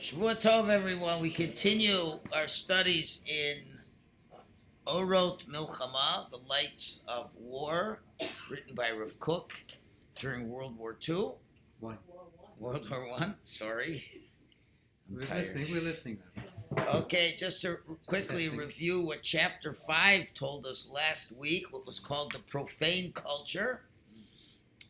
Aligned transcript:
Shavua 0.00 0.34
Tov, 0.34 0.70
everyone. 0.70 1.20
We 1.20 1.28
continue 1.28 2.18
our 2.34 2.46
studies 2.46 3.22
in 3.26 3.58
Orot 4.86 5.44
Milchama, 5.46 6.30
The 6.30 6.38
Lights 6.48 7.04
of 7.06 7.34
War, 7.38 8.00
written 8.50 8.74
by 8.74 8.92
Rav 8.92 9.18
Kook 9.18 9.52
during 10.18 10.48
World 10.48 10.78
War 10.78 10.96
II. 11.06 11.32
One. 11.80 11.98
World 12.58 12.88
War 12.90 13.10
One. 13.10 13.34
Sorry. 13.42 14.02
I'm 15.10 15.16
We're 15.16 15.22
tired. 15.22 15.38
listening. 15.40 15.66
We're 15.70 15.82
listening 15.82 16.18
now. 16.74 16.86
Okay, 16.94 17.34
just 17.36 17.60
to 17.60 17.76
quickly 18.06 18.44
Testing. 18.44 18.56
review 18.58 19.04
what 19.04 19.22
chapter 19.22 19.74
5 19.74 20.32
told 20.32 20.64
us 20.66 20.90
last 20.90 21.36
week, 21.36 21.74
what 21.74 21.84
was 21.84 22.00
called 22.00 22.32
the 22.32 22.38
profane 22.38 23.12
culture, 23.12 23.82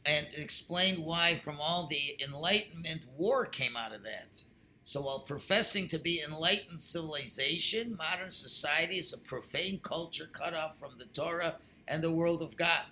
and 0.07 0.29
it 0.33 0.39
explained 0.39 1.05
why, 1.05 1.35
from 1.35 1.57
all 1.61 1.89
the 1.89 2.17
Enlightenment, 2.25 3.07
war 3.17 3.45
came 3.45 3.77
out 3.77 3.93
of 3.93 4.05
that. 4.05 4.45
So, 4.83 5.03
while 5.03 5.21
professing 5.21 5.89
to 5.89 5.99
be 5.99 6.23
enlightened 6.23 6.83
civilization, 6.83 7.97
modern 7.97 8.31
society 8.31 8.97
is 8.97 9.13
a 9.13 9.19
profane 9.19 9.79
culture 9.83 10.29
cut 10.33 10.55
off 10.55 10.79
from 10.79 10.99
the 10.99 11.05
Torah 11.07 11.57
and 11.87 12.03
the 12.03 12.11
world 12.11 12.43
of 12.43 12.57
God. 12.57 12.87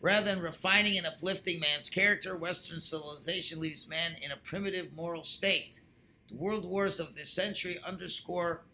Rather 0.00 0.26
than 0.26 0.40
refining 0.40 0.96
and 0.96 1.06
uplifting 1.06 1.60
man's 1.60 1.90
character, 1.90 2.36
Western 2.36 2.80
civilization 2.80 3.60
leaves 3.60 3.88
man 3.88 4.16
in 4.20 4.30
a 4.30 4.36
primitive 4.36 4.92
moral 4.94 5.24
state. 5.24 5.80
The 6.28 6.36
world 6.36 6.64
wars 6.64 6.98
of 6.98 7.14
this 7.14 7.30
century 7.30 7.78
underscore 7.84 8.64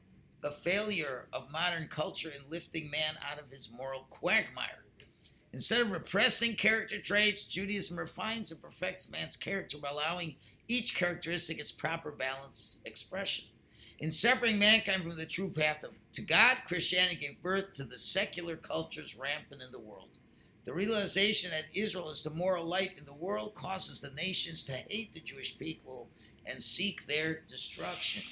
the 0.40 0.50
failure 0.50 1.26
of 1.32 1.50
modern 1.50 1.88
culture 1.88 2.30
in 2.30 2.50
lifting 2.50 2.90
man 2.90 3.16
out 3.28 3.40
of 3.40 3.50
his 3.50 3.72
moral 3.72 4.06
quagmire. 4.08 4.84
Instead 5.52 5.80
of 5.80 5.90
repressing 5.90 6.54
character 6.54 7.00
traits, 7.00 7.44
Judaism 7.44 7.98
refines 7.98 8.52
and 8.52 8.62
perfects 8.62 9.10
man's 9.10 9.36
character 9.36 9.78
by 9.78 9.88
allowing 9.88 10.36
each 10.68 10.96
characteristic 10.96 11.58
its 11.58 11.72
proper 11.72 12.10
balance 12.10 12.80
expression. 12.84 13.46
In 13.98 14.10
separating 14.12 14.58
mankind 14.58 15.02
from 15.02 15.16
the 15.16 15.24
true 15.24 15.48
path 15.48 15.82
of, 15.82 15.94
to 16.12 16.20
God, 16.20 16.58
Christianity 16.66 17.16
gave 17.16 17.42
birth 17.42 17.74
to 17.74 17.84
the 17.84 17.98
secular 17.98 18.56
cultures 18.56 19.16
rampant 19.16 19.62
in 19.62 19.72
the 19.72 19.80
world. 19.80 20.08
The 20.64 20.74
realization 20.74 21.50
that 21.52 21.66
Israel 21.72 22.10
is 22.10 22.24
the 22.24 22.30
moral 22.30 22.64
light 22.64 22.98
in 22.98 23.06
the 23.06 23.14
world 23.14 23.54
causes 23.54 24.00
the 24.00 24.10
nations 24.10 24.64
to 24.64 24.72
hate 24.72 25.12
the 25.12 25.20
Jewish 25.20 25.56
people 25.56 26.08
and 26.44 26.60
seek 26.60 27.06
their 27.06 27.40
destruction. 27.48 28.22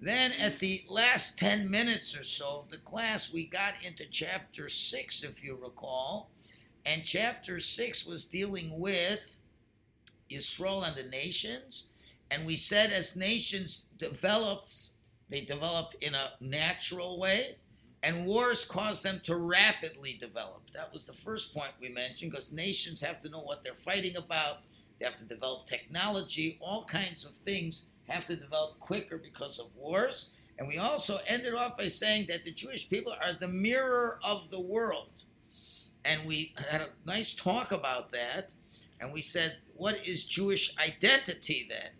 Then, 0.00 0.32
at 0.40 0.60
the 0.60 0.84
last 0.88 1.38
10 1.38 1.68
minutes 1.68 2.16
or 2.16 2.22
so 2.22 2.60
of 2.60 2.70
the 2.70 2.76
class, 2.78 3.32
we 3.32 3.44
got 3.44 3.74
into 3.84 4.06
chapter 4.06 4.68
6, 4.68 5.24
if 5.24 5.42
you 5.42 5.58
recall. 5.60 6.30
And 6.86 7.04
chapter 7.04 7.58
6 7.58 8.06
was 8.06 8.24
dealing 8.24 8.78
with 8.78 9.36
Israel 10.30 10.82
and 10.82 10.96
the 10.96 11.04
nations. 11.04 11.88
And 12.30 12.46
we 12.46 12.56
said 12.56 12.92
as 12.92 13.16
nations 13.16 13.88
develops, 13.96 14.94
they 15.28 15.40
develop 15.40 15.94
in 16.00 16.14
a 16.14 16.32
natural 16.40 17.18
way, 17.18 17.56
and 18.02 18.26
wars 18.26 18.64
cause 18.64 19.02
them 19.02 19.20
to 19.24 19.36
rapidly 19.36 20.16
develop. 20.20 20.70
That 20.72 20.92
was 20.92 21.06
the 21.06 21.12
first 21.12 21.54
point 21.54 21.72
we 21.80 21.88
mentioned, 21.88 22.30
because 22.30 22.52
nations 22.52 23.00
have 23.00 23.18
to 23.20 23.28
know 23.28 23.40
what 23.40 23.62
they're 23.62 23.74
fighting 23.74 24.16
about. 24.16 24.58
They 24.98 25.04
have 25.04 25.16
to 25.16 25.24
develop 25.24 25.66
technology. 25.66 26.58
All 26.60 26.84
kinds 26.84 27.24
of 27.24 27.32
things 27.32 27.86
have 28.08 28.24
to 28.26 28.36
develop 28.36 28.78
quicker 28.78 29.18
because 29.18 29.58
of 29.58 29.74
wars. 29.76 30.30
And 30.58 30.66
we 30.66 30.78
also 30.78 31.18
ended 31.26 31.54
off 31.54 31.76
by 31.76 31.88
saying 31.88 32.26
that 32.28 32.44
the 32.44 32.52
Jewish 32.52 32.88
people 32.88 33.12
are 33.12 33.32
the 33.32 33.48
mirror 33.48 34.18
of 34.24 34.50
the 34.50 34.60
world. 34.60 35.24
And 36.04 36.26
we 36.26 36.54
had 36.68 36.80
a 36.80 36.88
nice 37.04 37.34
talk 37.34 37.70
about 37.70 38.10
that. 38.10 38.54
And 39.00 39.12
we 39.12 39.22
said, 39.22 39.58
what 39.74 40.06
is 40.06 40.24
Jewish 40.24 40.76
identity 40.78 41.66
then? 41.68 41.90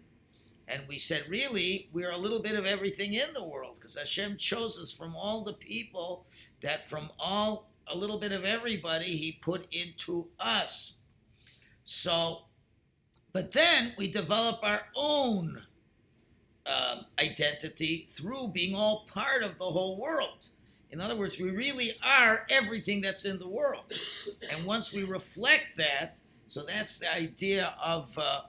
And 0.67 0.83
we 0.89 0.99
said, 0.99 1.25
really, 1.29 1.89
we're 1.93 2.11
a 2.11 2.19
little 2.19 2.41
bit 2.41 2.55
of 2.55 2.67
everything 2.67 3.15
in 3.15 3.33
the 3.33 3.47
world 3.47 3.77
because 3.77 3.97
Hashem 3.97 4.37
chose 4.37 4.79
us 4.79 4.93
from 4.93 5.17
all 5.17 5.43
the 5.43 5.55
people 5.55 6.27
that 6.61 6.89
from 6.89 7.11
all, 7.19 7.71
a 7.87 7.97
little 7.97 8.19
bit 8.19 8.33
of 8.33 8.45
everybody, 8.45 9.17
He 9.17 9.33
put 9.33 9.67
into 9.72 10.28
us. 10.39 10.99
So, 11.84 12.43
but 13.33 13.53
then 13.53 13.95
we 13.97 14.11
develop 14.11 14.59
our 14.62 14.83
own 14.95 15.62
um, 16.67 17.06
identity 17.19 18.06
through 18.11 18.49
being 18.49 18.75
all 18.75 19.06
part 19.11 19.43
of 19.43 19.59
the 19.59 19.65
whole 19.65 19.99
world. 19.99 20.49
In 20.91 21.01
other 21.01 21.17
words, 21.17 21.39
we 21.39 21.51
really 21.51 21.93
are 22.05 22.47
everything 22.51 23.01
that's 23.01 23.25
in 23.25 23.39
the 23.39 23.49
world. 23.49 23.93
And 24.53 24.67
once 24.67 24.93
we 24.93 25.05
reflect 25.05 25.77
that, 25.77 26.21
so 26.48 26.62
that's 26.62 26.98
the 26.98 27.12
idea 27.12 27.75
of 27.82 28.19
uh, 28.19 28.41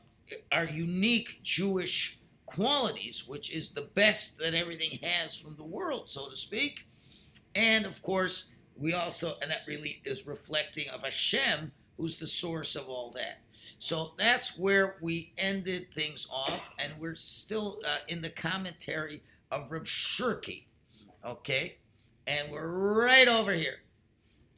our 0.51 0.65
unique 0.65 1.41
Jewish 1.43 2.19
qualities, 2.45 3.25
which 3.27 3.53
is 3.53 3.71
the 3.71 3.89
best 3.93 4.39
that 4.39 4.53
everything 4.53 4.99
has 5.03 5.35
from 5.35 5.55
the 5.55 5.63
world, 5.63 6.09
so 6.09 6.29
to 6.29 6.37
speak. 6.37 6.87
And 7.53 7.85
of 7.85 8.01
course, 8.01 8.53
we 8.75 8.93
also, 8.93 9.35
and 9.41 9.51
that 9.51 9.61
really 9.67 10.01
is 10.05 10.25
reflecting 10.25 10.89
of 10.89 11.03
Hashem, 11.03 11.71
who's 11.97 12.17
the 12.17 12.27
source 12.27 12.75
of 12.75 12.87
all 12.87 13.11
that. 13.11 13.41
So 13.77 14.13
that's 14.17 14.57
where 14.57 14.97
we 15.01 15.33
ended 15.37 15.93
things 15.93 16.27
off, 16.31 16.73
and 16.79 16.93
we're 16.99 17.15
still 17.15 17.79
uh, 17.85 17.97
in 18.07 18.21
the 18.21 18.29
commentary 18.29 19.23
of 19.51 19.71
Reb 19.71 19.85
Shirky, 19.85 20.65
okay? 21.25 21.77
And 22.25 22.51
we're 22.51 22.71
right 22.71 23.27
over 23.27 23.53
here. 23.53 23.79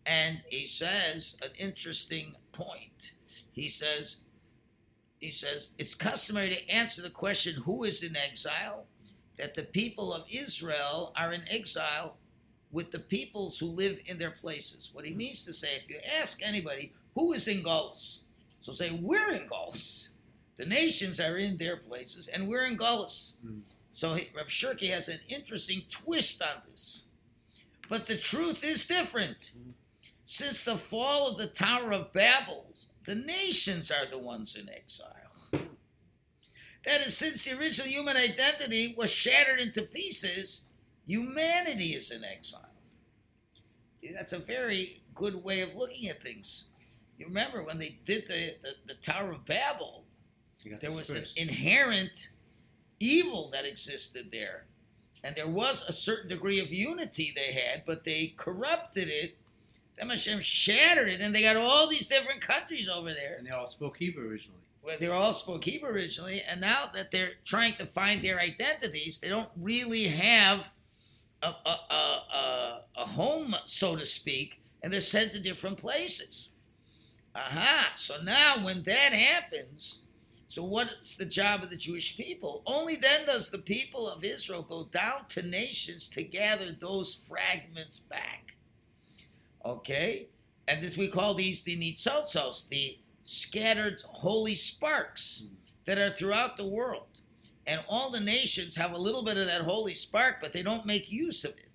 And 0.06 0.42
he 0.48 0.66
says 0.66 1.38
an 1.44 1.52
interesting 1.60 2.36
point. 2.52 3.14
He 3.52 3.70
says, 3.70 4.22
he 5.20 5.32
says, 5.32 5.72
it's 5.78 5.96
customary 5.96 6.50
to 6.50 6.70
answer 6.70 7.02
the 7.02 7.10
question, 7.10 7.62
who 7.64 7.84
is 7.84 8.04
in 8.04 8.16
exile? 8.16 8.86
That 9.38 9.56
the 9.56 9.64
people 9.64 10.14
of 10.14 10.26
Israel 10.30 11.14
are 11.16 11.32
in 11.34 11.44
exile 11.50 12.18
with 12.72 12.92
the 12.92 13.00
peoples 13.00 13.60
who 13.60 13.68
live 13.68 14.00
in 14.06 14.18
their 14.18 14.32
places. 14.32 14.92
What 14.94 15.06
he 15.06 15.14
means 15.14 15.46
to 15.46 15.54
say, 15.54 15.76
if 15.76 15.90
you 15.90 15.98
ask 16.20 16.42
anybody, 16.46 16.94
who 17.16 17.34
is 17.34 17.48
in 17.48 17.64
Golos? 17.64 18.22
So 18.62 18.72
say, 18.72 18.92
we're 18.92 19.32
in 19.32 19.48
Golos. 19.48 20.14
The 20.58 20.66
nations 20.66 21.20
are 21.20 21.38
in 21.38 21.58
their 21.58 21.78
places, 21.78 22.28
and 22.28 22.48
we're 22.48 22.66
in 22.66 22.78
Golos. 22.78 23.36
Mm. 23.46 23.62
So 23.90 24.14
he, 24.14 24.30
Reb 24.36 24.48
Shirky 24.48 24.90
has 24.92 25.10
an 25.10 25.20
interesting 25.28 25.82
twist 25.90 26.42
on 26.42 26.62
this. 26.70 27.04
But 27.90 28.06
the 28.06 28.18
truth 28.18 28.64
is 28.64 28.86
different. 28.86 29.52
Since 30.24 30.64
the 30.64 30.78
fall 30.78 31.28
of 31.28 31.38
the 31.38 31.48
Tower 31.48 31.92
of 31.92 32.14
Babel, 32.14 32.68
the 33.06 33.16
nations 33.16 33.92
are 33.92 34.06
the 34.06 34.18
ones 34.18 34.56
in 34.56 34.70
exile. 34.70 35.08
That 36.86 37.06
is, 37.06 37.16
since 37.16 37.46
the 37.46 37.58
original 37.58 37.90
human 37.92 38.18
identity 38.18 38.96
was 38.98 39.12
shattered 39.12 39.60
into 39.60 39.84
pieces, 39.84 40.66
humanity 41.06 41.90
is 41.90 42.10
in 42.12 42.24
exile. 42.24 42.74
That's 44.16 44.34
a 44.34 44.40
very 44.40 45.04
good 45.14 45.44
way 45.44 45.62
of 45.62 45.76
looking 45.76 46.10
at 46.10 46.24
things. 46.24 46.66
You 47.18 47.28
remember 47.28 47.64
when 47.64 47.78
they 47.78 48.00
did 48.04 48.28
the, 48.28 48.56
the, 48.64 48.76
the 48.88 48.94
Tower 48.96 49.34
of 49.34 49.46
Babel, 49.46 50.06
there 50.80 50.92
was 50.92 51.10
an 51.12 51.26
inherent 51.36 52.30
evil 53.00 53.50
that 53.52 53.66
existed 53.66 54.32
there. 54.32 54.66
And 55.24 55.36
there 55.36 55.48
was 55.48 55.88
a 55.88 55.92
certain 55.92 56.30
degree 56.30 56.60
of 56.60 56.74
unity 56.74 57.32
they 57.36 57.54
had, 57.54 57.84
but 57.86 58.06
they 58.06 58.34
corrupted 58.38 59.08
it. 59.08 59.38
Then 59.98 60.10
Hashem 60.10 60.40
shattered 60.40 61.10
it, 61.10 61.22
and 61.22 61.34
they 61.34 61.42
got 61.42 61.58
all 61.58 61.88
these 61.88 62.08
different 62.08 62.42
countries 62.42 62.90
over 62.90 63.14
there. 63.14 63.36
and 63.38 63.46
they 63.46 63.52
all 63.52 63.68
spoke 63.68 63.98
Hebrew 63.98 64.30
originally. 64.30 64.62
Well, 64.84 64.98
they 65.00 65.08
all 65.08 65.34
spoke 65.34 65.64
Hebrew 65.64 65.92
originally, 65.92 66.42
and 66.42 66.60
now 66.60 66.86
that 66.94 67.12
they're 67.12 67.34
trying 67.46 67.76
to 67.76 67.86
find 67.86 68.22
their 68.22 68.40
identities, 68.40 69.20
they 69.20 69.30
don't 69.30 69.50
really 69.56 70.06
have 70.06 70.72
a, 71.44 71.48
a, 71.48 71.80
a, 71.90 72.24
a, 72.36 72.82
a 72.98 73.06
home, 73.06 73.56
so 73.66 73.96
to 73.96 74.06
speak, 74.06 74.62
and 74.82 74.92
they're 74.92 75.02
sent 75.02 75.34
to 75.34 75.40
different 75.40 75.78
places. 75.78 76.50
Aha! 77.36 77.92
So 77.96 78.22
now, 78.24 78.56
when 78.64 78.84
that 78.84 79.14
happens, 79.14 80.00
so 80.48 80.64
what's 80.66 81.16
the 81.16 81.26
job 81.26 81.64
of 81.64 81.70
the 81.70 81.78
Jewish 81.78 82.18
people? 82.18 82.62
Only 82.66 82.96
then 82.96 83.26
does 83.26 83.52
the 83.52 83.60
people 83.60 84.10
of 84.10 84.24
Israel 84.24 84.64
go 84.64 84.84
down 84.92 85.28
to 85.30 85.42
nations 85.42 86.10
to 86.10 86.24
gather 86.24 86.72
those 86.72 87.14
fragments 87.14 88.00
back. 88.00 88.58
Okay? 89.66 90.28
And 90.68 90.82
this 90.82 90.98
we 90.98 91.08
call 91.08 91.34
these 91.34 91.64
the 91.64 91.78
nitzotzos, 91.78 92.70
the 92.70 92.98
scattered 93.24 94.02
holy 94.06 94.56
sparks 94.56 95.48
hmm. 95.48 95.56
that 95.86 95.98
are 95.98 96.10
throughout 96.10 96.58
the 96.58 96.68
world. 96.68 97.22
And 97.68 97.84
all 97.88 98.10
the 98.10 98.20
nations 98.20 98.76
have 98.76 98.94
a 98.94 98.98
little 98.98 99.24
bit 99.24 99.38
of 99.38 99.48
that 99.48 99.62
holy 99.62 99.94
spark, 99.94 100.38
but 100.42 100.52
they 100.52 100.64
don't 100.64 100.86
make 100.86 101.12
use 101.12 101.46
of 101.46 101.52
it. 101.52 101.74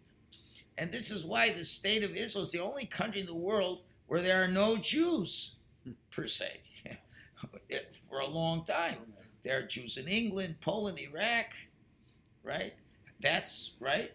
And 0.77 0.93
this 0.93 1.11
is 1.11 1.25
why 1.25 1.53
the 1.53 1.65
state 1.65 2.03
of 2.03 2.15
Israel 2.15 2.43
is 2.43 2.53
the 2.53 2.61
only 2.61 2.87
country 2.87 3.21
in 3.21 3.27
the 3.27 3.35
world 3.35 3.83
where 4.07 4.21
there 4.21 4.43
are 4.43 4.49
no 4.49 4.77
Jews, 4.77 5.57
hmm. 5.85 5.93
per 6.11 6.27
se, 6.27 6.61
for 8.09 8.21
a 8.21 8.27
long 8.27 8.65
time. 8.65 8.99
There 9.43 9.59
are 9.59 9.63
Jews 9.63 9.97
in 9.97 10.09
England, 10.09 10.57
Poland, 10.61 10.99
Iraq, 10.99 11.55
right? 12.43 12.75
That's 13.21 13.77
right. 13.81 14.13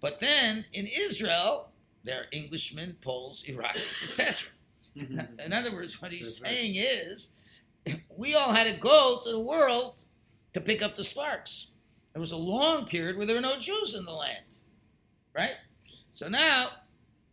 But 0.00 0.18
then 0.18 0.64
in 0.72 0.88
Israel, 0.88 1.71
there 2.04 2.20
are 2.20 2.26
Englishmen, 2.32 2.96
Poles, 3.00 3.44
Iraqis, 3.44 4.04
etc. 4.04 4.50
Mm-hmm. 4.96 5.40
In 5.40 5.52
other 5.52 5.72
words, 5.72 6.00
what 6.02 6.12
he's 6.12 6.40
That's 6.40 6.42
right. 6.42 6.58
saying 6.58 6.74
is, 6.76 7.32
we 8.16 8.34
all 8.34 8.52
had 8.52 8.72
to 8.72 8.78
go 8.78 9.20
to 9.24 9.30
the 9.30 9.40
world 9.40 10.04
to 10.52 10.60
pick 10.60 10.82
up 10.82 10.96
the 10.96 11.04
sparks. 11.04 11.68
There 12.12 12.20
was 12.20 12.32
a 12.32 12.36
long 12.36 12.84
period 12.84 13.16
where 13.16 13.26
there 13.26 13.36
were 13.36 13.42
no 13.42 13.58
Jews 13.58 13.94
in 13.94 14.04
the 14.04 14.12
land, 14.12 14.58
right? 15.34 15.56
So 16.10 16.28
now, 16.28 16.68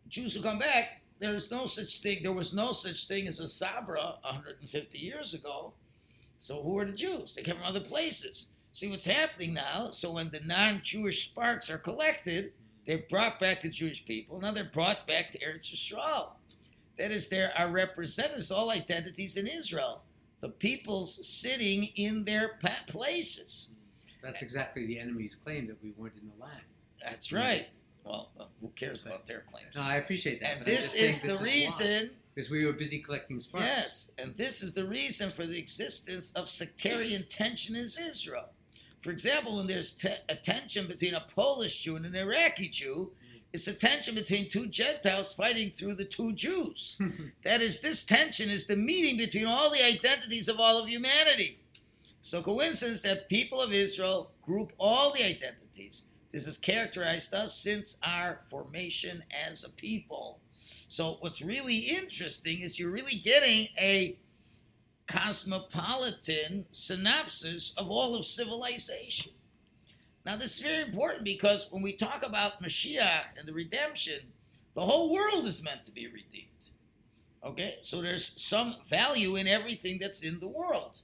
Jews 0.08 0.34
who 0.34 0.42
come 0.42 0.58
back, 0.58 1.02
there's 1.18 1.50
no 1.50 1.66
such 1.66 1.98
thing. 1.98 2.22
There 2.22 2.32
was 2.32 2.54
no 2.54 2.72
such 2.72 3.06
thing 3.06 3.28
as 3.28 3.40
a 3.40 3.46
Sabra 3.46 4.16
150 4.22 4.98
years 4.98 5.34
ago. 5.34 5.74
So 6.38 6.62
who 6.62 6.78
are 6.78 6.86
the 6.86 6.92
Jews? 6.92 7.34
They 7.34 7.42
came 7.42 7.56
from 7.56 7.66
other 7.66 7.80
places. 7.80 8.48
See 8.72 8.88
what's 8.88 9.04
happening 9.04 9.52
now. 9.52 9.90
So 9.90 10.12
when 10.12 10.30
the 10.30 10.40
non-Jewish 10.40 11.28
sparks 11.28 11.68
are 11.68 11.76
collected, 11.76 12.52
they're 12.86 13.04
brought 13.08 13.38
back 13.38 13.60
the 13.62 13.68
Jewish 13.68 14.04
people. 14.04 14.40
Now 14.40 14.52
they're 14.52 14.64
brought 14.64 15.06
back 15.06 15.30
to 15.32 15.38
Eretz 15.38 15.72
Yisrael. 15.72 16.30
That 16.98 17.10
is, 17.10 17.28
there 17.28 17.52
are 17.56 17.68
representatives, 17.68 18.50
all 18.50 18.70
identities 18.70 19.36
in 19.36 19.46
Israel. 19.46 20.02
The 20.40 20.48
peoples 20.48 21.26
sitting 21.26 21.84
in 21.96 22.24
their 22.24 22.58
places. 22.86 23.68
That's 24.22 24.42
exactly 24.42 24.86
the 24.86 24.98
enemy's 24.98 25.34
claim 25.34 25.66
that 25.68 25.82
we 25.82 25.92
weren't 25.96 26.14
in 26.20 26.28
the 26.36 26.42
land. 26.42 26.62
That's 27.02 27.32
right. 27.32 27.68
Well, 28.04 28.30
who 28.60 28.68
cares 28.68 29.04
about 29.06 29.26
their 29.26 29.40
claims? 29.40 29.76
No, 29.76 29.82
I 29.82 29.96
appreciate 29.96 30.40
that. 30.40 30.58
and 30.58 30.66
this 30.66 30.94
is 30.94 31.22
the 31.22 31.42
reason. 31.44 32.10
because 32.34 32.50
we 32.50 32.64
were 32.66 32.72
busy 32.72 32.98
collecting 32.98 33.38
sparks. 33.40 33.66
Yes, 33.66 34.12
and 34.18 34.34
this 34.36 34.62
is 34.62 34.74
the 34.74 34.84
reason 34.84 35.30
for 35.30 35.46
the 35.46 35.58
existence 35.58 36.32
of 36.32 36.48
sectarian 36.48 37.26
tension 37.28 37.76
in 37.76 37.82
Israel. 37.82 38.50
For 39.00 39.10
example, 39.10 39.56
when 39.56 39.66
there's 39.66 39.92
te- 39.92 40.08
a 40.28 40.34
tension 40.34 40.86
between 40.86 41.14
a 41.14 41.20
Polish 41.20 41.80
Jew 41.80 41.96
and 41.96 42.04
an 42.04 42.14
Iraqi 42.14 42.68
Jew, 42.68 43.12
mm. 43.12 43.40
it's 43.52 43.66
a 43.66 43.72
tension 43.72 44.14
between 44.14 44.48
two 44.48 44.66
Gentiles 44.66 45.32
fighting 45.32 45.70
through 45.70 45.94
the 45.94 46.04
two 46.04 46.32
Jews. 46.32 47.00
that 47.44 47.62
is, 47.62 47.80
this 47.80 48.04
tension 48.04 48.50
is 48.50 48.66
the 48.66 48.76
meeting 48.76 49.16
between 49.16 49.46
all 49.46 49.70
the 49.70 49.84
identities 49.84 50.48
of 50.48 50.60
all 50.60 50.78
of 50.82 50.88
humanity. 50.88 51.58
So, 52.22 52.42
coincidence 52.42 53.00
that 53.02 53.30
people 53.30 53.62
of 53.62 53.72
Israel 53.72 54.32
group 54.42 54.72
all 54.78 55.12
the 55.12 55.24
identities. 55.24 56.04
This 56.30 56.44
has 56.44 56.58
characterized 56.58 57.32
us 57.34 57.56
since 57.56 57.98
our 58.04 58.40
formation 58.46 59.24
as 59.50 59.64
a 59.64 59.70
people. 59.70 60.40
So, 60.88 61.16
what's 61.20 61.40
really 61.40 61.78
interesting 61.78 62.60
is 62.60 62.78
you're 62.78 62.90
really 62.90 63.16
getting 63.16 63.68
a 63.78 64.18
cosmopolitan 65.10 66.66
synopsis 66.70 67.74
of 67.76 67.90
all 67.90 68.14
of 68.14 68.24
civilization. 68.24 69.32
Now, 70.24 70.36
this 70.36 70.56
is 70.56 70.62
very 70.62 70.82
important 70.82 71.24
because 71.24 71.66
when 71.70 71.82
we 71.82 71.94
talk 71.94 72.24
about 72.24 72.62
Mashiach 72.62 73.36
and 73.36 73.48
the 73.48 73.52
redemption, 73.52 74.20
the 74.74 74.82
whole 74.82 75.12
world 75.12 75.46
is 75.46 75.64
meant 75.64 75.84
to 75.86 75.92
be 75.92 76.06
redeemed. 76.06 76.46
Okay, 77.44 77.76
so 77.82 78.00
there's 78.00 78.40
some 78.40 78.76
value 78.86 79.36
in 79.36 79.48
everything 79.48 79.98
that's 79.98 80.22
in 80.22 80.38
the 80.40 80.48
world. 80.48 81.00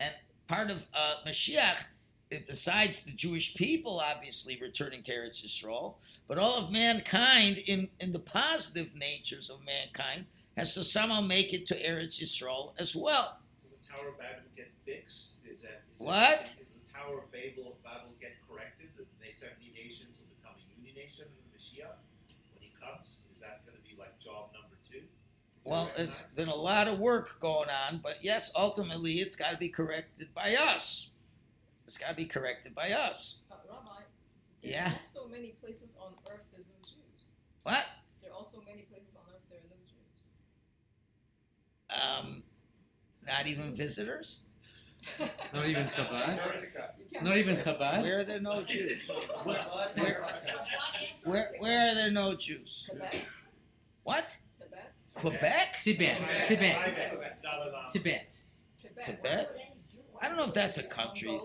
And 0.00 0.14
part 0.46 0.70
of 0.70 0.86
uh, 0.94 1.16
Mashiach, 1.26 1.84
eh, 2.30 2.38
besides 2.46 3.02
the 3.02 3.12
Jewish 3.12 3.54
people 3.54 4.00
obviously 4.00 4.58
returning 4.62 5.02
to 5.02 5.12
Eretz 5.12 5.44
Yisrael, 5.44 5.96
but 6.26 6.38
all 6.38 6.56
of 6.56 6.72
mankind 6.72 7.58
in, 7.58 7.90
in 8.00 8.12
the 8.12 8.20
positive 8.20 8.94
natures 8.94 9.50
of 9.50 9.58
mankind 9.66 10.26
has 10.56 10.74
to 10.74 10.84
somehow 10.84 11.20
make 11.20 11.52
it 11.52 11.66
to 11.66 11.74
Eretz 11.82 12.22
Yisrael 12.22 12.72
as 12.80 12.94
well. 12.94 13.38
Does 13.92 14.00
the 14.00 14.00
Tower 14.00 14.08
of 14.08 14.18
Babel 14.18 14.48
get 14.56 14.72
fixed? 14.84 15.28
Is 15.44 15.60
that 15.62 15.82
is 15.92 16.00
What? 16.00 16.14
That, 16.16 16.56
is 16.60 16.72
the 16.72 16.92
Tower 16.92 17.18
of 17.18 17.30
Babel 17.32 17.72
of 17.76 17.82
Babel 17.84 18.12
get 18.20 18.32
corrected? 18.48 18.88
The 18.96 19.04
they 19.20 19.32
seventy 19.32 19.72
nations 19.74 20.20
will 20.20 20.32
become 20.40 20.56
a 20.56 20.64
union 20.80 20.94
nation 20.96 21.26
in 21.28 21.36
the 21.44 21.58
Mashiach 21.58 22.00
when 22.54 22.62
he 22.62 22.72
comes. 22.80 23.22
Is 23.34 23.40
that 23.40 23.64
going 23.66 23.76
to 23.76 23.82
be 23.84 23.96
like 23.98 24.18
job 24.18 24.50
number 24.54 24.76
two? 24.82 25.02
Well, 25.64 25.90
it's 25.96 26.18
Recognized? 26.20 26.36
been 26.36 26.48
a 26.48 26.54
lot 26.56 26.88
of 26.88 26.98
work 26.98 27.38
going 27.38 27.68
on, 27.70 28.00
but 28.02 28.18
yes, 28.22 28.50
ultimately 28.56 29.14
it's 29.22 29.36
got 29.36 29.50
to 29.52 29.56
be 29.58 29.68
corrected 29.68 30.34
by 30.34 30.56
us. 30.56 31.10
It's 31.86 31.98
got 31.98 32.08
to 32.10 32.14
be 32.16 32.24
corrected 32.24 32.74
by 32.74 32.90
us. 32.90 33.38
Uh, 33.50 33.54
Rabbi, 33.68 34.02
there's 34.62 34.74
Yeah. 34.74 34.92
also 34.98 35.28
many 35.28 35.50
places 35.60 35.94
on 36.00 36.14
earth 36.32 36.46
there's 36.52 36.66
no 36.66 36.80
Jews. 36.82 37.30
What? 37.62 37.86
There 38.22 38.30
are 38.30 38.34
also 38.34 38.60
many 38.66 38.82
places 38.82 39.14
on 39.14 39.22
earth 39.32 39.42
there 39.50 39.58
are 39.60 39.70
no 39.70 39.76
Jews. 39.86 40.30
Um, 41.90 42.42
not 43.26 43.46
even 43.46 43.74
visitors? 43.74 44.40
Not 45.52 45.66
even 45.66 45.86
Chabad. 45.86 46.38
Can't 47.12 47.36
even 47.36 47.56
choose. 47.56 47.64
Chabad. 47.64 48.02
Where 48.02 48.20
are 48.20 48.24
there 48.24 48.40
no 48.40 48.62
Jews? 48.72 49.10
Where, 49.42 49.58
where, 49.58 50.24
where, 51.24 51.50
where 51.58 51.90
are 51.90 51.94
there 51.96 52.10
no 52.12 52.34
Jews? 52.36 52.88
What? 54.04 54.36
Quebec? 55.14 55.78
Tibet. 55.82 56.18
Tibet. 56.46 56.76
Tibet. 56.94 57.32
Tibet. 57.90 58.42
Tibet? 59.04 59.74
I 60.20 60.28
don't 60.28 60.36
know 60.36 60.44
if 60.44 60.54
that's 60.54 60.78
a 60.78 60.84
country. 60.84 61.38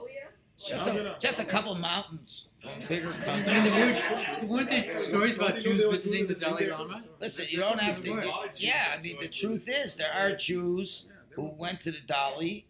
It's 0.56 0.70
just 0.70 0.88
a, 0.88 1.16
just 1.20 1.40
a 1.40 1.46
couple 1.46 1.76
mountains 1.76 2.50
from 2.60 2.72
bigger 2.88 3.10
I 3.28 3.36
mean, 3.38 3.46
countries. 3.46 3.54
there 3.54 3.86
weren't, 3.86 4.44
weren't 4.50 4.70
there 4.70 4.98
stories 4.98 5.36
about 5.36 5.60
Jews 5.60 5.84
visiting 5.84 6.26
the 6.26 6.34
Dalai 6.34 6.68
Lama? 6.70 7.04
Listen, 7.20 7.46
you 7.50 7.60
don't 7.60 7.80
have 7.80 8.02
to. 8.04 8.24
Yeah, 8.56 8.96
I 8.98 9.02
mean, 9.02 9.18
the 9.20 9.28
truth 9.28 9.68
is, 9.70 9.98
there 9.98 10.12
are 10.14 10.36
Jews 10.36 11.08
who 11.38 11.54
went 11.56 11.80
to 11.82 11.92
the 11.92 12.02
Dalai, 12.02 12.66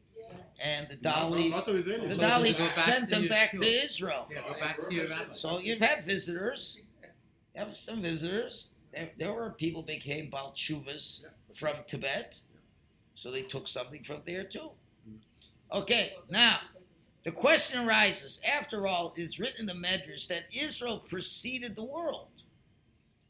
and 0.64 0.90
the 0.90 0.98
Dalai, 0.98 1.50
the 1.50 1.62
So 1.62 2.18
Dalai 2.18 2.52
to 2.52 2.58
go 2.58 2.64
back 2.64 2.68
sent 2.68 3.10
them 3.10 3.28
back 3.30 3.50
school. 3.50 3.62
to 3.62 3.66
Israel. 3.68 4.28
Yeah, 4.30 4.42
go 4.48 4.60
back 4.60 4.88
to 4.90 4.94
your 4.94 5.08
rabbi. 5.08 5.34
So 5.34 5.60
you've 5.60 5.80
had 5.80 6.06
visitors. 6.06 6.82
You 7.56 7.62
have 7.62 7.76
some 7.78 8.02
visitors. 8.02 8.74
There, 8.92 9.10
there 9.18 9.34
were 9.34 9.52
people 9.52 9.84
became 9.84 10.30
Balchuvas 10.30 11.26
from 11.54 11.76
Tibet, 11.88 12.42
so 13.16 13.32
they 13.32 13.42
took 13.42 13.68
something 13.68 14.04
from 14.04 14.22
there 14.26 14.44
too. 14.44 14.72
Okay, 15.72 16.14
now 16.30 16.60
the 17.24 17.32
question 17.32 17.88
arises. 17.88 18.42
After 18.46 18.86
all, 18.86 19.14
it 19.16 19.22
is 19.22 19.40
written 19.40 19.62
in 19.62 19.66
the 19.68 19.88
Medrash 19.88 20.28
that 20.28 20.46
Israel 20.52 21.00
preceded 21.00 21.76
the 21.78 21.86
world. 21.86 22.44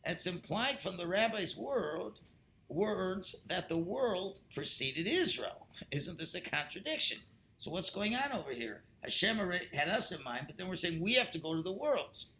It's 0.04 0.26
implied 0.26 0.80
from 0.80 0.98
the 0.98 1.06
rabbi's 1.08 1.56
word 1.56 2.22
words 2.70 3.36
that 3.48 3.70
the 3.70 3.78
world 3.78 4.40
preceded 4.54 5.08
Israel. 5.08 5.68
Isn't 5.92 6.18
this 6.18 6.36
a 6.36 6.42
contradiction? 6.42 7.20
So 7.58 7.72
what's 7.72 7.90
going 7.90 8.16
on 8.16 8.32
over 8.32 8.52
here? 8.52 8.84
Hashem 9.02 9.40
already 9.40 9.68
had 9.74 9.90
us 9.90 10.12
in 10.12 10.24
mind, 10.24 10.46
but 10.48 10.58
then 10.58 10.68
we're 10.68 10.76
saying 10.76 11.02
we 11.02 11.14
have 11.16 11.32
to 11.32 11.40
go 11.40 11.56
to 11.56 11.62
the 11.62 11.72
worlds. 11.72 12.32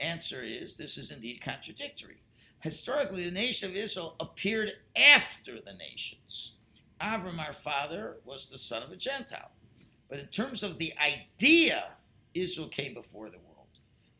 Answer 0.00 0.42
is 0.42 0.76
this 0.76 0.96
is 0.96 1.10
indeed 1.10 1.40
contradictory. 1.42 2.22
Historically, 2.60 3.24
the 3.24 3.30
nation 3.30 3.70
of 3.70 3.76
Israel 3.76 4.16
appeared 4.20 4.72
after 4.96 5.60
the 5.60 5.72
nations. 5.72 6.56
Avram, 7.00 7.38
our 7.38 7.52
father, 7.52 8.16
was 8.24 8.48
the 8.48 8.58
son 8.58 8.82
of 8.82 8.90
a 8.90 8.96
Gentile. 8.96 9.52
But 10.08 10.18
in 10.18 10.26
terms 10.26 10.62
of 10.62 10.78
the 10.78 10.92
idea, 10.98 11.96
Israel 12.34 12.68
came 12.68 12.94
before 12.94 13.30
the 13.30 13.38
world. 13.38 13.57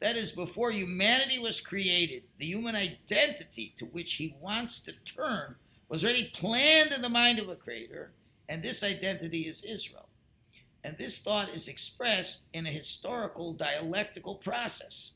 That 0.01 0.17
is, 0.17 0.33
before 0.33 0.71
humanity 0.71 1.39
was 1.39 1.61
created, 1.61 2.23
the 2.39 2.47
human 2.47 2.77
identity 2.77 3.75
to 3.77 3.85
which 3.87 4.15
he 4.15 4.37
wants 4.41 4.81
to 4.81 4.93
turn 4.93 5.57
was 5.89 6.05
already 6.05 6.31
planned 6.33 6.93
in 6.93 7.03
the 7.03 7.09
mind 7.09 7.39
of 7.39 7.49
a 7.49 7.57
creator, 7.57 8.13
and 8.49 8.63
this 8.63 8.85
identity 8.85 9.41
is 9.41 9.65
Israel. 9.65 10.09
And 10.85 10.97
this 10.97 11.21
thought 11.21 11.49
is 11.49 11.67
expressed 11.67 12.47
in 12.53 12.67
a 12.67 12.71
historical 12.71 13.53
dialectical 13.53 14.37
process. 14.37 15.15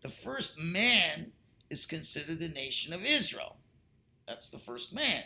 The 0.00 0.08
first 0.08 0.58
man 0.58 1.32
is 1.68 1.84
considered 1.84 2.38
the 2.38 2.48
nation 2.48 2.92
of 2.92 3.04
Israel. 3.04 3.56
That's 4.26 4.48
the 4.48 4.58
first 4.58 4.94
man. 4.94 5.24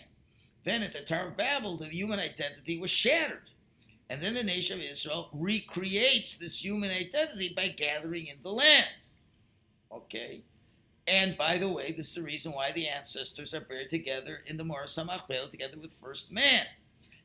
Then 0.65 0.83
at 0.83 0.95
the 0.95 1.01
Tower 1.01 1.29
of 1.29 1.37
Babel, 1.37 1.77
the 1.77 1.87
human 1.87 2.19
identity 2.19 2.79
was 2.79 2.91
shattered. 2.91 3.51
And 4.11 4.23
then 4.23 4.35
the 4.35 4.43
nation 4.43 4.79
of 4.79 4.85
Israel 4.85 5.31
recreates 5.33 6.37
this 6.37 6.65
human 6.65 6.91
identity 6.91 7.53
by 7.55 7.69
gathering 7.69 8.27
in 8.27 8.37
the 8.43 8.53
land. 8.53 9.09
Okay? 9.91 10.43
And 11.07 11.37
by 11.37 11.59
the 11.59 11.69
way, 11.69 11.93
this 11.93 12.09
is 12.09 12.15
the 12.15 12.23
reason 12.23 12.53
why 12.53 12.73
the 12.73 12.89
ancestors 12.89 13.55
are 13.55 13.61
buried 13.61 13.89
together 13.89 14.43
in 14.47 14.57
the 14.57 14.65
Samachbel 14.65 15.51
together 15.51 15.79
with 15.81 15.93
first 15.93 16.33
man. 16.33 16.67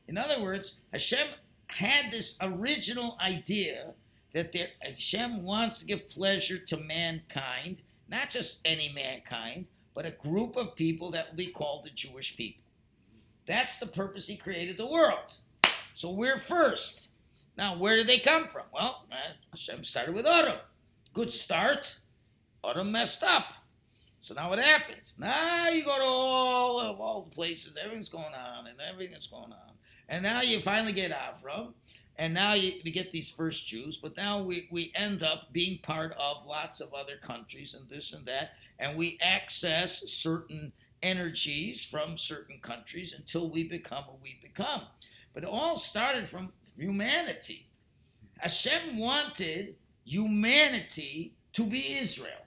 In 0.06 0.18
other 0.18 0.42
words, 0.42 0.82
Hashem 0.92 1.26
had 1.68 2.10
this 2.10 2.36
original 2.42 3.16
idea 3.24 3.94
that 4.32 4.52
there, 4.52 4.68
Hashem 4.82 5.42
wants 5.42 5.80
to 5.80 5.86
give 5.86 6.08
pleasure 6.08 6.58
to 6.58 6.76
mankind, 6.76 7.82
not 8.08 8.30
just 8.30 8.60
any 8.64 8.90
mankind, 8.92 9.66
but 9.94 10.06
a 10.06 10.10
group 10.10 10.56
of 10.56 10.76
people 10.76 11.10
that 11.12 11.30
will 11.30 11.36
be 11.36 11.46
called 11.46 11.84
the 11.84 11.90
Jewish 11.90 12.36
people. 12.36 12.64
That's 13.46 13.78
the 13.78 13.86
purpose 13.86 14.28
he 14.28 14.36
created 14.36 14.76
the 14.76 14.86
world. 14.86 15.38
So 16.00 16.10
we're 16.12 16.38
first. 16.38 17.10
Now, 17.58 17.76
where 17.76 17.94
did 17.94 18.06
they 18.06 18.20
come 18.20 18.46
from? 18.46 18.62
Well, 18.72 19.04
Hashem 19.50 19.84
started 19.84 20.14
with 20.14 20.24
Adam. 20.24 20.56
Good 21.12 21.30
start. 21.30 21.98
Adam 22.66 22.90
messed 22.90 23.22
up. 23.22 23.52
So 24.18 24.32
now 24.32 24.48
what 24.48 24.60
happens? 24.60 25.16
Now 25.18 25.68
you 25.68 25.84
go 25.84 25.98
to 25.98 26.04
all 26.04 26.80
of 26.80 26.98
all 27.00 27.24
the 27.24 27.30
places, 27.30 27.76
everything's 27.76 28.08
going 28.08 28.32
on, 28.32 28.66
and 28.66 28.80
everything 28.80 29.18
going 29.30 29.52
on. 29.52 29.74
And 30.08 30.22
now 30.22 30.40
you 30.40 30.60
finally 30.60 30.94
get 30.94 31.10
Avram, 31.10 31.74
and 32.16 32.32
now 32.32 32.54
you, 32.54 32.80
you 32.82 32.92
get 32.92 33.10
these 33.10 33.30
first 33.30 33.66
Jews, 33.66 33.98
but 33.98 34.16
now 34.16 34.40
we, 34.40 34.68
we 34.70 34.92
end 34.94 35.22
up 35.22 35.52
being 35.52 35.80
part 35.82 36.14
of 36.18 36.46
lots 36.46 36.80
of 36.80 36.94
other 36.94 37.18
countries 37.20 37.74
and 37.74 37.90
this 37.90 38.14
and 38.14 38.24
that, 38.24 38.52
and 38.78 38.96
we 38.96 39.18
access 39.20 40.10
certain 40.10 40.72
energies 41.02 41.84
from 41.84 42.16
certain 42.16 42.58
countries 42.62 43.12
until 43.12 43.50
we 43.50 43.64
become 43.64 44.04
who 44.04 44.16
we 44.22 44.38
become. 44.40 44.84
But 45.32 45.44
it 45.44 45.48
all 45.48 45.76
started 45.76 46.28
from 46.28 46.52
humanity. 46.76 47.68
Hashem 48.38 48.98
wanted 48.98 49.76
humanity 50.04 51.34
to 51.52 51.64
be 51.64 51.98
Israel. 51.98 52.46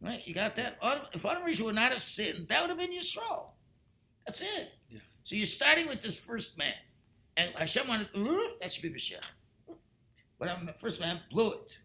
Right? 0.00 0.26
You 0.26 0.34
got 0.34 0.56
that? 0.56 0.78
If 1.12 1.24
Adam 1.24 1.44
Rishon 1.44 1.66
would 1.66 1.74
not 1.74 1.92
have 1.92 2.02
sinned, 2.02 2.48
that 2.48 2.60
would 2.60 2.70
have 2.70 2.78
been 2.78 2.92
Yisrael. 2.92 3.52
That's 4.26 4.42
it. 4.42 4.74
Yeah. 4.90 4.98
So 5.22 5.36
you're 5.36 5.46
starting 5.46 5.86
with 5.86 6.00
this 6.00 6.18
first 6.18 6.58
man. 6.58 6.74
And 7.36 7.52
Hashem 7.54 7.88
wanted, 7.88 8.08
"Uh, 8.14 8.36
that 8.60 8.72
should 8.72 8.82
be 8.82 8.90
Mashiach. 8.90 9.32
But 10.38 10.48
um, 10.48 10.66
the 10.66 10.72
first 10.72 11.00
man 11.00 11.20
blew 11.30 11.52
it. 11.52 11.78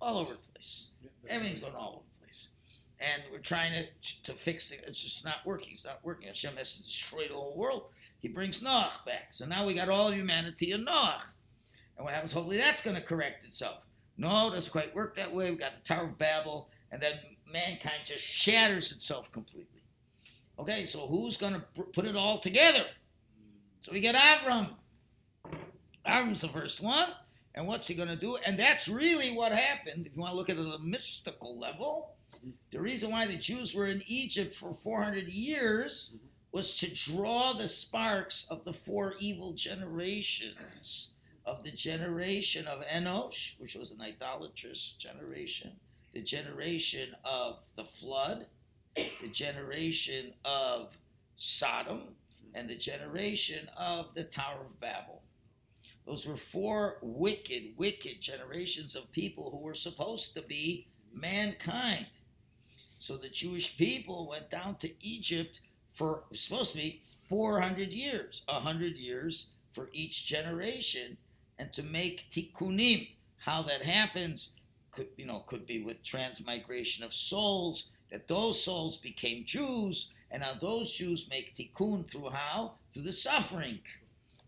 All 0.00 0.18
over 0.18 0.34
the 0.34 0.38
place. 0.52 0.90
Everything's 1.28 1.60
going 1.60 1.74
all 1.74 1.96
over 1.96 2.04
the 2.12 2.18
place. 2.20 2.48
And 3.00 3.22
we're 3.32 3.38
trying 3.38 3.72
to, 3.72 4.22
to 4.22 4.32
fix 4.32 4.70
it. 4.70 4.84
It's 4.86 5.02
just 5.02 5.24
not 5.24 5.36
working. 5.44 5.70
It's 5.72 5.84
not 5.84 5.98
working. 6.02 6.28
Hashem 6.28 6.56
has 6.56 6.76
to 6.76 6.84
destroy 6.84 7.26
the 7.28 7.34
whole 7.34 7.56
world. 7.56 7.86
He 8.24 8.30
brings 8.30 8.62
Noach 8.62 9.04
back. 9.04 9.34
So 9.34 9.44
now 9.44 9.66
we 9.66 9.74
got 9.74 9.90
all 9.90 10.08
of 10.08 10.14
humanity 10.14 10.72
in 10.72 10.86
Noach. 10.86 11.20
And 11.98 12.06
what 12.06 12.14
happens? 12.14 12.32
Hopefully 12.32 12.56
that's 12.56 12.80
going 12.80 12.96
to 12.96 13.02
correct 13.02 13.44
itself. 13.44 13.84
No, 14.16 14.48
it 14.48 14.52
doesn't 14.54 14.72
quite 14.72 14.94
work 14.94 15.14
that 15.16 15.34
way. 15.34 15.50
We 15.50 15.58
got 15.58 15.74
the 15.74 15.82
Tower 15.86 16.06
of 16.06 16.16
Babel, 16.16 16.70
and 16.90 17.02
then 17.02 17.18
mankind 17.52 18.06
just 18.06 18.24
shatters 18.24 18.92
itself 18.92 19.30
completely. 19.30 19.82
Okay, 20.58 20.86
so 20.86 21.06
who's 21.06 21.36
going 21.36 21.52
to 21.52 21.82
put 21.92 22.06
it 22.06 22.16
all 22.16 22.38
together? 22.38 22.86
So 23.82 23.92
we 23.92 24.00
get 24.00 24.14
Avram. 24.14 24.70
Avram's 26.06 26.40
the 26.40 26.48
first 26.48 26.82
one. 26.82 27.08
And 27.54 27.66
what's 27.66 27.88
he 27.88 27.94
going 27.94 28.08
to 28.08 28.16
do? 28.16 28.38
And 28.46 28.58
that's 28.58 28.88
really 28.88 29.36
what 29.36 29.52
happened. 29.52 30.06
If 30.06 30.16
you 30.16 30.22
want 30.22 30.32
to 30.32 30.38
look 30.38 30.48
at 30.48 30.56
it 30.56 30.66
at 30.66 30.74
a 30.76 30.82
mystical 30.82 31.58
level, 31.58 32.14
the 32.70 32.80
reason 32.80 33.10
why 33.10 33.26
the 33.26 33.36
Jews 33.36 33.74
were 33.74 33.88
in 33.88 34.02
Egypt 34.06 34.56
for 34.56 34.72
400 34.72 35.28
years 35.28 36.16
was 36.54 36.76
to 36.76 36.94
draw 36.94 37.52
the 37.52 37.66
sparks 37.66 38.46
of 38.48 38.62
the 38.64 38.72
four 38.72 39.14
evil 39.18 39.54
generations 39.54 41.14
of 41.44 41.64
the 41.64 41.70
generation 41.72 42.64
of 42.68 42.86
Enosh, 42.86 43.58
which 43.58 43.74
was 43.74 43.90
an 43.90 44.00
idolatrous 44.00 44.92
generation, 44.92 45.72
the 46.12 46.20
generation 46.20 47.08
of 47.24 47.58
the 47.74 47.82
flood, 47.82 48.46
the 48.94 49.28
generation 49.32 50.32
of 50.44 50.96
Sodom, 51.34 52.14
and 52.54 52.70
the 52.70 52.76
generation 52.76 53.68
of 53.76 54.14
the 54.14 54.22
Tower 54.22 54.64
of 54.64 54.78
Babel. 54.78 55.22
Those 56.06 56.24
were 56.24 56.36
four 56.36 56.98
wicked, 57.02 57.74
wicked 57.76 58.20
generations 58.20 58.94
of 58.94 59.10
people 59.10 59.50
who 59.50 59.64
were 59.64 59.74
supposed 59.74 60.36
to 60.36 60.42
be 60.42 60.86
mankind. 61.12 62.06
So 63.00 63.16
the 63.16 63.28
Jewish 63.28 63.76
people 63.76 64.28
went 64.28 64.50
down 64.50 64.76
to 64.76 65.04
Egypt 65.04 65.60
for 65.94 66.24
supposed 66.32 66.72
to 66.72 66.78
be 66.78 67.00
400 67.28 67.92
years, 67.92 68.42
100 68.46 68.98
years 68.98 69.50
for 69.70 69.88
each 69.92 70.26
generation, 70.26 71.16
and 71.58 71.72
to 71.72 71.82
make 71.82 72.28
tikkunim. 72.30 73.08
How 73.38 73.62
that 73.62 73.82
happens 73.82 74.56
could 74.90 75.08
you 75.16 75.26
know 75.26 75.40
could 75.40 75.66
be 75.66 75.82
with 75.82 76.02
transmigration 76.02 77.04
of 77.04 77.14
souls. 77.14 77.90
That 78.10 78.28
those 78.28 78.62
souls 78.62 78.98
became 78.98 79.44
Jews, 79.44 80.12
and 80.30 80.42
now 80.42 80.52
those 80.60 80.92
Jews 80.92 81.28
make 81.30 81.54
tikkun 81.54 82.08
through 82.08 82.30
how 82.30 82.74
through 82.90 83.04
the 83.04 83.12
suffering. 83.12 83.80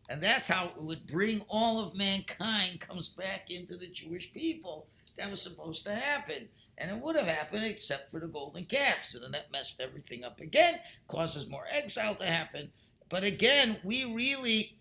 And 0.08 0.22
that's 0.22 0.48
how 0.48 0.66
it 0.66 0.82
would 0.82 1.06
bring 1.06 1.44
all 1.48 1.80
of 1.80 1.96
mankind 1.96 2.80
comes 2.80 3.08
back 3.08 3.50
into 3.50 3.76
the 3.76 3.88
Jewish 3.88 4.32
people. 4.32 4.86
That 5.16 5.30
was 5.30 5.42
supposed 5.42 5.84
to 5.84 5.94
happen. 5.94 6.48
And 6.78 6.90
it 6.90 7.02
would 7.02 7.16
have 7.16 7.26
happened 7.26 7.64
except 7.64 8.11
for 8.11 8.21
the 8.21 8.28
golden 8.28 8.64
calf. 8.64 9.04
So 9.04 9.18
then 9.18 9.33
that 9.33 9.52
messed 9.52 9.80
everything 9.80 10.25
up 10.25 10.40
again, 10.40 10.80
causes 11.09 11.49
more 11.49 11.64
exile 11.71 12.14
to 12.16 12.26
happen. 12.26 12.71
But 13.09 13.25
again, 13.25 13.78
we 13.83 14.04
really 14.12 14.76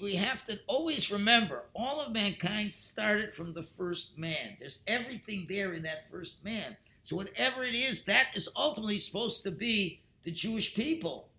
we 0.00 0.14
have 0.14 0.44
to 0.44 0.60
always 0.68 1.10
remember 1.10 1.64
all 1.74 2.00
of 2.00 2.12
mankind 2.12 2.72
started 2.72 3.32
from 3.32 3.52
the 3.52 3.64
first 3.64 4.16
man. 4.16 4.56
There's 4.58 4.84
everything 4.86 5.46
there 5.48 5.72
in 5.72 5.82
that 5.82 6.08
first 6.08 6.44
man. 6.44 6.76
So 7.02 7.16
whatever 7.16 7.64
it 7.64 7.74
is, 7.74 8.04
that 8.04 8.28
is 8.34 8.48
ultimately 8.56 8.98
supposed 8.98 9.42
to 9.42 9.50
be 9.50 10.00
the 10.22 10.30
Jewish 10.30 10.74
people. 10.76 11.30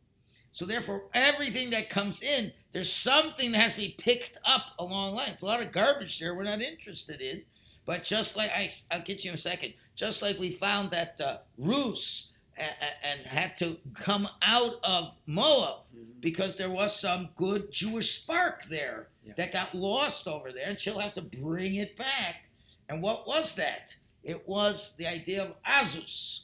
So 0.52 0.66
therefore, 0.66 1.06
everything 1.14 1.70
that 1.70 1.90
comes 1.90 2.22
in, 2.22 2.52
there's 2.74 2.92
something 2.92 3.54
that 3.54 3.62
has 3.62 3.76
to 3.76 3.82
be 3.82 3.96
picked 3.98 4.38
up 4.46 4.74
along 4.78 5.16
lines. 5.16 5.42
A 5.42 5.46
lot 5.46 5.62
of 5.62 5.72
garbage 5.72 6.20
there 6.20 6.36
we're 6.36 6.44
not 6.44 6.62
interested 6.62 7.22
in. 7.22 7.44
But 7.86 8.04
just 8.04 8.38
like 8.38 8.52
I, 8.56 8.70
I'll 8.92 9.02
get 9.02 9.24
you 9.24 9.32
in 9.32 9.36
a 9.36 9.38
second. 9.38 9.74
Just 9.96 10.22
like 10.22 10.40
we 10.40 10.52
found 10.52 10.92
that 10.92 11.20
uh, 11.22 11.38
Rus 11.58 12.30
and 12.56 13.26
had 13.26 13.56
to 13.58 13.78
come 13.96 14.30
out 14.44 14.76
of 14.84 15.16
Moab 15.26 15.82
because 16.20 16.56
there 16.58 16.70
was 16.70 16.96
some 17.00 17.30
good 17.36 17.72
Jewish 17.72 18.12
spark 18.12 18.66
there 18.66 19.08
Yeah. 19.24 19.34
that 19.38 19.52
got 19.52 19.74
lost 19.74 20.28
over 20.28 20.52
there, 20.52 20.68
and 20.70 20.80
she'll 20.80 21.00
have 21.00 21.14
to 21.14 21.22
bring 21.22 21.76
it 21.76 21.98
back. 21.98 22.50
And 22.90 23.02
what 23.02 23.28
was 23.28 23.56
that? 23.56 23.96
It 24.24 24.48
was 24.48 24.96
the 24.98 25.08
idea 25.08 25.44
of 25.44 25.56
Azus, 25.64 26.42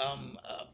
um, 0.00 0.36
uh, 0.44 0.64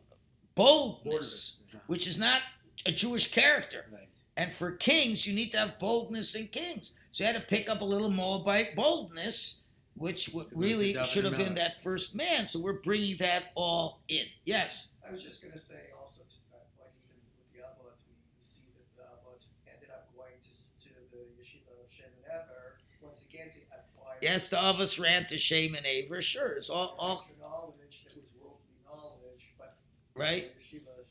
boldness, 0.54 1.59
which 1.87 2.06
is 2.09 2.18
not 2.18 2.40
a 2.87 2.92
Jewish 2.92 3.30
character. 3.30 3.87
Right. 3.92 4.09
And 4.37 4.52
for 4.52 4.73
kings, 4.73 5.26
you 5.26 5.35
need 5.35 5.50
to 5.52 5.59
have 5.59 5.78
boldness 5.78 6.35
in 6.35 6.47
kings. 6.49 6.99
So 7.11 7.25
you 7.25 7.32
had 7.32 7.37
to 7.40 7.47
pick 7.47 7.68
up 7.68 7.80
a 7.82 7.85
little 7.85 8.11
Moabite 8.11 8.75
boldness, 8.75 9.62
which 9.94 10.26
w- 10.32 10.49
really 10.54 10.96
should 11.04 11.25
have 11.25 11.37
been 11.37 11.54
that 11.54 11.82
first 11.82 12.14
man. 12.14 12.46
So 12.46 12.61
we're 12.61 12.80
bringing 12.80 13.16
that 13.18 13.52
all 13.54 14.02
in. 14.08 14.25
Yes. 14.44 14.88
I 15.06 15.11
was 15.11 15.22
just 15.22 15.42
gonna 15.42 15.58
say 15.58 15.90
also 16.00 16.22
to 16.22 16.37
that 16.50 16.66
point, 16.78 16.90
even 17.04 17.20
with 17.37 17.52
the 17.52 17.61
Avot, 17.61 17.96
we, 18.08 18.14
we 18.37 18.40
see 18.42 18.62
that 18.76 18.88
the 18.96 19.02
Avot 19.02 19.44
ended 19.66 19.90
up 19.90 20.08
going 20.16 20.34
to, 20.40 20.50
to 20.88 20.94
the 21.11 21.22
yeshiva 21.40 21.72
of 21.84 21.90
Shem 21.92 22.06
and 22.16 22.25
Ever 22.32 22.78
once 23.00 23.22
again 23.28 23.50
to 23.50 23.61
acquire 23.75 24.16
Yes, 24.22 24.49
the 24.49 24.61
of 24.61 24.78
ran 24.99 25.26
to 25.26 25.38
Shem 25.38 25.75
and 25.75 25.84
Aver. 25.87 26.22
Sure, 26.22 26.52
it's 26.52 26.70
all, 26.70 26.94
all 26.99 27.28
knowledge 27.40 28.04
that 28.04 28.16
was 28.16 28.30
worldly 28.40 28.75
knowledge, 28.87 29.54
but 29.58 29.76
right. 30.14 30.52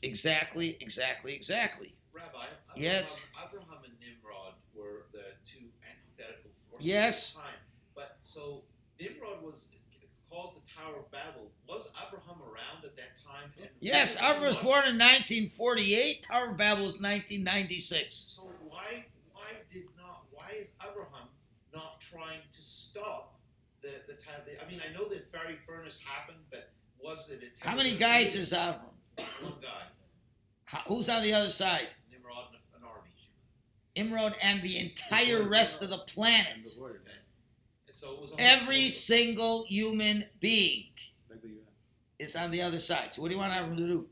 Exactly, 0.04 0.78
exactly, 0.82 1.34
exactly. 1.36 1.94
Rabbi, 2.12 2.28
Abraham, 2.34 2.50
Yes. 2.76 3.26
Abraham 3.38 3.84
and 3.86 3.94
Nimrod 4.00 4.54
were 4.74 5.06
the 5.12 5.38
two 5.46 5.70
antithetical 5.86 6.50
forces 6.70 6.88
Yes. 6.88 7.32
at 7.32 7.36
the 7.36 7.42
time. 7.42 7.60
But 7.94 8.18
so 8.24 8.64
Nimrod 9.02 9.42
was 9.44 9.68
calls 10.30 10.56
the 10.56 10.62
Tower 10.74 10.96
of 11.00 11.12
Babel. 11.12 11.52
Was 11.68 11.90
Abraham 12.08 12.42
around 12.42 12.86
at 12.86 12.96
that 12.96 13.18
time? 13.18 13.52
And 13.60 13.70
Yes, 13.80 14.16
Abraham 14.18 14.44
was 14.44 14.60
born 14.60 14.86
in 14.88 14.96
1948. 14.98 16.24
Tower 16.24 16.52
of 16.52 16.58
Babel 16.58 16.86
was 16.86 17.02
1996. 17.02 18.16
So 18.16 18.44
why 18.68 19.06
why 19.34 19.42
did 19.70 19.86
not 19.98 20.26
why 20.32 20.52
is 20.60 20.70
Abraham 20.82 21.28
not 21.74 22.00
trying 22.00 22.40
to 22.52 22.62
stop 22.62 23.40
the 23.82 23.90
the 24.08 24.14
time? 24.14 24.42
I 24.66 24.70
mean, 24.70 24.82
I 24.88 24.94
know 24.94 25.06
the 25.06 25.22
fiery 25.32 25.58
furnace 25.68 26.00
happened, 26.00 26.40
but 26.50 26.72
was 27.04 27.30
it? 27.30 27.42
A 27.44 27.68
How 27.68 27.76
many 27.76 27.96
guys 27.96 28.36
is 28.36 28.54
Avram? 28.54 28.80
one 29.42 29.54
guy? 29.62 29.84
How, 30.66 30.80
who's 30.88 31.10
on 31.10 31.24
the 31.24 31.34
other 31.34 31.50
side? 31.50 31.88
Nimrod 32.10 32.46
and 32.54 32.82
an 32.82 32.88
army. 32.88 33.10
Imrod 33.96 34.36
and 34.42 34.62
the 34.62 34.78
entire 34.80 35.44
rest 35.44 35.82
of 35.82 35.90
the 35.90 35.98
planet. 35.98 36.56
And 36.56 36.66
so 37.92 38.14
it 38.14 38.22
was 38.22 38.32
a 38.32 38.42
Every 38.42 38.90
single 38.90 39.66
human 39.66 40.26
being 40.40 40.86
is 42.20 42.36
on 42.36 42.52
the 42.52 42.62
other 42.62 42.80
side. 42.80 43.14
So 43.14 43.22
what 43.22 43.30
do 43.30 43.36
you 43.36 43.40
want 43.40 43.54
Avram 43.54 43.78
to 43.78 43.88
do? 43.88 44.08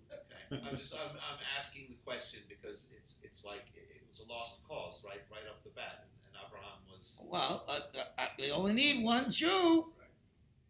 Okay. 0.51 0.63
I'm 0.67 0.77
just 0.77 0.95
I'm, 0.95 1.12
I'm 1.12 1.39
asking 1.57 1.88
the 1.89 1.95
question 2.03 2.39
because 2.50 2.89
it's 2.98 3.17
it's 3.24 3.45
like 3.45 3.65
it, 3.75 3.88
it 3.95 4.01
was 4.07 4.19
a 4.19 4.29
lost 4.29 4.63
cause 4.67 5.03
right 5.05 5.21
right 5.31 5.43
off 5.50 5.63
the 5.63 5.69
bat, 5.69 6.05
and, 6.05 6.09
and 6.27 6.43
Abraham 6.45 6.79
was 6.91 7.21
Well, 7.24 7.65
uh, 7.67 7.79
uh, 7.95 8.03
uh, 8.17 8.25
we 8.38 8.51
only 8.51 8.74
need 8.74 9.03
one 9.03 9.29
Jew, 9.29 9.93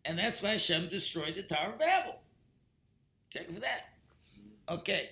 and 0.03 0.19
that's 0.19 0.41
why 0.43 0.49
Hashem 0.51 0.89
destroyed 0.89 1.35
the 1.35 1.43
Tower 1.43 1.73
of 1.73 1.79
Babel. 1.79 2.19
Take 3.31 3.43
it 3.43 3.53
for 3.53 3.61
that. 3.61 3.93
Okay. 4.67 5.11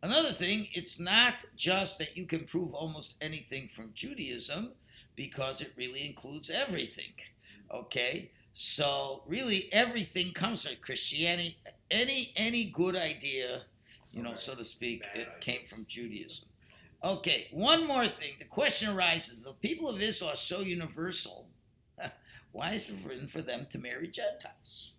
Another 0.00 0.30
thing, 0.30 0.68
it's 0.74 1.00
not 1.00 1.44
just 1.56 1.98
that 1.98 2.16
you 2.16 2.24
can 2.24 2.44
prove 2.44 2.72
almost 2.72 3.22
anything 3.22 3.66
from 3.68 3.90
Judaism, 3.94 4.72
because 5.16 5.60
it 5.60 5.72
really 5.76 6.06
includes 6.06 6.50
everything. 6.50 7.12
Okay. 7.72 8.30
So 8.54 9.22
really, 9.26 9.68
everything 9.72 10.32
comes 10.32 10.64
from 10.66 10.74
Christianity. 10.80 11.58
Any 11.90 12.32
any 12.36 12.64
good 12.64 12.96
idea, 12.96 13.62
you 14.12 14.22
know, 14.22 14.34
so 14.34 14.54
to 14.54 14.64
speak, 14.64 15.02
Bad 15.02 15.16
it 15.20 15.28
came 15.40 15.64
from 15.64 15.86
Judaism. 15.88 16.48
Okay, 17.04 17.46
one 17.52 17.86
more 17.86 18.06
thing. 18.08 18.32
The 18.40 18.44
question 18.46 18.90
arises: 18.96 19.44
The 19.44 19.52
people 19.52 19.88
of 19.88 20.00
Israel 20.02 20.32
are 20.32 20.36
so 20.36 20.60
universal. 20.60 21.48
Why 22.52 22.72
is 22.72 22.88
it 22.90 22.96
written 23.06 23.28
for 23.28 23.42
them 23.42 23.66
to 23.70 23.78
marry 23.78 24.08
Gentiles? 24.08 24.92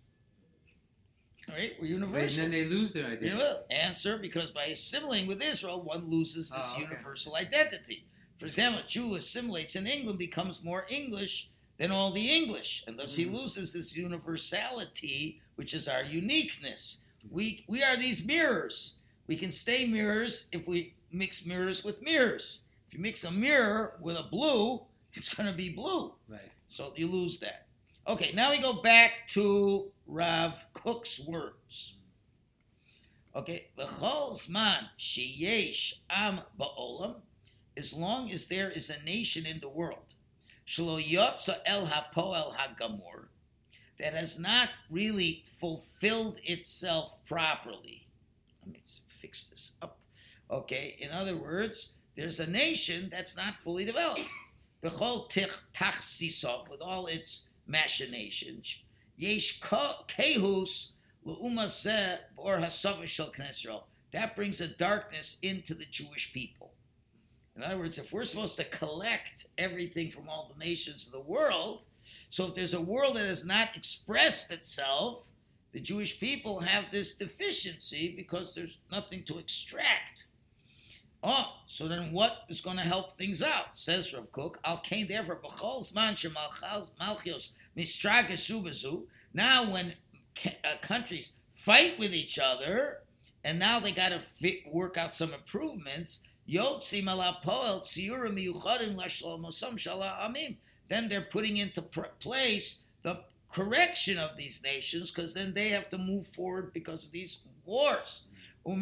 Right? 1.48 1.72
we're 1.80 1.88
universal. 1.88 2.44
And 2.44 2.52
then 2.54 2.60
they 2.62 2.68
lose 2.68 2.92
their 2.92 3.08
You 3.08 3.12
identity. 3.16 3.36
know, 3.38 3.56
answer 3.70 4.18
because 4.18 4.52
by 4.52 4.66
assimilating 4.66 5.26
with 5.26 5.42
Israel, 5.42 5.82
one 5.82 6.08
loses 6.08 6.50
this 6.50 6.72
Oh, 6.74 6.80
okay. 6.80 6.82
universal 6.88 7.34
identity. 7.34 8.06
For 8.36 8.46
example, 8.46 8.80
a 8.84 8.86
Jew 8.86 9.16
assimilates 9.16 9.74
in 9.74 9.86
England 9.86 10.18
becomes 10.18 10.62
more 10.62 10.86
English 10.88 11.50
than 11.80 11.90
all 11.90 12.10
the 12.10 12.28
English, 12.28 12.84
and 12.86 12.98
thus 12.98 13.16
he 13.16 13.24
Mm. 13.24 13.32
loses 13.32 13.72
his 13.72 13.96
universality, 13.96 15.40
which 15.56 15.72
is 15.72 15.88
our 15.88 16.04
uniqueness. 16.04 17.04
We 17.30 17.64
we 17.66 17.82
are 17.82 17.96
these 17.96 18.22
mirrors. 18.22 18.96
We 19.26 19.36
can 19.36 19.50
stay 19.50 19.86
mirrors 19.86 20.48
if 20.52 20.68
we 20.68 20.94
mix 21.10 21.46
mirrors 21.46 21.82
with 21.82 22.02
mirrors. 22.02 22.64
If 22.86 22.92
you 22.94 23.00
mix 23.00 23.24
a 23.24 23.30
mirror 23.30 23.96
with 24.00 24.16
a 24.16 24.22
blue, 24.22 24.84
it's 25.14 25.32
going 25.34 25.48
to 25.50 25.56
be 25.56 25.70
blue. 25.70 26.14
Right. 26.28 26.52
So 26.66 26.92
you 26.96 27.06
lose 27.08 27.38
that. 27.40 27.66
Okay, 28.06 28.32
now 28.32 28.50
we 28.50 28.58
go 28.58 28.74
back 28.74 29.26
to 29.28 29.90
Rav 30.06 30.66
Kook's 30.74 31.18
words. 31.20 31.94
Okay, 33.34 33.68
v'chol 33.78 34.32
zman 34.34 34.88
sheyesh 34.98 35.94
am 36.10 36.40
ba'olam, 36.58 37.14
as 37.76 37.94
long 37.94 38.30
as 38.30 38.46
there 38.46 38.70
is 38.70 38.90
a 38.90 39.02
nation 39.04 39.46
in 39.46 39.60
the 39.60 39.68
world, 39.68 40.14
shelo 40.70 41.02
yotza 41.02 41.58
el 41.66 41.86
hapoel 41.86 42.54
hagamor, 42.54 43.28
that 43.98 44.14
has 44.14 44.38
not 44.38 44.68
really 44.88 45.42
fulfilled 45.44 46.38
itself 46.44 47.18
properly. 47.24 48.06
Let 48.64 48.72
me 48.72 48.82
fix 49.08 49.48
this 49.48 49.72
up. 49.82 49.98
Okay, 50.50 50.96
in 50.98 51.10
other 51.10 51.36
words, 51.36 51.94
there's 52.14 52.38
a 52.38 52.48
nation 52.48 53.08
that's 53.10 53.36
not 53.36 53.56
fully 53.56 53.84
developed. 53.84 54.28
Tich 54.82 55.50
tachsisov, 55.74 56.70
with 56.70 56.80
all 56.80 57.06
its 57.06 57.50
machinations, 57.66 58.78
yesh 59.16 59.60
kehus 59.60 60.92
L'uma 61.24 61.64
zeh 61.64 62.18
bor 62.34 62.58
hasavish 62.58 63.08
shel 63.08 63.88
That 64.12 64.34
brings 64.34 64.60
a 64.60 64.68
darkness 64.68 65.38
into 65.42 65.74
the 65.74 65.84
Jewish 65.84 66.32
people. 66.32 66.72
In 67.60 67.66
other 67.66 67.78
words, 67.78 67.98
if 67.98 68.10
we're 68.10 68.24
supposed 68.24 68.56
to 68.56 68.64
collect 68.64 69.44
everything 69.58 70.10
from 70.10 70.30
all 70.30 70.50
the 70.50 70.64
nations 70.64 71.04
of 71.04 71.12
the 71.12 71.20
world, 71.20 71.84
so 72.30 72.46
if 72.46 72.54
there's 72.54 72.72
a 72.72 72.80
world 72.80 73.16
that 73.16 73.26
has 73.26 73.44
not 73.44 73.76
expressed 73.76 74.50
itself, 74.50 75.28
the 75.72 75.80
Jewish 75.80 76.18
people 76.18 76.60
have 76.60 76.90
this 76.90 77.18
deficiency 77.18 78.14
because 78.16 78.54
there's 78.54 78.78
nothing 78.90 79.24
to 79.24 79.38
extract. 79.38 80.24
Oh, 81.22 81.56
so 81.66 81.86
then 81.86 82.12
what 82.12 82.44
is 82.48 82.62
going 82.62 82.78
to 82.78 82.82
help 82.82 83.12
things 83.12 83.42
out? 83.42 83.76
Says 83.76 84.14
Rav 84.14 84.32
Kook, 84.32 84.58
Al 84.64 84.78
Kain 84.78 85.06
therefore 85.06 85.42
b'chol 85.44 85.86
zman 85.92 86.14
malchios 86.98 87.50
mistragesu 87.76 88.64
bezu. 88.64 89.02
Now 89.34 89.70
when 89.70 89.96
uh, 90.46 90.78
countries 90.80 91.36
fight 91.52 91.98
with 91.98 92.14
each 92.14 92.38
other, 92.38 93.00
and 93.44 93.58
now 93.58 93.80
they 93.80 93.92
got 93.92 94.12
to 94.12 94.22
work 94.66 94.96
out 94.96 95.14
some 95.14 95.34
improvements. 95.34 96.26
Yotzi 96.50 97.02
malapoel 97.02 97.80
tziyurim 97.80 98.34
miyuchadim 98.34 98.96
l'shalom 98.96 99.44
osam 99.44 99.76
shala 99.76 100.18
amim. 100.20 100.56
Then 100.88 101.08
they're 101.08 101.20
putting 101.20 101.56
into 101.56 101.82
place 101.82 102.82
the 103.02 103.20
correction 103.52 104.18
of 104.18 104.36
these 104.36 104.62
nations, 104.62 105.10
because 105.10 105.34
then 105.34 105.54
they 105.54 105.68
have 105.68 105.88
to 105.90 105.98
move 105.98 106.26
forward 106.26 106.72
because 106.72 107.06
of 107.06 107.12
these 107.12 107.44
wars. 107.64 108.22
So 108.62 108.74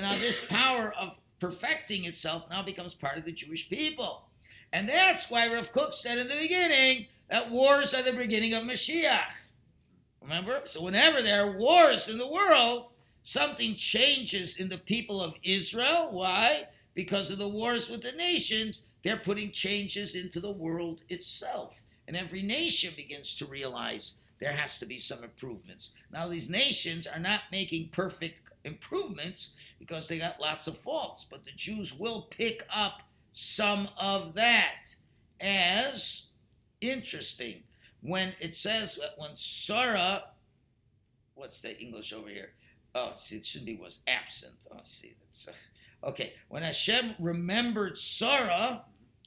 now 0.00 0.16
this 0.16 0.44
power 0.46 0.94
of 0.98 1.18
perfecting 1.38 2.04
itself 2.04 2.48
now 2.50 2.62
becomes 2.62 2.94
part 2.94 3.18
of 3.18 3.24
the 3.24 3.32
Jewish 3.32 3.68
people. 3.68 4.28
And 4.72 4.88
that's 4.88 5.30
why 5.30 5.46
Rav 5.52 5.70
Kook 5.72 5.92
said 5.92 6.18
in 6.18 6.28
the 6.28 6.34
beginning 6.34 7.06
that 7.30 7.50
wars 7.50 7.94
are 7.94 8.02
the 8.02 8.12
beginning 8.12 8.52
of 8.54 8.64
Mashiach. 8.64 9.30
Remember? 10.20 10.62
So 10.64 10.82
whenever 10.82 11.22
there 11.22 11.44
are 11.46 11.56
wars 11.56 12.08
in 12.08 12.18
the 12.18 12.26
world, 12.26 12.90
something 13.26 13.74
changes 13.74 14.56
in 14.56 14.68
the 14.68 14.78
people 14.78 15.20
of 15.20 15.34
Israel. 15.42 16.10
Why? 16.12 16.68
Because 16.94 17.28
of 17.28 17.38
the 17.38 17.48
wars 17.48 17.90
with 17.90 18.02
the 18.02 18.16
nations, 18.16 18.86
they're 19.02 19.16
putting 19.16 19.50
changes 19.50 20.14
into 20.14 20.38
the 20.38 20.52
world 20.52 21.02
itself. 21.08 21.82
And 22.06 22.16
every 22.16 22.40
nation 22.40 22.94
begins 22.96 23.34
to 23.36 23.44
realize 23.44 24.18
there 24.38 24.52
has 24.52 24.78
to 24.78 24.86
be 24.86 25.00
some 25.00 25.24
improvements. 25.24 25.92
Now, 26.12 26.28
these 26.28 26.48
nations 26.48 27.08
are 27.08 27.18
not 27.18 27.40
making 27.50 27.88
perfect 27.88 28.42
improvements 28.62 29.56
because 29.80 30.06
they 30.06 30.18
got 30.18 30.40
lots 30.40 30.68
of 30.68 30.78
faults, 30.78 31.26
but 31.28 31.44
the 31.44 31.50
Jews 31.50 31.92
will 31.98 32.28
pick 32.30 32.62
up 32.72 33.02
some 33.32 33.88
of 34.00 34.34
that 34.34 34.94
as 35.40 36.26
interesting. 36.80 37.64
When 38.02 38.34
it 38.38 38.54
says 38.54 38.94
that 38.96 39.14
when 39.16 39.34
Sarah, 39.34 40.26
what's 41.34 41.60
the 41.60 41.76
English 41.82 42.12
over 42.12 42.28
here? 42.28 42.52
Oh, 42.96 43.10
see, 43.14 43.36
it 43.36 43.44
should 43.44 43.66
be 43.66 43.76
was 43.76 44.02
absent. 44.08 44.66
Oh, 44.72 44.78
see, 44.82 45.16
that's 45.20 45.48
uh, 45.48 46.08
okay. 46.08 46.32
When 46.48 46.62
Hashem 46.62 47.14
remembered 47.18 47.98
Sarah, 47.98 48.84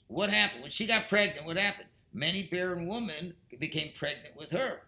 what 0.07 0.31
happened? 0.31 0.63
When 0.63 0.71
she 0.71 0.87
got 0.87 1.07
pregnant, 1.07 1.45
what 1.45 1.57
happened? 1.57 1.89
Many 2.11 2.43
barren 2.43 2.87
women 2.87 3.35
became 3.59 3.91
pregnant 3.93 4.35
with 4.35 4.49
her, 4.51 4.87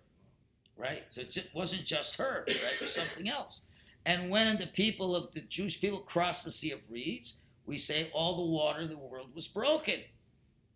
right? 0.75 1.03
So 1.09 1.21
it 1.21 1.51
wasn't 1.53 1.85
just 1.85 2.17
her, 2.17 2.43
right? 2.47 2.57
It 2.57 2.81
was 2.81 2.95
something 2.95 3.29
else. 3.29 3.61
And 4.03 4.31
when 4.31 4.57
the 4.57 4.65
people 4.65 5.15
of 5.15 5.31
the 5.33 5.41
Jewish 5.41 5.79
people 5.79 5.99
crossed 5.99 6.43
the 6.43 6.51
Sea 6.51 6.71
of 6.71 6.89
Reeds, 6.89 7.37
we 7.67 7.77
say 7.77 8.09
all 8.13 8.35
the 8.35 8.51
water 8.51 8.79
in 8.81 8.89
the 8.89 8.97
world 8.97 9.35
was 9.35 9.47
broken, 9.47 9.99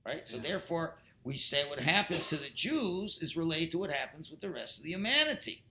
right? 0.05 0.27
So 0.27 0.37
therefore, 0.37 0.99
we 1.23 1.37
say 1.37 1.67
what 1.67 1.79
happens 1.79 2.29
to 2.29 2.35
the 2.35 2.51
Jews 2.53 3.17
is 3.19 3.35
related 3.35 3.71
to 3.71 3.79
what 3.79 3.89
happens 3.89 4.29
with 4.29 4.41
the 4.41 4.51
rest 4.51 4.77
of 4.77 4.83
the 4.83 4.91
humanity. 4.91 5.63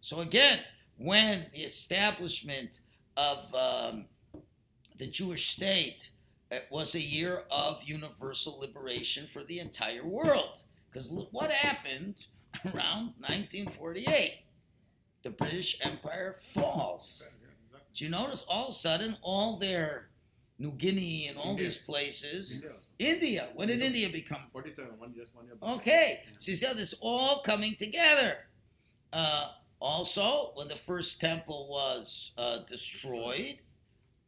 So 0.00 0.20
again, 0.20 0.60
when 1.00 1.46
the 1.52 1.60
establishment 1.60 2.80
of 3.16 3.54
um, 3.54 4.04
the 4.98 5.06
Jewish 5.06 5.48
state 5.50 6.10
it 6.50 6.66
was 6.68 6.94
a 6.96 7.00
year 7.00 7.44
of 7.50 7.82
universal 7.84 8.58
liberation 8.58 9.26
for 9.26 9.44
the 9.44 9.60
entire 9.60 10.04
world. 10.04 10.64
Because 10.90 11.10
look 11.10 11.28
what 11.30 11.52
happened 11.52 12.26
around 12.66 13.14
1948. 13.18 14.40
The 15.22 15.30
British 15.30 15.78
Empire 15.84 16.34
falls. 16.40 17.40
Do 17.94 18.04
you 18.04 18.10
notice 18.10 18.44
all 18.48 18.64
of 18.64 18.70
a 18.70 18.72
sudden 18.72 19.16
all 19.22 19.58
their 19.58 20.08
New 20.58 20.72
Guinea 20.72 21.28
and 21.28 21.38
all 21.38 21.52
India. 21.52 21.66
these 21.66 21.78
places, 21.78 22.62
India. 22.98 23.14
India. 23.14 23.48
When 23.54 23.68
did 23.68 23.80
India 23.80 24.10
become 24.10 24.42
47, 24.52 24.98
one 24.98 25.14
just 25.14 25.34
one 25.34 25.46
year. 25.46 25.54
back. 25.54 25.70
Okay, 25.76 26.20
so 26.36 26.50
you 26.50 26.56
see 26.56 26.66
how 26.66 26.74
this 26.74 26.94
all 27.00 27.40
coming 27.40 27.74
together. 27.76 28.36
Uh, 29.10 29.48
also, 29.80 30.52
when 30.54 30.68
the 30.68 30.76
first 30.76 31.20
temple 31.20 31.68
was 31.70 32.32
uh, 32.36 32.58
destroyed, 32.66 33.62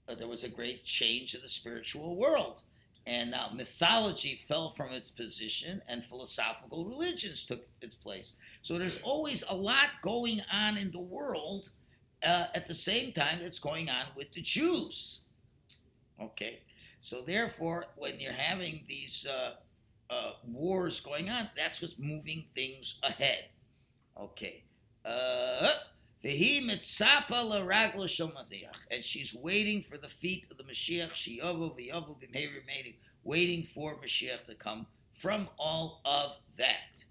uh, 0.08 0.14
there 0.14 0.28
was 0.28 0.44
a 0.44 0.48
great 0.48 0.84
change 0.84 1.34
in 1.34 1.42
the 1.42 1.48
spiritual 1.48 2.16
world. 2.16 2.62
And 3.06 3.32
now 3.32 3.50
mythology 3.52 4.36
fell 4.36 4.70
from 4.70 4.92
its 4.92 5.10
position 5.10 5.82
and 5.88 6.04
philosophical 6.04 6.84
religions 6.84 7.44
took 7.44 7.66
its 7.80 7.96
place. 7.96 8.34
So 8.62 8.78
there's 8.78 9.00
always 9.02 9.44
a 9.48 9.54
lot 9.54 9.88
going 10.02 10.42
on 10.52 10.76
in 10.76 10.92
the 10.92 11.00
world 11.00 11.70
uh, 12.24 12.46
at 12.54 12.66
the 12.68 12.74
same 12.74 13.12
time 13.12 13.40
that's 13.40 13.58
going 13.58 13.90
on 13.90 14.06
with 14.16 14.32
the 14.32 14.40
Jews. 14.40 15.22
Okay, 16.20 16.60
so 17.00 17.20
therefore, 17.20 17.86
when 17.96 18.20
you're 18.20 18.32
having 18.32 18.84
these 18.86 19.26
uh, 19.26 19.54
uh, 20.08 20.32
wars 20.46 21.00
going 21.00 21.28
on, 21.28 21.50
that's 21.56 21.82
what's 21.82 21.98
moving 21.98 22.44
things 22.54 23.00
ahead. 23.02 23.46
Okay. 24.16 24.62
Uh, 25.04 25.70
and 26.24 26.32
she's 29.02 29.34
waiting 29.34 29.82
for 29.82 29.98
the 29.98 30.08
feet 30.08 30.46
of 30.50 30.56
the 30.56 30.64
Mashiach. 30.64 31.12
Waiting 33.24 33.62
for 33.64 33.96
Mashiach 33.96 34.44
to 34.44 34.54
come 34.54 34.86
from 35.14 35.48
all 35.58 36.00
of 36.04 36.36
that. 36.58 37.04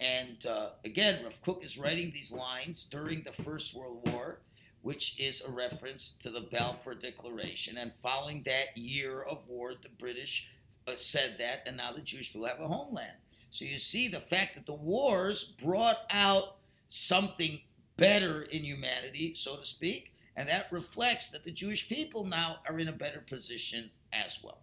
And 0.00 0.44
uh, 0.46 0.70
again, 0.84 1.22
Rav 1.22 1.40
Kook 1.42 1.64
is 1.64 1.78
writing 1.78 2.10
these 2.12 2.32
lines 2.32 2.84
during 2.84 3.22
the 3.22 3.32
First 3.32 3.74
World 3.74 4.08
War, 4.10 4.40
which 4.82 5.18
is 5.18 5.42
a 5.42 5.50
reference 5.50 6.12
to 6.20 6.30
the 6.30 6.40
Balfour 6.40 6.94
Declaration. 6.94 7.78
And 7.78 7.92
following 8.02 8.42
that 8.42 8.76
year 8.76 9.22
of 9.22 9.48
war, 9.48 9.74
the 9.80 9.88
British 9.90 10.50
uh, 10.88 10.96
said 10.96 11.36
that, 11.38 11.62
and 11.66 11.76
now 11.76 11.92
the 11.92 12.00
Jewish 12.00 12.32
people 12.32 12.48
have 12.48 12.60
a 12.60 12.66
homeland. 12.66 13.16
So 13.50 13.64
you 13.64 13.78
see 13.78 14.08
the 14.08 14.18
fact 14.20 14.56
that 14.56 14.66
the 14.66 14.74
wars 14.74 15.44
brought 15.44 16.00
out 16.10 16.56
something 16.92 17.60
better 17.96 18.42
in 18.42 18.64
humanity, 18.64 19.34
so 19.34 19.56
to 19.56 19.64
speak, 19.64 20.12
and 20.36 20.48
that 20.48 20.70
reflects 20.70 21.30
that 21.30 21.44
the 21.44 21.50
Jewish 21.50 21.88
people 21.88 22.24
now 22.24 22.58
are 22.68 22.78
in 22.78 22.88
a 22.88 22.92
better 22.92 23.20
position 23.20 23.90
as 24.12 24.40
well. 24.42 24.58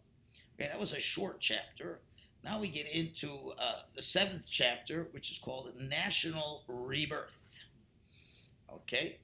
Okay, 0.55 0.69
that 0.69 0.79
was 0.79 0.93
a 0.93 0.99
short 0.99 1.39
chapter. 1.39 2.01
Now 2.43 2.59
we 2.59 2.67
get 2.67 2.87
into 2.87 3.53
uh, 3.57 3.81
the 3.95 4.01
seventh 4.01 4.47
chapter, 4.49 5.07
which 5.11 5.31
is 5.31 5.39
called 5.39 5.73
National 5.79 6.63
Rebirth. 6.67 7.59
Okay, 8.71 9.17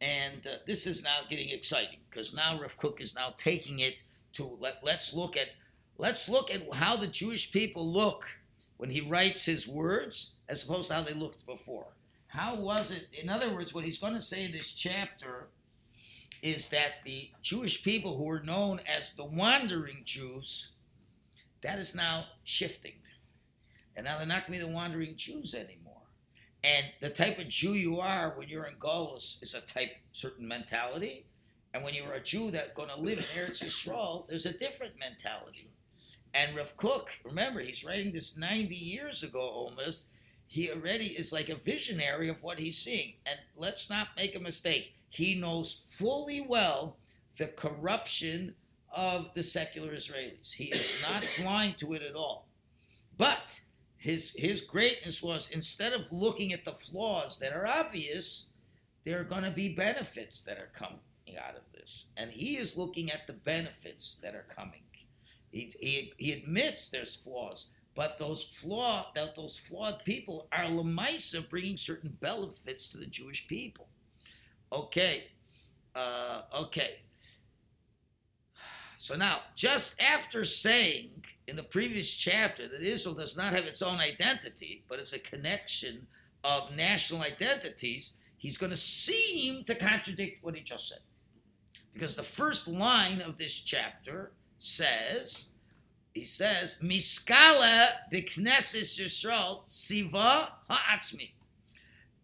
and 0.00 0.44
uh, 0.46 0.56
this 0.66 0.86
is 0.86 1.04
now 1.04 1.18
getting 1.28 1.50
exciting 1.50 2.00
because 2.10 2.34
now 2.34 2.58
Rav 2.60 2.76
Kook 2.76 3.00
is 3.00 3.14
now 3.14 3.34
taking 3.36 3.78
it 3.78 4.02
to 4.32 4.44
let, 4.60 4.82
let's 4.82 5.14
look 5.14 5.36
at 5.36 5.50
let's 5.96 6.28
look 6.28 6.52
at 6.52 6.62
how 6.74 6.96
the 6.96 7.06
Jewish 7.06 7.52
people 7.52 7.90
look 7.90 8.40
when 8.76 8.90
he 8.90 9.00
writes 9.00 9.46
his 9.46 9.68
words 9.68 10.32
as 10.48 10.64
opposed 10.64 10.88
to 10.88 10.94
how 10.94 11.02
they 11.02 11.14
looked 11.14 11.46
before. 11.46 11.92
How 12.28 12.54
was 12.56 12.90
it? 12.90 13.08
In 13.12 13.28
other 13.28 13.52
words, 13.52 13.74
what 13.74 13.84
he's 13.84 13.98
going 13.98 14.14
to 14.14 14.22
say 14.22 14.44
in 14.44 14.52
this 14.52 14.72
chapter 14.72 15.48
is 16.42 16.68
that 16.68 17.02
the 17.04 17.30
Jewish 17.42 17.82
people 17.82 18.16
who 18.16 18.24
were 18.24 18.40
known 18.40 18.80
as 18.86 19.14
the 19.14 19.24
wandering 19.24 20.02
Jews, 20.04 20.72
that 21.62 21.78
is 21.78 21.96
now 21.96 22.26
shifting. 22.44 22.92
And 23.96 24.04
now 24.04 24.18
they're 24.18 24.26
not 24.26 24.46
going 24.46 24.60
to 24.60 24.64
be 24.64 24.70
the 24.70 24.76
wandering 24.76 25.16
Jews 25.16 25.54
anymore. 25.54 26.02
And 26.62 26.86
the 27.00 27.10
type 27.10 27.38
of 27.38 27.48
Jew 27.48 27.72
you 27.72 27.98
are 28.00 28.34
when 28.36 28.48
you're 28.48 28.66
in 28.66 28.74
Golos 28.74 29.42
is 29.42 29.54
a 29.54 29.60
type, 29.60 29.90
certain 30.12 30.46
mentality. 30.46 31.26
And 31.74 31.82
when 31.82 31.94
you're 31.94 32.12
a 32.12 32.22
Jew 32.22 32.50
that's 32.50 32.74
going 32.74 32.90
to 32.90 33.00
live 33.00 33.18
in 33.18 33.24
Eretz 33.24 33.64
Yisrael, 33.64 34.28
there's 34.28 34.46
a 34.46 34.56
different 34.56 34.98
mentality. 34.98 35.70
And 36.34 36.56
Rav 36.56 36.76
Kook, 36.76 37.18
remember, 37.24 37.60
he's 37.60 37.84
writing 37.84 38.12
this 38.12 38.36
90 38.36 38.74
years 38.74 39.22
ago 39.22 39.40
almost. 39.40 40.10
He 40.48 40.70
already 40.70 41.08
is 41.08 41.32
like 41.32 41.50
a 41.50 41.54
visionary 41.54 42.28
of 42.28 42.42
what 42.42 42.58
he's 42.58 42.78
seeing. 42.78 43.14
And 43.26 43.38
let's 43.54 43.90
not 43.90 44.08
make 44.16 44.34
a 44.34 44.40
mistake. 44.40 44.94
He 45.10 45.34
knows 45.34 45.84
fully 45.90 46.40
well 46.40 46.96
the 47.36 47.48
corruption 47.48 48.54
of 48.90 49.32
the 49.34 49.42
secular 49.42 49.92
Israelis. 49.92 50.54
He 50.54 50.72
is 50.72 50.94
not 51.02 51.28
blind 51.38 51.78
to 51.78 51.92
it 51.92 52.02
at 52.02 52.16
all. 52.16 52.48
But 53.16 53.60
his 53.98 54.32
his 54.36 54.62
greatness 54.62 55.22
was 55.22 55.50
instead 55.50 55.92
of 55.92 56.10
looking 56.10 56.52
at 56.52 56.64
the 56.64 56.72
flaws 56.72 57.38
that 57.40 57.52
are 57.52 57.66
obvious, 57.66 58.48
there 59.04 59.20
are 59.20 59.24
going 59.24 59.44
to 59.44 59.50
be 59.50 59.74
benefits 59.74 60.42
that 60.44 60.56
are 60.56 60.70
coming 60.72 61.00
out 61.38 61.56
of 61.56 61.62
this, 61.74 62.06
and 62.16 62.30
he 62.30 62.56
is 62.56 62.76
looking 62.78 63.10
at 63.10 63.26
the 63.26 63.32
benefits 63.34 64.18
that 64.22 64.34
are 64.34 64.46
coming. 64.48 64.80
He, 65.50 65.72
he, 65.80 66.12
he 66.16 66.32
admits 66.32 66.88
there's 66.88 67.14
flaws, 67.14 67.70
but 67.98 68.16
those 68.16 68.44
flaw 68.44 69.10
that 69.16 69.34
those 69.34 69.58
flawed 69.58 70.04
people 70.04 70.46
are 70.52 70.66
lemaisa 70.66 71.48
bringing 71.48 71.76
certain 71.76 72.16
benefits 72.20 72.92
to 72.92 72.96
the 72.96 73.06
Jewish 73.06 73.48
people. 73.48 73.88
Okay, 74.72 75.24
uh, 75.96 76.42
okay. 76.56 77.00
So 78.98 79.16
now, 79.16 79.40
just 79.56 80.00
after 80.00 80.44
saying 80.44 81.24
in 81.48 81.56
the 81.56 81.64
previous 81.64 82.08
chapter 82.14 82.68
that 82.68 82.82
Israel 82.82 83.16
does 83.16 83.36
not 83.36 83.52
have 83.52 83.64
its 83.64 83.82
own 83.82 83.98
identity, 83.98 84.84
but 84.88 85.00
is 85.00 85.12
a 85.12 85.18
connection 85.18 86.06
of 86.44 86.76
national 86.76 87.22
identities, 87.22 88.12
he's 88.36 88.58
going 88.58 88.70
to 88.70 88.76
seem 88.76 89.64
to 89.64 89.74
contradict 89.74 90.44
what 90.44 90.54
he 90.54 90.62
just 90.62 90.88
said. 90.88 91.00
Because 91.92 92.14
the 92.14 92.22
first 92.22 92.68
line 92.68 93.20
of 93.20 93.38
this 93.38 93.58
chapter 93.58 94.30
says, 94.60 95.48
he 96.18 96.24
says, 96.24 96.78
Miskala 96.82 97.90
b'knesses 98.12 98.98
Yisrael 98.98 99.60
siva 99.64 100.52
ha'atzmi. 100.68 101.30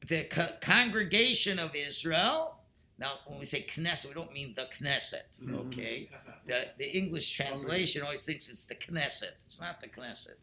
The 0.07 0.25
co- 0.25 0.55
congregation 0.61 1.61
of 1.61 1.77
Israel, 1.77 2.57
now 2.99 3.13
when 3.27 3.39
we 3.39 3.45
say 3.45 3.63
Knesset, 3.63 4.09
we 4.09 4.15
don't 4.15 4.33
mean 4.33 4.55
the 4.57 4.63
Knesset, 4.63 5.41
mm-hmm. 5.41 5.55
okay? 5.69 6.11
The, 6.47 6.69
the 6.77 6.87
English 6.87 7.31
translation 7.37 8.03
always 8.03 8.27
thinks 8.27 8.51
it's 8.51 8.67
the 8.67 8.75
Knesset. 8.75 9.37
It's 9.47 9.61
not 9.61 9.81
the 9.81 9.87
Knesset. 9.87 10.35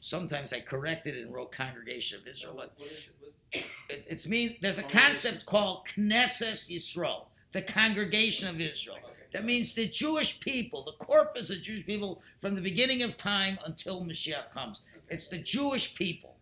Sometimes 0.00 0.52
I 0.52 0.60
corrected 0.60 1.16
it 1.16 1.26
and 1.26 1.34
wrote 1.34 1.50
Congregation 1.50 2.20
of 2.20 2.28
Israel, 2.28 2.54
but 2.56 2.72
What 2.76 2.86
is 2.86 3.08
it? 3.08 3.14
What's- 3.18 3.64
it, 3.88 4.06
it's 4.08 4.28
mean 4.28 4.56
there's 4.60 4.78
a 4.78 4.84
concept 4.84 5.46
called 5.46 5.86
Knesset 5.88 6.70
Yisrael, 6.70 7.24
the 7.50 7.62
congregation 7.62 8.48
of 8.48 8.60
Israel. 8.60 8.98
That 9.32 9.44
means 9.44 9.74
the 9.74 9.86
Jewish 9.86 10.40
people, 10.40 10.84
the 10.84 11.04
corpus 11.04 11.50
of 11.50 11.62
Jewish 11.62 11.86
people 11.86 12.22
from 12.38 12.54
the 12.54 12.60
beginning 12.60 13.02
of 13.02 13.16
time 13.16 13.58
until 13.64 14.04
Mashiach 14.04 14.50
comes. 14.50 14.82
It's 15.08 15.28
the 15.28 15.38
Jewish 15.38 15.94
people. 15.94 16.36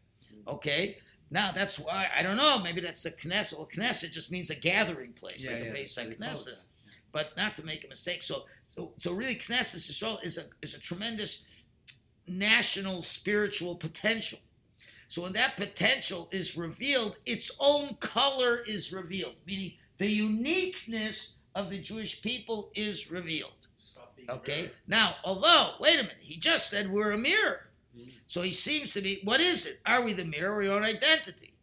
Okay? 0.47 0.99
Now 1.31 1.53
that's 1.53 1.79
why 1.79 2.09
I 2.17 2.23
don't 2.23 2.37
know, 2.37 2.59
maybe 2.59 2.81
that's 2.81 3.03
the 3.03 3.11
Knesset. 3.11 3.59
Well, 3.59 3.69
Knesset 3.71 4.13
just 4.13 4.33
means 4.33 4.51
a 4.51 4.55
gathering 4.55 5.13
place, 5.13 5.45
Yeah, 5.45 5.55
like 5.55 5.65
yeah, 5.65 5.71
a 5.71 5.75
base 5.75 5.97
like 5.97 6.19
Knesset. 6.19 6.65
But 7.13 7.37
not 7.37 7.57
to 7.57 7.65
make 7.65 7.85
a 7.85 7.89
mistake. 7.89 8.23
So 8.23 8.45
so 8.63 8.93
so 8.97 9.13
really 9.13 9.37
Knesset 9.37 9.77
Yisrael 9.77 10.23
is 10.25 10.39
a 10.39 10.45
is 10.63 10.75
a 10.75 10.79
tremendous 10.79 11.45
national 12.27 13.03
spiritual 13.03 13.75
potential. 13.77 14.39
So 15.09 15.23
when 15.23 15.33
that 15.33 15.57
potential 15.57 16.29
is 16.31 16.57
revealed, 16.57 17.19
its 17.25 17.51
own 17.59 17.97
color 17.99 18.59
is 18.67 18.93
revealed, 18.93 19.37
meaning 19.47 19.73
the 19.97 20.07
uniqueness 20.07 21.38
of 21.59 21.71
the 21.71 21.79
Jewish 21.79 22.23
people 22.23 22.71
is 22.75 23.11
revealed. 23.11 23.67
Okay? 24.29 24.71
Now, 24.87 25.17
although, 25.25 25.73
wait 25.81 25.99
a 25.99 26.03
minute, 26.03 26.19
he 26.21 26.37
just 26.37 26.71
said 26.71 26.91
we're 26.91 27.13
a 27.13 27.19
mirror. 27.19 27.71
So 28.27 28.43
he 28.43 28.53
seems 28.53 28.93
to 28.93 29.01
be, 29.01 29.21
what 29.25 29.41
is 29.41 29.67
it? 29.67 29.81
Are 29.87 30.03
we 30.03 30.13
the 30.13 30.25
mirror 30.25 30.57
or 30.57 30.63
your 30.63 30.75
own 30.75 30.85
identity? 30.85 31.55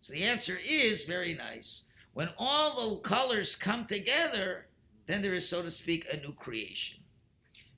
So 0.00 0.12
the 0.12 0.24
answer 0.24 0.58
is 0.68 1.04
very 1.04 1.32
nice. 1.32 1.84
When 2.12 2.30
all 2.36 2.90
the 2.90 2.96
colors 2.96 3.54
come 3.54 3.84
together, 3.84 4.66
then 5.06 5.22
there 5.22 5.34
is, 5.34 5.48
so 5.48 5.62
to 5.62 5.70
speak, 5.70 6.06
a 6.12 6.16
new 6.16 6.32
creation. 6.32 6.98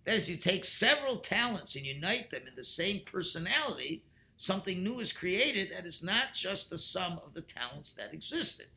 That 0.05 0.17
is, 0.17 0.31
you 0.31 0.39
take 0.39 0.65
several 0.65 1.19
talents 1.19 1.77
and 1.77 1.85
unite 1.85 2.31
them 2.31 2.43
in 2.49 2.55
the 2.57 2.65
same 2.65 3.03
personality, 3.05 4.05
something 4.39 4.83
new 4.83 5.01
is 5.01 5.13
created 5.13 5.71
that 5.71 5.85
is 5.85 6.03
not 6.03 6.33
just 6.33 6.71
the 6.71 6.79
sum 6.79 7.21
of 7.25 7.35
the 7.35 7.43
talents 7.43 7.93
that 7.95 8.15
existed. 8.15 8.69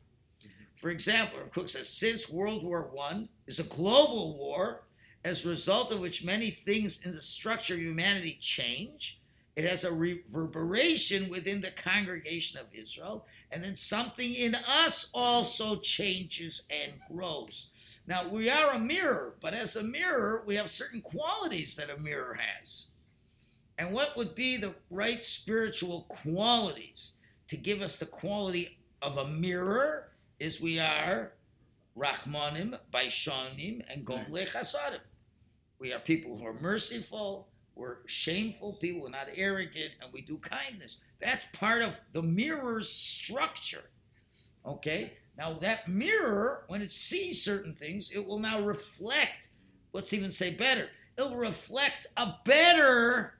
For 0.84 0.90
example, 0.90 1.38
Kook 1.50 1.70
says, 1.70 1.88
since 1.88 2.28
World 2.28 2.62
War 2.62 2.90
I 3.00 3.26
is 3.46 3.58
a 3.58 3.64
global 3.64 4.36
war, 4.36 4.82
as 5.24 5.42
a 5.42 5.48
result 5.48 5.90
of 5.90 6.00
which 6.00 6.26
many 6.26 6.50
things 6.50 7.06
in 7.06 7.12
the 7.12 7.22
structure 7.22 7.72
of 7.72 7.80
humanity 7.80 8.36
change, 8.38 9.18
it 9.56 9.64
has 9.64 9.84
a 9.84 9.94
reverberation 9.94 11.30
within 11.30 11.62
the 11.62 11.70
congregation 11.70 12.60
of 12.60 12.66
Israel, 12.74 13.24
and 13.50 13.64
then 13.64 13.76
something 13.76 14.34
in 14.34 14.54
us 14.56 15.10
also 15.14 15.76
changes 15.76 16.64
and 16.68 17.00
grows. 17.10 17.70
Now, 18.06 18.28
we 18.28 18.50
are 18.50 18.74
a 18.74 18.78
mirror, 18.78 19.36
but 19.40 19.54
as 19.54 19.76
a 19.76 19.82
mirror, 19.82 20.44
we 20.46 20.56
have 20.56 20.68
certain 20.68 21.00
qualities 21.00 21.76
that 21.76 21.88
a 21.88 21.98
mirror 21.98 22.38
has. 22.38 22.88
And 23.78 23.90
what 23.90 24.18
would 24.18 24.34
be 24.34 24.58
the 24.58 24.74
right 24.90 25.24
spiritual 25.24 26.04
qualities 26.10 27.16
to 27.48 27.56
give 27.56 27.80
us 27.80 27.98
the 27.98 28.04
quality 28.04 28.76
of 29.00 29.16
a 29.16 29.28
mirror 29.28 30.10
is 30.38 30.60
we 30.60 30.78
are 30.78 31.32
Rachmanim, 31.96 32.78
Baishanim, 32.92 33.82
and 33.88 34.04
Gomle 34.04 34.48
Chasadim. 34.48 35.00
We 35.78 35.92
are 35.92 36.00
people 36.00 36.36
who 36.36 36.46
are 36.46 36.58
merciful, 36.60 37.48
we're 37.74 37.98
shameful 38.06 38.74
people, 38.74 39.02
we're 39.02 39.10
not 39.10 39.28
arrogant, 39.34 39.92
and 40.00 40.12
we 40.12 40.22
do 40.22 40.38
kindness. 40.38 41.00
That's 41.20 41.46
part 41.52 41.82
of 41.82 42.00
the 42.12 42.22
mirror's 42.22 42.88
structure. 42.88 43.90
Okay? 44.64 45.14
Now, 45.36 45.54
that 45.54 45.88
mirror, 45.88 46.64
when 46.68 46.82
it 46.82 46.92
sees 46.92 47.42
certain 47.42 47.74
things, 47.74 48.10
it 48.12 48.24
will 48.24 48.38
now 48.38 48.60
reflect, 48.60 49.48
let's 49.92 50.12
even 50.12 50.30
say 50.30 50.54
better, 50.54 50.88
it 51.18 51.22
will 51.22 51.36
reflect 51.36 52.06
a 52.16 52.34
better 52.44 53.34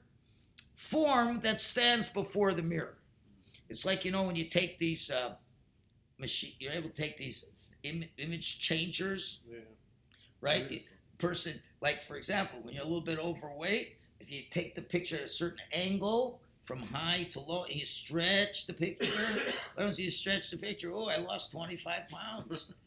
form 0.75 1.39
that 1.41 1.61
stands 1.61 2.09
before 2.09 2.53
the 2.53 2.63
mirror. 2.63 2.97
It's 3.69 3.85
like, 3.85 4.05
you 4.05 4.11
know, 4.11 4.23
when 4.23 4.35
you 4.35 4.45
take 4.45 4.77
these 4.77 5.09
uh, 5.09 5.35
machine, 6.17 6.53
you're 6.59 6.73
able 6.73 6.89
to 6.89 6.95
take 6.95 7.17
these 7.17 7.51
Im- 7.83 8.05
image 8.17 8.59
changers, 8.59 9.41
Yeah. 9.49 9.59
right? 10.41 10.71
It 10.71 10.83
person, 11.17 11.61
like 11.81 12.01
for 12.01 12.15
example, 12.17 12.59
when 12.61 12.73
you're 12.73 12.83
a 12.83 12.87
little 12.87 12.99
bit 13.01 13.19
overweight, 13.19 13.97
if 14.19 14.31
you 14.31 14.41
take 14.49 14.75
the 14.75 14.81
picture 14.81 15.15
at 15.17 15.21
a 15.23 15.27
certain 15.27 15.59
angle 15.71 16.41
from 16.63 16.79
high 16.81 17.23
to 17.31 17.39
low 17.39 17.63
and 17.65 17.75
you 17.75 17.85
stretch 17.85 18.65
the 18.65 18.73
picture, 18.73 19.11
what 19.75 19.85
else 19.85 19.99
you 19.99 20.09
stretch 20.11 20.49
the 20.49 20.57
picture? 20.57 20.91
Oh, 20.93 21.07
I 21.09 21.17
lost 21.17 21.51
25 21.51 22.09
pounds. 22.09 22.73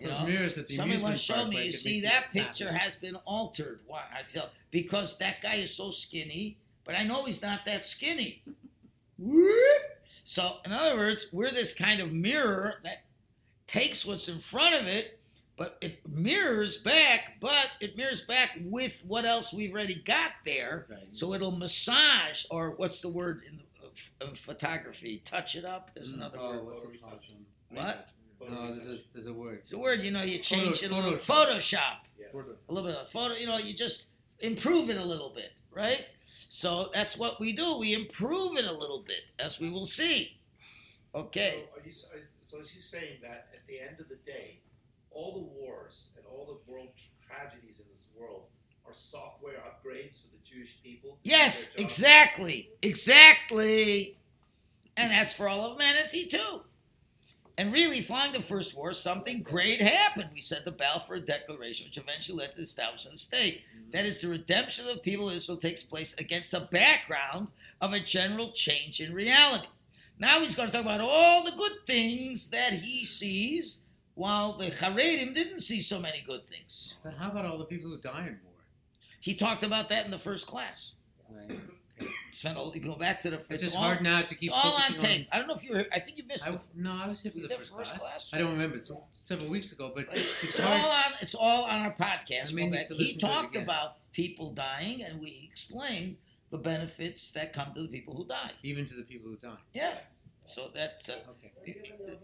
You 0.00 0.06
Those 0.06 0.20
know? 0.20 0.26
mirrors 0.26 0.58
at 0.58 0.68
the 0.68 0.74
Somebody 0.74 1.02
to 1.02 1.16
show 1.16 1.46
me, 1.48 1.64
you 1.64 1.72
see 1.72 2.02
that 2.02 2.30
picture 2.30 2.66
fat. 2.66 2.74
has 2.74 2.94
been 2.94 3.16
altered. 3.26 3.80
Why? 3.86 4.02
I 4.16 4.22
tell 4.22 4.48
because 4.70 5.18
that 5.18 5.40
guy 5.40 5.54
is 5.54 5.74
so 5.74 5.90
skinny, 5.90 6.56
but 6.84 6.94
I 6.94 7.02
know 7.02 7.24
he's 7.24 7.42
not 7.42 7.64
that 7.64 7.84
skinny. 7.84 8.42
Whoop. 9.18 9.82
So, 10.28 10.58
in 10.66 10.72
other 10.72 10.94
words, 10.94 11.28
we're 11.32 11.50
this 11.50 11.72
kind 11.72 12.02
of 12.02 12.12
mirror 12.12 12.74
that 12.84 13.04
takes 13.66 14.04
what's 14.04 14.28
in 14.28 14.40
front 14.40 14.74
of 14.74 14.86
it, 14.86 15.18
but 15.56 15.78
it 15.80 16.06
mirrors 16.06 16.76
back, 16.76 17.40
but 17.40 17.70
it 17.80 17.96
mirrors 17.96 18.20
back 18.20 18.58
with 18.60 19.02
what 19.06 19.24
else 19.24 19.54
we've 19.54 19.72
already 19.72 19.94
got 19.94 20.32
there. 20.44 20.84
Right. 20.90 20.98
So 21.12 21.32
it'll 21.32 21.52
massage, 21.52 22.44
or 22.50 22.74
what's 22.76 23.00
the 23.00 23.08
word 23.08 23.40
in 23.50 23.60
of, 23.82 24.28
of 24.28 24.38
photography? 24.38 25.22
Touch 25.24 25.56
it 25.56 25.64
up. 25.64 25.94
There's 25.94 26.12
mm. 26.12 26.18
another 26.18 26.36
oh, 26.38 26.50
word. 26.50 26.64
what's 26.66 26.80
Photo 26.82 26.92
it 26.92 27.00
called, 27.00 27.20
What? 27.70 28.10
No, 28.38 28.46
oh, 28.50 28.74
there's 28.74 28.86
a 28.86 29.00
there's 29.14 29.26
a 29.28 29.32
word. 29.32 29.60
It's 29.60 29.72
a 29.72 29.78
word. 29.78 30.02
You 30.02 30.10
know, 30.10 30.22
you 30.22 30.40
change 30.40 30.82
it 30.82 30.90
a 30.90 30.94
little. 30.94 31.14
Photoshop. 31.14 31.54
Photoshop. 31.56 31.96
Yeah. 32.20 32.42
a 32.68 32.72
little 32.74 32.90
bit 32.90 32.98
of 32.98 33.08
photo. 33.08 33.32
You 33.32 33.46
know, 33.46 33.56
you 33.56 33.72
just 33.72 34.08
improve 34.40 34.90
it 34.90 34.98
a 34.98 35.04
little 35.04 35.30
bit, 35.30 35.62
right? 35.74 36.04
So 36.48 36.90
that's 36.94 37.16
what 37.16 37.38
we 37.40 37.52
do. 37.52 37.78
We 37.78 37.94
improve 37.94 38.56
it 38.56 38.64
a 38.64 38.72
little 38.72 39.00
bit, 39.06 39.30
as 39.38 39.60
we 39.60 39.70
will 39.70 39.86
see. 39.86 40.38
Okay. 41.14 41.64
So, 41.74 41.80
are 41.80 41.84
you, 41.84 42.24
so 42.42 42.60
is 42.60 42.70
he 42.70 42.80
saying 42.80 43.18
that 43.22 43.48
at 43.54 43.66
the 43.66 43.80
end 43.80 44.00
of 44.00 44.08
the 44.08 44.16
day, 44.16 44.60
all 45.10 45.32
the 45.34 45.60
wars 45.60 46.10
and 46.16 46.24
all 46.26 46.46
the 46.46 46.72
world 46.72 46.88
tragedies 47.20 47.80
in 47.80 47.86
this 47.90 48.08
world 48.18 48.44
are 48.86 48.94
software 48.94 49.56
upgrades 49.56 50.22
for 50.22 50.28
the 50.28 50.42
Jewish 50.44 50.82
people? 50.82 51.18
Yes, 51.22 51.74
exactly, 51.76 52.70
exactly, 52.82 54.16
and 54.96 55.12
that's 55.12 55.34
for 55.34 55.48
all 55.48 55.72
of 55.72 55.80
humanity 55.80 56.26
too. 56.26 56.62
And 57.58 57.72
really, 57.72 58.00
following 58.00 58.32
the 58.32 58.40
First 58.40 58.76
War, 58.76 58.92
something 58.92 59.42
great 59.42 59.82
happened. 59.82 60.30
We 60.32 60.40
said 60.40 60.64
the 60.64 60.70
Balfour 60.70 61.18
Declaration, 61.18 61.86
which 61.86 61.98
eventually 61.98 62.38
led 62.38 62.52
to 62.52 62.58
the 62.58 62.62
establishment 62.62 63.14
of 63.14 63.18
the 63.18 63.24
state. 63.24 63.62
Mm-hmm. 63.76 63.90
That 63.90 64.06
is, 64.06 64.20
the 64.20 64.28
redemption 64.28 64.86
of 64.86 64.94
the 64.94 65.00
people 65.00 65.28
of 65.28 65.34
Israel 65.34 65.58
takes 65.58 65.82
place 65.82 66.14
against 66.18 66.54
a 66.54 66.60
background 66.60 67.50
of 67.80 67.92
a 67.92 67.98
general 67.98 68.52
change 68.52 69.00
in 69.00 69.12
reality. 69.12 69.66
Now 70.20 70.38
he's 70.38 70.54
going 70.54 70.68
to 70.70 70.72
talk 70.72 70.84
about 70.84 71.00
all 71.00 71.42
the 71.42 71.50
good 71.50 71.84
things 71.84 72.50
that 72.50 72.74
he 72.74 73.04
sees, 73.04 73.82
while 74.14 74.52
the 74.52 74.66
Haredim 74.66 75.34
didn't 75.34 75.58
see 75.58 75.80
so 75.80 76.00
many 76.00 76.22
good 76.24 76.46
things. 76.46 76.98
But 77.02 77.14
how 77.14 77.32
about 77.32 77.44
all 77.44 77.58
the 77.58 77.64
people 77.64 77.90
who 77.90 77.98
die 77.98 78.26
in 78.28 78.38
war? 78.44 78.52
He 79.20 79.34
talked 79.34 79.64
about 79.64 79.88
that 79.88 80.04
in 80.04 80.12
the 80.12 80.18
first 80.18 80.46
class. 80.46 80.92
Right. 81.28 81.58
Spent 82.32 82.56
all, 82.56 82.72
you 82.74 82.80
go 82.80 82.94
back 82.96 83.20
to 83.22 83.30
the. 83.30 83.40
It's 83.50 83.62
just 83.64 83.76
all, 83.76 83.82
hard 83.82 84.02
now 84.02 84.22
to 84.22 84.34
keep. 84.34 84.50
It's 84.50 84.52
all 84.52 84.74
on 84.74 84.96
tape. 84.96 85.28
I 85.32 85.38
don't 85.38 85.48
know 85.48 85.54
if 85.54 85.64
you 85.64 85.74
were. 85.74 85.84
I 85.92 85.98
think 86.00 86.18
you 86.18 86.24
missed. 86.26 86.46
I, 86.46 86.52
the, 86.52 86.60
no, 86.76 86.92
I 87.02 87.08
was 87.08 87.20
here 87.20 87.32
for 87.32 87.40
the 87.40 87.48
first, 87.48 87.74
first 87.74 87.90
class. 87.98 88.00
class? 88.00 88.30
I 88.32 88.38
don't 88.38 88.52
remember. 88.52 88.76
It's 88.76 88.90
several 89.12 89.48
weeks 89.50 89.72
ago, 89.72 89.92
but 89.94 90.06
it's 90.12 90.44
it's 90.44 90.60
all 90.60 90.90
on. 90.90 91.12
It's 91.20 91.34
all 91.34 91.64
on 91.64 91.80
our 91.80 91.92
podcast. 91.94 92.52
I 92.52 92.54
may 92.54 92.62
Go 92.62 92.68
need 92.70 92.72
back. 92.72 92.88
to 92.88 92.94
He 92.94 93.04
listen 93.04 93.18
to 93.20 93.26
it 93.26 93.28
talked 93.28 93.56
about 93.56 93.96
people 94.12 94.52
dying, 94.52 95.02
and 95.02 95.20
we 95.20 95.48
explained 95.50 96.16
the 96.50 96.58
benefits 96.58 97.30
that 97.32 97.52
come 97.52 97.74
to 97.74 97.82
the 97.82 97.88
people 97.88 98.14
who 98.14 98.26
die. 98.26 98.52
even 98.62 98.86
to 98.86 98.94
the 98.94 99.02
people 99.02 99.30
who 99.30 99.36
die. 99.36 99.56
Yeah. 99.72 99.94
So 100.46 100.70
that's 100.74 101.08
uh, 101.10 101.14
Okay. 101.30 101.76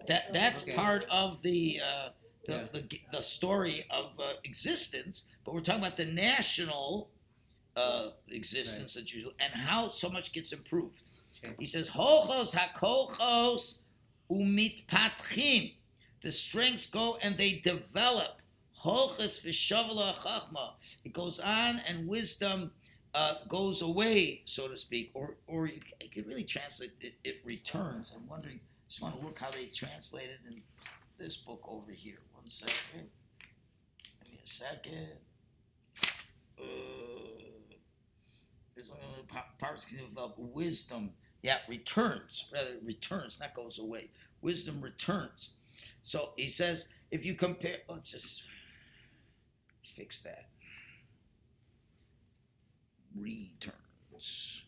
that. 0.07 0.33
That's 0.33 0.63
Okay. 0.63 0.73
part 0.75 1.05
of 1.11 1.43
the 1.43 1.81
uh, 1.85 2.09
the, 2.47 2.53
Yeah. 2.53 2.63
the 2.73 3.01
the 3.13 3.23
story 3.23 3.87
of 3.91 4.13
uh, 4.19 4.35
existence. 4.45 5.31
But 5.45 5.55
we're 5.55 5.61
talking 5.61 5.83
about 5.83 5.97
the 5.99 6.07
national 6.07 7.11
uh, 7.77 8.11
existence 8.29 8.97
of 8.97 9.05
Jews 9.05 9.27
and 9.41 9.53
how 9.53 9.89
so 9.89 10.09
much 10.09 10.33
gets 10.33 10.53
improved. 10.53 11.09
Okay. 11.45 11.55
He 11.59 11.67
says, 11.67 11.91
"Hochos 11.91 12.55
hakochos 12.55 13.81
umitpatchim." 14.31 15.75
The 16.23 16.33
strengths 16.33 16.87
go 16.87 17.19
and 17.23 17.37
they 17.37 17.55
develop. 17.55 18.41
Hochos 18.83 19.45
v'shavla 19.45 20.15
chachma. 20.15 20.75
It 21.05 21.13
goes 21.13 21.41
on, 21.41 21.81
and 21.87 22.09
wisdom 22.09 22.73
uh, 23.15 23.35
goes 23.49 23.83
away, 23.83 24.43
so 24.45 24.69
to 24.69 24.77
speak, 24.77 25.11
or 25.15 25.37
or 25.47 25.67
you, 25.67 25.81
you 26.03 26.09
could 26.09 26.27
really 26.27 26.45
translate 26.45 26.93
it, 27.01 27.15
it 27.25 27.41
returns. 27.45 28.13
I'm 28.15 28.27
wondering. 28.29 28.61
Just 28.89 29.01
want 29.03 29.19
to 29.19 29.27
look 29.27 29.39
how 29.39 29.51
they 29.51 29.67
translate 29.67 30.29
it 30.29 30.41
in 30.49 30.63
this 31.19 31.37
book 31.37 31.65
over 31.69 31.91
here. 31.91 32.19
One 32.35 32.47
second. 32.47 33.09
Give 34.23 34.33
me 34.33 34.39
a 34.45 34.47
second. 34.47 35.09
Uh, 36.61 37.14
there's 38.75 38.91
uh, 38.91 39.23
pa- 39.29 39.47
parts 39.59 39.85
can 39.85 39.99
develop 39.99 40.35
wisdom. 40.39 41.11
Yeah, 41.43 41.59
returns 41.69 42.51
rather 42.53 42.77
returns, 42.83 43.41
not 43.41 43.55
goes 43.55 43.79
away. 43.79 44.11
Wisdom 44.41 44.81
returns. 44.81 45.53
So 46.03 46.31
he 46.37 46.49
says, 46.49 46.89
if 47.11 47.25
you 47.25 47.35
compare, 47.35 47.79
let's 47.89 48.13
just 48.13 48.47
fix 49.85 50.23
that. 50.23 50.49
Returns. 53.17 54.63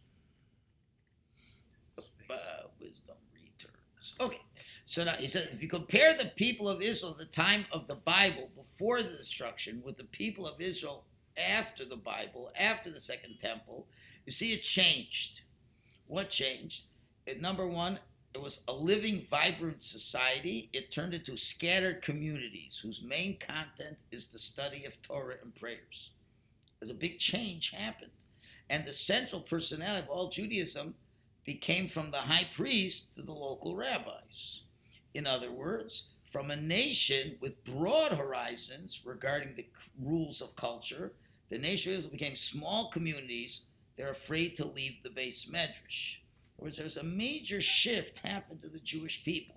Uh, 2.29 2.35
wisdom 2.81 3.17
returns. 3.35 4.15
Okay. 4.21 4.41
So 4.87 5.05
now 5.05 5.15
he 5.15 5.27
says, 5.27 5.53
if 5.53 5.63
you 5.63 5.69
compare 5.69 6.15
the 6.15 6.27
people 6.37 6.69
of 6.69 6.83
Israel 6.83 7.13
at 7.13 7.19
the 7.19 7.25
time 7.27 7.67
of 7.73 7.87
the 7.87 7.95
Bible 7.95 8.51
before 8.55 9.03
the 9.03 9.11
destruction 9.11 9.83
with 9.85 9.97
the 9.97 10.05
people 10.05 10.47
of 10.47 10.61
Israel 10.61 11.05
after 11.39 11.85
the 11.85 11.97
Bible, 11.97 12.51
after 12.59 12.91
the 12.91 13.01
Second 13.01 13.39
Temple, 13.39 13.87
you 14.25 14.33
see 14.33 14.53
it 14.53 14.63
changed. 14.63 15.43
What 16.07 16.31
changed? 16.31 16.87
It, 17.27 17.41
number 17.41 17.67
one, 17.67 17.99
it 18.35 18.43
was 18.43 18.63
a 18.69 18.73
living, 18.73 19.27
vibrant 19.31 19.83
society. 19.83 20.69
It 20.73 20.91
turned 20.91 21.15
into 21.15 21.37
scattered 21.37 22.03
communities 22.03 22.81
whose 22.83 23.03
main 23.03 23.39
content 23.39 23.99
is 24.11 24.29
the 24.29 24.39
study 24.39 24.85
of 24.85 25.01
Torah 25.01 25.37
and 25.43 25.55
prayers. 25.55 26.11
There's 26.79 26.91
a 26.91 26.95
big 26.95 27.19
change 27.19 27.71
happened. 27.71 28.11
And 28.69 28.85
the 28.85 28.93
central 28.93 29.41
personality 29.41 30.03
of 30.03 30.11
all 30.11 30.29
Judaism 30.29 30.95
became 31.45 31.89
from 31.89 32.11
the 32.11 32.19
high 32.19 32.49
priest 32.53 33.15
to 33.15 33.23
the 33.23 33.33
local 33.33 33.77
rabbis. 33.77 34.63
In 35.15 35.27
other 35.27 35.51
words, 35.51 36.09
from 36.31 36.51
a 36.51 36.57
nation 36.57 37.37
with 37.41 37.65
broad 37.65 38.13
horizons 38.13 39.03
regarding 39.05 39.55
the 39.55 39.67
rules 39.99 40.43
of 40.43 40.57
culture, 40.57 41.13
the 41.49 41.59
nation 41.59 41.93
Israel 41.93 42.13
became 42.13 42.37
small 42.37 42.91
communities 42.91 43.63
They're 43.97 44.11
afraid 44.11 44.57
to 44.57 44.67
leave 44.67 45.03
the 45.03 45.09
beis 45.09 45.49
medrash. 45.49 46.19
In 46.59 46.65
words, 46.65 46.79
there's 46.79 46.97
a 46.97 47.03
major 47.03 47.61
shift 47.61 48.27
happened 48.27 48.61
to 48.61 48.69
the 48.69 48.81
Jewish 48.81 49.25
people, 49.25 49.57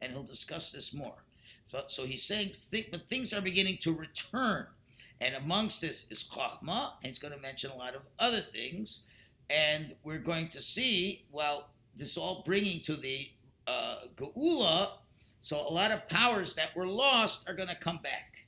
and 0.00 0.12
he'll 0.12 0.22
discuss 0.22 0.72
this 0.72 0.94
more. 0.94 1.24
So, 1.66 1.82
so 1.88 2.04
he's 2.04 2.22
saying, 2.22 2.52
but 2.90 3.08
things 3.08 3.32
are 3.32 3.40
beginning 3.40 3.78
to 3.82 3.92
return, 3.92 4.66
and 5.20 5.34
amongst 5.34 5.80
this 5.80 6.10
is 6.10 6.24
Chachma, 6.24 6.92
and 6.96 7.06
he's 7.06 7.18
going 7.18 7.34
to 7.34 7.40
mention 7.40 7.70
a 7.70 7.76
lot 7.76 7.94
of 7.94 8.02
other 8.18 8.40
things, 8.40 9.04
and 9.50 9.96
we're 10.04 10.18
going 10.18 10.48
to 10.48 10.62
see, 10.62 11.24
well, 11.32 11.70
this 11.96 12.16
all 12.16 12.42
bringing 12.44 12.80
to 12.82 12.94
the 12.94 13.30
uh, 13.66 13.96
Geula, 14.16 14.90
so 15.40 15.60
a 15.60 15.72
lot 15.72 15.90
of 15.90 16.08
powers 16.08 16.54
that 16.54 16.74
were 16.74 16.86
lost 16.86 17.48
are 17.48 17.54
going 17.54 17.68
to 17.68 17.74
come 17.74 17.98
back. 18.02 18.46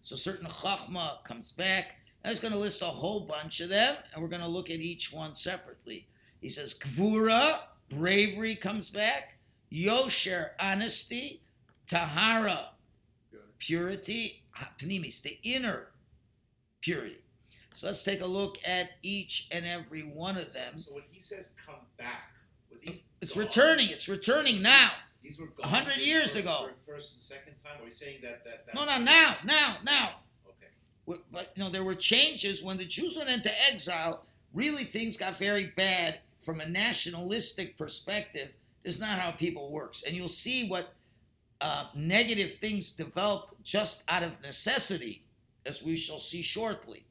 So 0.00 0.16
certain 0.16 0.46
Chachma 0.46 1.24
comes 1.24 1.50
back. 1.50 1.96
I 2.26 2.30
was 2.30 2.40
going 2.40 2.52
to 2.52 2.58
list 2.58 2.82
a 2.82 2.86
whole 2.86 3.20
bunch 3.20 3.60
of 3.60 3.68
them, 3.68 3.94
and 4.12 4.20
we're 4.20 4.28
going 4.28 4.42
to 4.42 4.48
look 4.48 4.68
at 4.68 4.80
each 4.80 5.12
one 5.12 5.34
separately. 5.36 6.08
He 6.40 6.48
says 6.48 6.74
Gvura, 6.74 7.60
bravery 7.88 8.56
comes 8.56 8.90
back. 8.90 9.38
Yosher, 9.70 10.50
honesty. 10.58 11.42
Tahara, 11.86 12.70
purity. 13.58 14.42
Ah, 14.58 14.72
Pnimis, 14.76 15.22
the 15.22 15.38
inner 15.44 15.92
purity. 16.80 17.18
So 17.72 17.86
let's 17.86 18.02
take 18.02 18.20
a 18.22 18.26
look 18.26 18.58
at 18.66 18.90
each 19.02 19.46
and 19.52 19.64
every 19.64 20.00
one 20.02 20.36
of 20.36 20.52
them. 20.52 20.78
So 20.80 20.94
when 20.94 21.04
he 21.12 21.20
says 21.20 21.54
come 21.64 21.76
back, 21.96 22.32
It's 23.20 23.34
gone? 23.34 23.44
returning. 23.44 23.90
It's 23.90 24.08
returning 24.08 24.62
now. 24.62 24.92
These 25.22 25.38
were 25.38 25.48
hundred 25.62 25.98
years 25.98 26.32
first- 26.34 26.38
ago. 26.38 26.70
First 26.86 27.12
and 27.12 27.22
second 27.22 27.54
time. 27.62 27.80
Are 27.80 27.84
we 27.84 27.90
saying 27.90 28.18
that 28.22 28.44
that? 28.44 28.66
that 28.66 28.74
No, 28.74 28.84
no, 28.84 28.98
now, 28.98 29.36
now, 29.44 29.76
now. 29.84 30.20
But, 31.06 31.52
you 31.54 31.62
know, 31.62 31.70
there 31.70 31.84
were 31.84 31.94
changes 31.94 32.62
when 32.62 32.78
the 32.78 32.84
Jews 32.84 33.16
went 33.16 33.30
into 33.30 33.50
exile. 33.70 34.24
Really, 34.52 34.84
things 34.84 35.16
got 35.16 35.38
very 35.38 35.72
bad 35.76 36.20
from 36.40 36.60
a 36.60 36.68
nationalistic 36.68 37.76
perspective. 37.76 38.56
This 38.82 38.94
is 38.94 39.00
not 39.00 39.18
how 39.18 39.32
people 39.32 39.70
works, 39.70 40.02
and 40.02 40.16
you'll 40.16 40.28
see 40.28 40.68
what 40.68 40.94
uh, 41.60 41.86
negative 41.94 42.54
things 42.56 42.92
developed 42.92 43.54
just 43.62 44.04
out 44.08 44.22
of 44.22 44.42
necessity, 44.42 45.24
as 45.64 45.82
we 45.82 45.96
shall 45.96 46.18
see 46.18 46.42
shortly. 46.42 47.04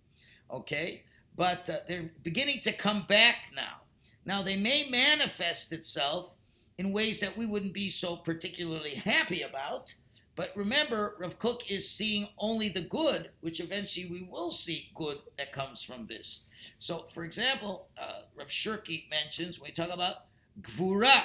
Okay, 0.52 1.04
but 1.36 1.70
uh, 1.70 1.78
they're 1.88 2.12
beginning 2.24 2.60
to 2.62 2.72
come 2.72 3.04
back 3.08 3.52
now. 3.56 3.82
Now 4.26 4.42
they 4.42 4.56
may 4.56 4.88
manifest 4.90 5.74
itself 5.74 6.34
in 6.78 6.94
ways 6.94 7.20
that 7.20 7.38
we 7.38 7.46
wouldn't 7.46 7.74
be 7.74 7.90
so 7.90 8.16
particularly 8.16 8.96
happy 8.96 9.42
about. 9.42 9.96
But 10.36 10.52
remember, 10.56 11.16
Rav 11.18 11.40
Kook 11.40 11.72
is 11.72 11.90
seeing 11.90 12.28
only 12.38 12.70
the 12.70 12.82
good, 12.82 13.30
which 13.40 13.62
eventually 13.62 14.08
we 14.08 14.28
will 14.30 14.52
see 14.52 14.92
good 14.94 15.20
that 15.38 15.54
comes 15.54 15.82
from 15.82 16.08
this. 16.08 16.44
So, 16.78 17.06
for 17.10 17.24
example, 17.24 17.88
uh, 17.98 18.24
Rav 18.36 18.48
Shirky 18.48 19.10
mentions 19.10 19.60
when 19.60 19.70
we 19.70 19.74
talk 19.74 19.94
about 19.94 20.26
Gvura. 20.62 21.24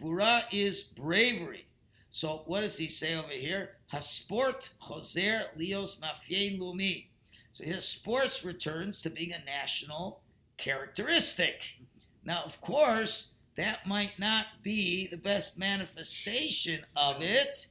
Gvura 0.00 0.44
is 0.50 0.82
bravery. 0.82 1.66
So, 2.10 2.42
what 2.46 2.62
does 2.62 2.78
he 2.78 2.88
say 2.88 3.14
over 3.16 3.28
here? 3.28 3.76
Hasport 3.92 4.70
Choser 4.80 5.44
Lios 5.58 6.00
Mafien 6.00 6.58
Lumi. 6.58 7.06
So, 7.52 7.64
his 7.64 7.84
sports 7.84 8.44
returns 8.44 9.02
to 9.02 9.10
being 9.10 9.32
a 9.32 9.44
national 9.44 10.20
characteristic. 10.56 11.76
Now, 12.24 12.42
of 12.44 12.60
course, 12.60 13.34
that 13.56 13.86
might 13.86 14.18
not 14.18 14.46
be 14.62 15.06
the 15.06 15.16
best 15.16 15.58
manifestation 15.58 16.84
of 16.96 17.20
it, 17.20 17.66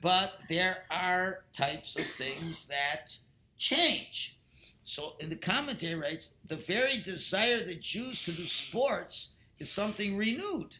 but 0.00 0.40
there 0.48 0.84
are 0.90 1.44
types 1.52 1.96
of 1.96 2.06
things 2.06 2.66
that 2.66 3.16
change. 3.56 4.38
So 4.82 5.14
in 5.18 5.30
the 5.30 5.36
commentary 5.36 5.94
writes, 5.94 6.34
the 6.44 6.56
very 6.56 6.98
desire 6.98 7.56
of 7.56 7.68
the 7.68 7.74
Jews 7.74 8.24
to 8.24 8.32
do 8.32 8.46
sports 8.46 9.36
is 9.58 9.70
something 9.70 10.16
renewed. 10.16 10.76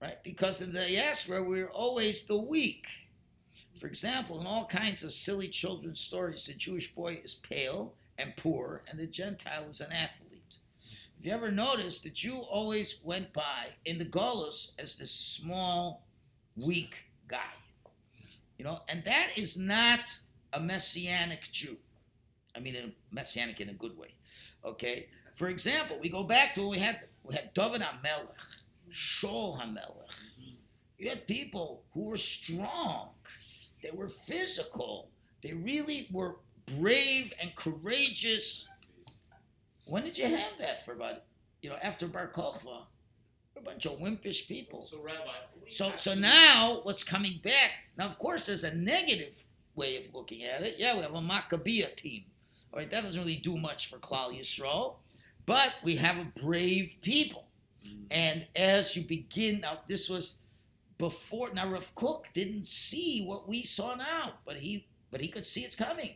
Right? 0.00 0.22
Because 0.22 0.60
in 0.60 0.72
the 0.72 0.80
diaspora 0.80 1.42
we're 1.42 1.70
always 1.70 2.24
the 2.24 2.38
weak. 2.38 2.86
For 3.78 3.86
example, 3.86 4.40
in 4.40 4.46
all 4.46 4.66
kinds 4.66 5.02
of 5.02 5.12
silly 5.12 5.48
children's 5.48 6.00
stories, 6.00 6.46
the 6.46 6.54
Jewish 6.54 6.94
boy 6.94 7.20
is 7.22 7.34
pale 7.34 7.94
and 8.18 8.36
poor, 8.36 8.82
and 8.88 8.98
the 8.98 9.06
Gentile 9.06 9.64
is 9.68 9.80
an 9.80 9.92
athlete. 9.92 10.56
If 11.18 11.24
you 11.24 11.32
ever 11.32 11.50
noticed, 11.50 12.04
the 12.04 12.10
Jew 12.10 12.42
always 12.50 13.00
went 13.02 13.32
by 13.32 13.68
in 13.84 13.98
the 13.98 14.04
Golos 14.04 14.72
as 14.78 14.96
this 14.96 15.10
small, 15.10 16.06
weak 16.56 17.04
guy. 17.28 17.54
You 18.58 18.64
know, 18.64 18.80
and 18.88 19.04
that 19.04 19.30
is 19.36 19.58
not 19.58 20.00
a 20.52 20.60
messianic 20.60 21.50
Jew. 21.52 21.76
I 22.54 22.60
mean, 22.60 22.74
a 22.74 23.14
messianic 23.14 23.60
in 23.60 23.68
a 23.68 23.74
good 23.74 23.96
way. 23.96 24.14
Okay. 24.64 25.08
For 25.34 25.48
example, 25.48 25.98
we 26.00 26.08
go 26.08 26.24
back 26.24 26.54
to 26.54 26.68
we 26.68 26.78
had 26.78 27.00
we 27.22 27.34
had 27.34 27.52
David 27.52 27.82
Hamelech, 27.82 28.62
Shaul 28.90 29.60
Hamelech. 29.60 30.14
You 30.98 31.10
had 31.10 31.26
people 31.26 31.82
who 31.92 32.06
were 32.06 32.16
strong. 32.16 33.10
They 33.82 33.90
were 33.90 34.08
physical. 34.08 35.10
They 35.42 35.52
really 35.52 36.08
were 36.10 36.36
brave 36.78 37.34
and 37.40 37.54
courageous. 37.54 38.66
When 39.84 40.04
did 40.04 40.16
you 40.18 40.26
have 40.26 40.58
that 40.58 40.84
for 40.84 40.92
about, 40.92 41.22
you 41.60 41.68
know, 41.68 41.76
after 41.82 42.06
Bar 42.08 42.32
Kokhba? 42.34 42.86
A 43.56 43.60
bunch 43.60 43.86
of 43.86 43.98
wimpish 43.98 44.46
people. 44.48 44.82
So 44.82 45.00
Rabbi. 45.00 45.30
So, 45.68 45.92
so 45.96 46.14
now 46.14 46.80
what's 46.82 47.02
coming 47.02 47.40
back? 47.42 47.88
Now, 47.96 48.06
of 48.06 48.18
course, 48.18 48.46
there's 48.46 48.64
a 48.64 48.74
negative 48.74 49.44
way 49.74 49.96
of 49.96 50.14
looking 50.14 50.44
at 50.44 50.62
it. 50.62 50.76
Yeah, 50.78 50.94
we 50.94 51.02
have 51.02 51.14
a 51.14 51.20
Maccabea 51.20 51.96
team. 51.96 52.24
All 52.72 52.78
right, 52.78 52.90
that 52.90 53.02
doesn't 53.02 53.20
really 53.20 53.36
do 53.36 53.56
much 53.56 53.88
for 53.88 53.96
Klal 53.98 54.38
Yisrael, 54.38 54.96
But 55.44 55.74
we 55.82 55.96
have 55.96 56.18
a 56.18 56.40
brave 56.42 56.96
people. 57.02 57.46
And 58.10 58.46
as 58.54 58.96
you 58.96 59.02
begin, 59.02 59.60
now 59.60 59.80
this 59.86 60.08
was 60.08 60.42
before, 60.98 61.52
now 61.52 61.68
Rav 61.68 61.94
Kook 61.94 62.32
didn't 62.34 62.66
see 62.66 63.24
what 63.24 63.48
we 63.48 63.62
saw 63.62 63.94
now, 63.94 64.34
but 64.44 64.56
he 64.56 64.86
but 65.10 65.20
he 65.20 65.28
could 65.28 65.46
see 65.46 65.62
it's 65.62 65.76
coming. 65.76 66.14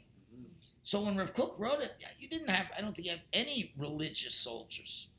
So 0.83 1.03
when 1.03 1.17
Rav 1.17 1.33
Kook 1.33 1.55
wrote 1.59 1.81
it, 1.81 1.93
you 2.19 2.29
didn't 2.29 2.51
have, 2.51 2.67
I 2.77 2.81
don't 2.81 2.95
think 2.95 3.07
you 3.07 3.13
have 3.13 3.23
any 3.33 3.73
religious 3.79 4.35
soldiers. 4.35 5.10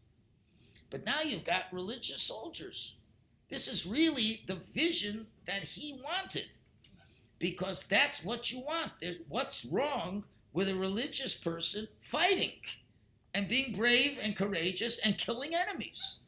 But 0.91 1.05
now 1.05 1.21
you've 1.21 1.45
got 1.45 1.63
religious 1.71 2.21
soldiers. 2.21 2.95
This 3.49 3.67
is 3.67 3.87
really 3.87 4.43
the 4.45 4.55
vision 4.55 5.27
that 5.47 5.63
he 5.63 5.99
wanted. 6.03 6.57
Because 7.39 7.83
that's 7.83 8.23
what 8.23 8.51
you 8.51 8.59
want. 8.59 8.91
There's 9.01 9.17
what's 9.27 9.65
wrong 9.65 10.25
with 10.53 10.69
a 10.69 10.75
religious 10.75 11.35
person 11.35 11.87
fighting 11.99 12.51
and 13.33 13.47
being 13.47 13.73
brave 13.73 14.19
and 14.21 14.35
courageous 14.35 14.99
and 14.99 15.17
killing 15.17 15.55
enemies. 15.55 16.19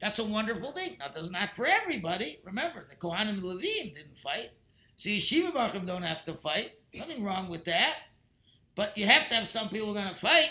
That's 0.00 0.18
a 0.18 0.24
wonderful 0.24 0.72
thing. 0.72 0.96
Now, 0.98 1.10
not 1.30 1.52
for 1.52 1.66
everybody. 1.66 2.38
Remember, 2.44 2.86
the 2.88 2.96
Kohanim 2.96 3.28
and 3.28 3.42
Levim 3.42 3.92
didn't 3.92 4.18
fight. 4.18 4.50
So 4.96 5.10
Yeshiva 5.10 5.52
bochurim 5.52 5.86
don't 5.86 6.02
have 6.02 6.24
to 6.24 6.34
fight. 6.34 6.72
Nothing 6.94 7.22
wrong 7.22 7.48
with 7.48 7.64
that. 7.64 7.96
But 8.74 8.96
you 8.96 9.06
have 9.06 9.28
to 9.28 9.34
have 9.34 9.46
some 9.46 9.68
people 9.68 9.92
going 9.92 10.08
to 10.08 10.14
fight. 10.14 10.50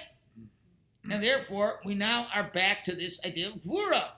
And 1.10 1.24
therefore, 1.24 1.80
we 1.84 1.96
now 1.96 2.28
are 2.34 2.44
back 2.44 2.84
to 2.84 2.96
this 2.96 3.24
idea 3.26 3.48
of 3.48 3.56
Gvura. 3.56 4.12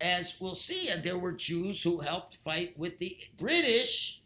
As 0.00 0.38
we'll 0.40 0.54
see, 0.54 0.88
and 0.88 1.02
there 1.02 1.18
were 1.18 1.32
Jews 1.32 1.82
who 1.82 2.00
helped 2.00 2.36
fight 2.36 2.78
with 2.78 2.98
the 2.98 3.16
British 3.38 4.22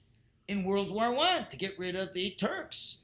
in 0.49 0.65
World 0.65 0.91
War 0.91 1.13
One 1.13 1.47
to 1.47 1.57
get 1.57 1.79
rid 1.79 1.95
of 1.95 2.15
the 2.15 2.31
Turks. 2.31 2.99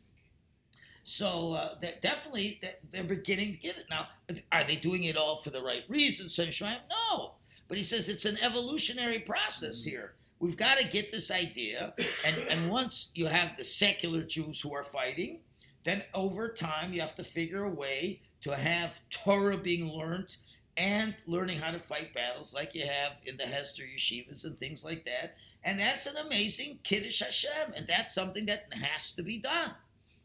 So 1.05 1.53
uh, 1.53 1.79
that 1.81 2.01
definitely 2.01 2.61
they're 2.91 3.05
beginning 3.05 3.53
to 3.53 3.59
get 3.59 3.77
it 3.77 3.87
now. 3.91 4.09
Are 4.51 4.65
they 4.65 4.77
doing 4.77 5.05
it 5.05 5.17
all 5.17 5.37
for 5.37 5.51
the 5.51 5.63
right 5.63 5.85
reasons? 5.89 6.35
Schreim? 6.35 6.79
No, 6.89 7.35
but 7.69 7.77
he 7.77 7.83
says 7.83 8.09
it's 8.09 8.25
an 8.25 8.39
evolutionary 8.43 9.19
process 9.19 9.85
here. 9.85 10.15
We've 10.41 10.57
got 10.57 10.79
to 10.79 10.89
get 10.89 11.13
this 11.13 11.31
idea, 11.31 11.95
and 12.25 12.37
and 12.49 12.71
once 12.71 13.13
you 13.15 13.27
have 13.27 13.57
the 13.57 13.65
secular 13.65 14.23
Jews 14.23 14.63
who 14.63 14.75
are 14.75 14.83
fighting, 14.83 15.41
then 15.85 16.03
over 16.15 16.49
time 16.49 16.95
you 16.95 17.03
have 17.03 17.15
to 17.17 17.25
figure 17.25 17.65
a 17.65 17.71
way 17.71 18.23
to 18.45 18.55
have 18.55 19.01
Torah 19.09 19.57
being 19.57 19.91
learned 19.91 20.37
and 20.77 21.15
learning 21.27 21.59
how 21.59 21.71
to 21.71 21.79
fight 21.79 22.13
battles 22.13 22.53
like 22.53 22.75
you 22.75 22.87
have 22.87 23.13
in 23.25 23.39
the 23.39 23.45
Hesder 23.45 23.83
yeshivas 23.83 24.45
and 24.45 24.59
things 24.59 24.85
like 24.85 25.05
that. 25.05 25.37
And 25.63 25.79
that's 25.79 26.07
an 26.07 26.17
amazing 26.17 26.81
Kiddush 26.83 27.21
Hashem, 27.21 27.73
and 27.75 27.87
that's 27.87 28.15
something 28.15 28.45
that 28.47 28.67
has 28.73 29.13
to 29.13 29.23
be 29.23 29.39
done. 29.39 29.73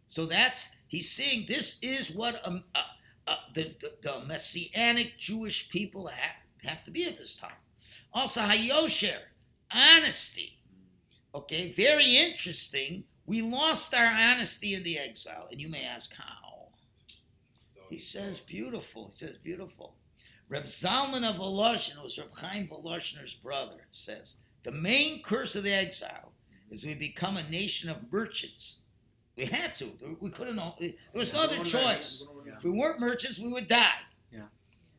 So 0.05 0.25
that's 0.25 0.75
he's 0.87 1.09
saying 1.09 1.45
this 1.47 1.79
is 1.81 2.11
what 2.11 2.41
um, 2.45 2.63
uh, 2.75 2.81
uh, 3.25 3.37
the, 3.53 3.75
the 3.79 3.93
the 4.01 4.25
messianic 4.25 5.17
Jewish 5.17 5.69
people 5.69 6.07
have, 6.07 6.35
have 6.69 6.83
to 6.85 6.91
be 6.91 7.05
at 7.05 7.17
this 7.17 7.37
time. 7.37 7.51
Also, 8.11 8.41
Hayosher, 8.41 9.19
honesty. 9.71 10.59
Okay, 11.33 11.71
very 11.71 12.17
interesting. 12.17 13.05
We 13.25 13.43
lost 13.43 13.93
our 13.93 14.11
honesty 14.11 14.73
in 14.73 14.83
the 14.83 14.97
exile, 14.97 15.47
and 15.51 15.61
you 15.61 15.69
may 15.69 15.85
ask 15.85 16.13
how. 16.15 16.48
He 17.89 17.99
says 17.99 18.39
beautiful. 18.39 19.07
He 19.07 19.17
says 19.17 19.37
beautiful. 19.37 19.95
Reb 20.47 20.65
Zalman 20.65 21.29
of 21.29 21.37
Voloshin, 21.37 22.01
was 22.01 22.17
Reb 22.17 22.35
Chaim 22.35 22.67
Voloshiner's 22.67 23.35
brother, 23.35 23.87
says 23.91 24.37
the 24.63 24.71
main 24.71 25.21
curse 25.21 25.55
of 25.55 25.63
the 25.63 25.73
exile 25.73 26.33
is 26.69 26.85
we 26.85 26.93
become 26.93 27.37
a 27.37 27.49
nation 27.49 27.89
of 27.89 28.11
merchants. 28.11 28.81
We 29.35 29.45
had 29.45 29.75
to. 29.77 29.91
We 30.19 30.29
couldn't. 30.29 30.57
There 30.57 30.93
was 31.13 31.33
no 31.33 31.43
other 31.43 31.63
choice. 31.63 32.25
If 32.45 32.63
we 32.63 32.71
weren't 32.71 32.99
merchants, 32.99 33.39
we 33.39 33.47
would 33.47 33.67
die. 33.67 34.01
Yeah. 34.31 34.47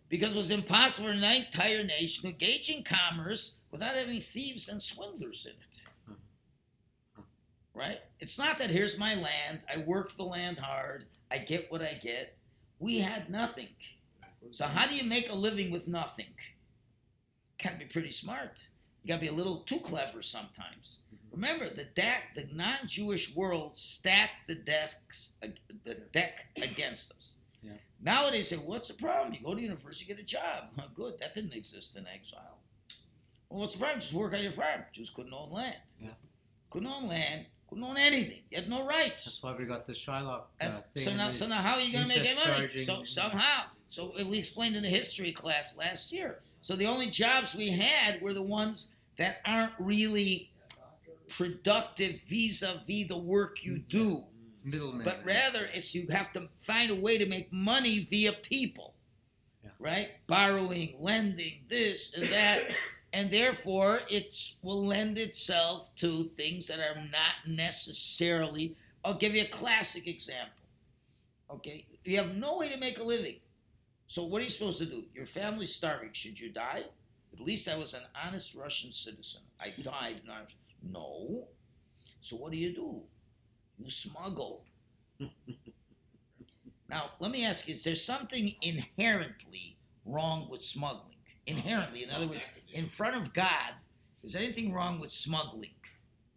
Because 0.08 0.32
it 0.32 0.36
was 0.36 0.50
impossible 0.50 1.08
for 1.08 1.12
an 1.12 1.22
entire 1.22 1.84
nation 1.84 2.22
to 2.22 2.28
engage 2.30 2.70
in 2.70 2.82
commerce 2.82 3.60
without 3.70 3.94
having 3.94 4.20
thieves 4.20 4.68
and 4.68 4.80
swindlers 4.82 5.46
in 5.46 5.52
it. 5.52 5.82
Right? 7.74 8.00
It's 8.18 8.38
not 8.38 8.58
that 8.58 8.70
here's 8.70 8.98
my 8.98 9.14
land, 9.14 9.60
I 9.72 9.78
work 9.78 10.14
the 10.16 10.24
land 10.24 10.58
hard, 10.58 11.06
I 11.30 11.38
get 11.38 11.70
what 11.70 11.82
I 11.82 11.94
get. 12.02 12.36
We 12.80 12.98
had 12.98 13.30
nothing. 13.30 13.68
So 14.50 14.64
how 14.64 14.88
do 14.88 14.96
you 14.96 15.04
make 15.04 15.30
a 15.30 15.34
living 15.34 15.70
with 15.70 15.86
nothing? 15.86 16.34
Gotta 17.62 17.76
be 17.76 17.84
pretty 17.84 18.10
smart. 18.10 18.66
You 19.02 19.08
gotta 19.08 19.20
be 19.20 19.28
a 19.28 19.32
little 19.32 19.58
too 19.58 19.78
clever 19.80 20.22
sometimes. 20.22 21.00
Mm-hmm. 21.14 21.34
Remember, 21.34 21.68
that 21.68 21.94
deck, 21.94 22.34
the 22.34 22.48
non-Jewish 22.52 23.36
world 23.36 23.76
stacked 23.76 24.48
the 24.48 24.54
desks, 24.54 25.34
uh, 25.44 25.48
the 25.84 25.94
deck 25.94 26.46
against 26.56 27.12
us. 27.12 27.34
Yeah. 27.62 27.72
Nowadays, 28.02 28.48
say, 28.48 28.56
what's 28.56 28.88
the 28.88 28.94
problem? 28.94 29.34
You 29.34 29.40
go 29.44 29.54
to 29.54 29.60
university, 29.60 30.06
get 30.06 30.18
a 30.18 30.24
job. 30.24 30.70
Good, 30.94 31.18
that 31.20 31.34
didn't 31.34 31.54
exist 31.54 31.96
in 31.96 32.06
exile. 32.06 32.58
Well, 33.50 33.60
what's 33.60 33.74
the 33.74 33.80
problem? 33.80 34.00
Just 34.00 34.14
work 34.14 34.32
on 34.32 34.42
your 34.42 34.52
farm. 34.52 34.84
Jews 34.92 35.10
couldn't 35.10 35.34
own 35.34 35.50
land. 35.50 35.76
Yeah. 36.00 36.10
Couldn't 36.70 36.88
own 36.88 37.08
land. 37.08 37.46
Couldn't 37.70 37.84
own 37.84 37.96
anything. 37.96 38.42
You 38.50 38.58
had 38.58 38.68
no 38.68 38.84
rights. 38.84 39.24
That's 39.24 39.42
why 39.42 39.54
we 39.56 39.64
got 39.64 39.86
the 39.86 39.92
Shylock 39.92 40.42
uh, 40.60 40.70
so 40.96 41.14
now, 41.14 41.30
so 41.30 41.46
now, 41.46 41.62
how 41.62 41.76
are 41.76 41.80
you 41.80 41.92
going 41.92 42.02
to 42.04 42.08
make 42.08 42.26
any 42.28 42.50
money? 42.52 42.68
So 42.78 43.04
somehow, 43.04 43.62
so 43.86 44.12
we 44.28 44.38
explained 44.38 44.74
in 44.76 44.82
the 44.82 44.88
history 44.88 45.30
class 45.32 45.78
last 45.78 46.10
year. 46.12 46.40
So 46.62 46.74
the 46.74 46.86
only 46.86 47.06
jobs 47.06 47.54
we 47.54 47.70
had 47.70 48.20
were 48.20 48.34
the 48.34 48.42
ones 48.42 48.96
that 49.18 49.40
aren't 49.46 49.72
really 49.78 50.50
productive 51.28 52.20
vis-a-vis 52.28 53.06
the 53.06 53.16
work 53.16 53.64
you 53.64 53.78
do, 53.78 54.24
It's 54.52 54.64
middleman. 54.64 55.04
but 55.04 55.24
rather 55.24 55.68
it's 55.72 55.94
you 55.94 56.08
have 56.10 56.32
to 56.32 56.48
find 56.62 56.90
a 56.90 56.94
way 56.96 57.18
to 57.18 57.26
make 57.26 57.52
money 57.52 58.00
via 58.00 58.32
people, 58.32 58.94
Yeah. 59.62 59.70
right? 59.78 60.08
Borrowing, 60.26 60.96
lending, 60.98 61.60
this 61.68 62.12
and 62.14 62.24
that. 62.26 62.74
And 63.12 63.30
therefore, 63.30 64.00
it 64.08 64.36
will 64.62 64.86
lend 64.86 65.18
itself 65.18 65.94
to 65.96 66.24
things 66.36 66.68
that 66.68 66.78
are 66.78 66.94
not 66.96 67.46
necessarily. 67.46 68.76
I'll 69.04 69.14
give 69.14 69.34
you 69.34 69.42
a 69.42 69.46
classic 69.46 70.06
example. 70.06 70.64
Okay, 71.50 71.86
you 72.04 72.16
have 72.18 72.36
no 72.36 72.58
way 72.58 72.68
to 72.68 72.76
make 72.76 72.98
a 72.98 73.02
living. 73.02 73.36
So 74.06 74.24
what 74.24 74.40
are 74.40 74.44
you 74.44 74.50
supposed 74.50 74.78
to 74.78 74.86
do? 74.86 75.04
Your 75.14 75.26
family's 75.26 75.74
starving. 75.74 76.10
Should 76.12 76.38
you 76.38 76.50
die? 76.50 76.84
At 77.32 77.40
least 77.40 77.68
I 77.68 77.76
was 77.76 77.94
an 77.94 78.02
honest 78.24 78.54
Russian 78.54 78.92
citizen. 78.92 79.42
I 79.60 79.72
died. 79.82 80.20
And 80.22 80.32
I 80.32 80.42
was, 80.42 80.54
no. 80.82 81.48
So 82.20 82.36
what 82.36 82.52
do 82.52 82.58
you 82.58 82.74
do? 82.74 83.02
You 83.78 83.90
smuggle. 83.90 84.64
now 86.88 87.10
let 87.18 87.30
me 87.30 87.44
ask 87.44 87.66
you: 87.66 87.74
Is 87.74 87.84
there 87.84 87.94
something 87.94 88.54
inherently 88.62 89.78
wrong 90.04 90.48
with 90.50 90.62
smuggling? 90.62 91.16
Inherently, 91.46 92.02
in 92.04 92.10
other 92.10 92.26
words, 92.26 92.48
in 92.72 92.86
front 92.86 93.16
of 93.16 93.32
God, 93.32 93.74
is 94.22 94.36
anything 94.36 94.72
wrong 94.72 95.00
with 95.00 95.10
smuggling? 95.10 95.74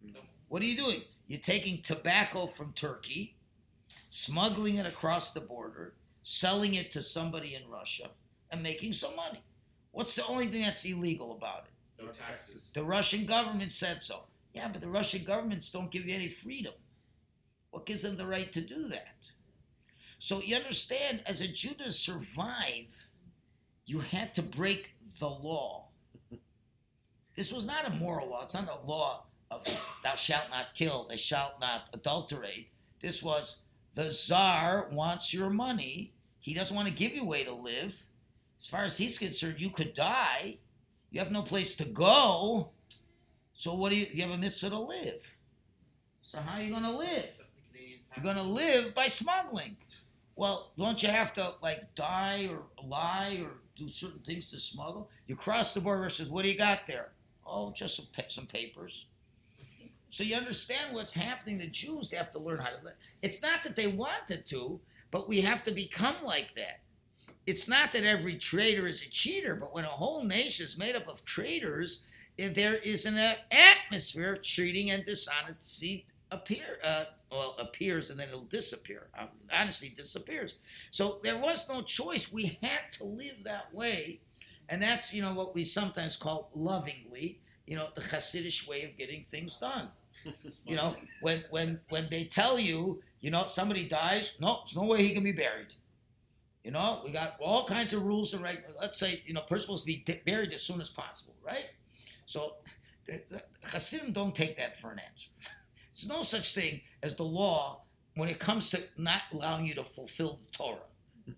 No. 0.02 0.20
What 0.48 0.62
are 0.62 0.66
you 0.66 0.76
doing? 0.76 1.02
You're 1.26 1.40
taking 1.40 1.82
tobacco 1.82 2.46
from 2.46 2.72
Turkey, 2.72 3.36
smuggling 4.10 4.76
it 4.76 4.86
across 4.86 5.32
the 5.32 5.40
border, 5.40 5.94
selling 6.22 6.74
it 6.74 6.90
to 6.92 7.02
somebody 7.02 7.54
in 7.54 7.70
Russia, 7.70 8.10
and 8.50 8.62
making 8.62 8.92
some 8.92 9.14
money. 9.16 9.42
What's 9.92 10.16
the 10.16 10.26
only 10.26 10.46
thing 10.46 10.62
that's 10.62 10.84
illegal 10.84 11.32
about 11.32 11.66
it? 11.66 12.02
No 12.02 12.10
taxes. 12.10 12.70
The 12.74 12.82
Russian 12.82 13.26
government 13.26 13.72
said 13.72 14.02
so. 14.02 14.24
Yeah, 14.52 14.68
but 14.68 14.80
the 14.80 14.88
Russian 14.88 15.24
governments 15.24 15.70
don't 15.70 15.90
give 15.90 16.06
you 16.06 16.14
any 16.14 16.28
freedom. 16.28 16.74
What 17.70 17.86
gives 17.86 18.02
them 18.02 18.16
the 18.16 18.26
right 18.26 18.52
to 18.52 18.60
do 18.60 18.88
that? 18.88 19.30
So 20.18 20.40
you 20.40 20.56
understand, 20.56 21.22
as 21.26 21.40
a 21.40 21.48
Jew 21.48 21.74
to 21.74 21.92
survive, 21.92 23.08
you 23.84 24.00
had 24.00 24.32
to 24.34 24.42
break 24.42 24.93
the 25.18 25.28
law. 25.28 25.88
This 27.34 27.52
was 27.52 27.66
not 27.66 27.86
a 27.86 27.90
moral 27.90 28.28
law. 28.28 28.44
It's 28.44 28.54
not 28.54 28.68
a 28.68 28.86
law 28.86 29.24
of 29.50 29.64
thou 30.02 30.14
shalt 30.14 30.50
not 30.50 30.74
kill, 30.74 31.06
thou 31.08 31.16
shalt 31.16 31.60
not 31.60 31.90
adulterate. 31.92 32.68
This 33.00 33.22
was 33.22 33.62
the 33.94 34.10
czar 34.10 34.88
wants 34.90 35.32
your 35.32 35.50
money. 35.50 36.12
He 36.40 36.54
doesn't 36.54 36.74
want 36.74 36.88
to 36.88 36.94
give 36.94 37.14
you 37.14 37.22
a 37.22 37.26
way 37.26 37.44
to 37.44 37.52
live. 37.52 38.04
As 38.58 38.66
far 38.66 38.82
as 38.82 38.98
he's 38.98 39.18
concerned, 39.18 39.60
you 39.60 39.70
could 39.70 39.94
die. 39.94 40.58
You 41.10 41.20
have 41.20 41.30
no 41.30 41.42
place 41.42 41.76
to 41.76 41.84
go. 41.84 42.70
So 43.54 43.74
what 43.74 43.90
do 43.90 43.96
you 43.96 44.06
you 44.12 44.22
have 44.22 44.32
a 44.32 44.38
mitzvah 44.38 44.70
to 44.70 44.78
live? 44.78 45.36
So 46.22 46.38
how 46.38 46.58
are 46.58 46.62
you 46.62 46.72
live? 46.74 47.36
The 47.36 47.44
Canadian 47.70 48.00
tax. 48.08 48.16
You're 48.16 48.34
gonna 48.34 48.48
live 48.48 48.94
by 48.94 49.06
smuggling. 49.06 49.76
Well, 50.36 50.72
don't 50.76 51.00
you 51.02 51.08
have 51.10 51.32
to 51.34 51.54
like 51.62 51.94
die 51.94 52.48
or 52.50 52.64
lie 52.84 53.42
or 53.44 53.52
do 53.76 53.88
certain 53.88 54.20
things 54.20 54.50
to 54.50 54.60
smuggle? 54.60 55.10
You 55.26 55.36
cross 55.36 55.74
the 55.74 55.80
border. 55.80 56.08
Says, 56.08 56.28
what 56.28 56.42
do 56.42 56.50
you 56.50 56.58
got 56.58 56.86
there? 56.86 57.12
Oh, 57.46 57.72
just 57.72 57.96
some, 57.96 58.06
some 58.28 58.46
papers. 58.46 59.06
So 60.10 60.22
you 60.22 60.36
understand 60.36 60.94
what's 60.94 61.14
happening. 61.14 61.58
The 61.58 61.66
Jews 61.66 62.10
they 62.10 62.16
have 62.16 62.32
to 62.32 62.38
learn 62.38 62.58
how 62.58 62.70
to 62.70 62.84
live. 62.84 62.94
It's 63.22 63.42
not 63.42 63.62
that 63.64 63.74
they 63.74 63.88
wanted 63.88 64.46
to, 64.46 64.80
but 65.10 65.28
we 65.28 65.40
have 65.40 65.62
to 65.64 65.72
become 65.72 66.16
like 66.22 66.54
that. 66.54 66.80
It's 67.46 67.68
not 67.68 67.92
that 67.92 68.04
every 68.04 68.36
traitor 68.36 68.86
is 68.86 69.02
a 69.02 69.08
cheater, 69.08 69.54
but 69.54 69.74
when 69.74 69.84
a 69.84 69.88
whole 69.88 70.24
nation 70.24 70.66
is 70.66 70.78
made 70.78 70.96
up 70.96 71.08
of 71.08 71.24
traitors, 71.24 72.04
eh, 72.38 72.48
there 72.48 72.76
is 72.76 73.04
an 73.04 73.18
atmosphere 73.50 74.32
of 74.32 74.42
cheating 74.42 74.90
and 74.90 75.04
dishonesty 75.04 76.06
appear, 76.34 76.78
uh, 76.84 77.04
well, 77.30 77.56
appears 77.58 78.10
and 78.10 78.18
then 78.18 78.28
it'll 78.28 78.42
disappear. 78.42 79.08
Uh, 79.18 79.26
Honesty 79.52 79.92
disappears. 79.94 80.56
So 80.90 81.20
there 81.22 81.38
was 81.38 81.68
no 81.68 81.82
choice. 81.82 82.32
We 82.32 82.58
had 82.62 82.90
to 82.98 83.04
live 83.04 83.44
that 83.44 83.72
way, 83.74 84.20
and 84.68 84.82
that's 84.82 85.12
you 85.14 85.22
know 85.22 85.34
what 85.34 85.54
we 85.54 85.64
sometimes 85.64 86.16
call 86.16 86.50
lovingly, 86.54 87.40
you 87.66 87.76
know, 87.76 87.88
the 87.94 88.00
Hasidic 88.02 88.68
way 88.68 88.84
of 88.84 88.96
getting 88.96 89.22
things 89.24 89.56
done. 89.56 89.88
You 90.66 90.76
know, 90.76 90.96
when 91.20 91.44
when 91.50 91.80
when 91.90 92.08
they 92.10 92.24
tell 92.24 92.58
you, 92.58 93.02
you 93.20 93.30
know, 93.30 93.44
somebody 93.46 93.86
dies, 93.86 94.34
no, 94.40 94.60
there's 94.64 94.76
no 94.76 94.84
way 94.84 95.02
he 95.02 95.12
can 95.12 95.22
be 95.22 95.32
buried. 95.32 95.74
You 96.64 96.70
know, 96.70 97.02
we 97.04 97.12
got 97.12 97.36
all 97.40 97.64
kinds 97.66 97.92
of 97.92 98.02
rules 98.04 98.32
and 98.32 98.42
reg. 98.42 98.62
Let's 98.80 98.98
say, 98.98 99.22
you 99.26 99.34
know, 99.34 99.42
person 99.42 99.64
supposed 99.64 99.84
to 99.84 99.92
be 99.92 100.22
buried 100.24 100.54
as 100.54 100.62
soon 100.62 100.80
as 100.80 100.88
possible, 100.88 101.34
right? 101.44 101.66
So, 102.24 102.54
Hasidim 103.64 104.12
don't 104.12 104.34
take 104.34 104.56
that 104.56 104.80
for 104.80 104.90
an 104.92 105.00
answer. 105.00 105.30
There's 105.94 106.08
no 106.08 106.22
such 106.22 106.54
thing 106.54 106.80
as 107.02 107.14
the 107.14 107.24
law 107.24 107.82
when 108.16 108.28
it 108.28 108.38
comes 108.38 108.70
to 108.70 108.82
not 108.96 109.22
allowing 109.32 109.66
you 109.66 109.74
to 109.74 109.84
fulfill 109.84 110.40
the 110.44 110.50
Torah. 110.56 110.78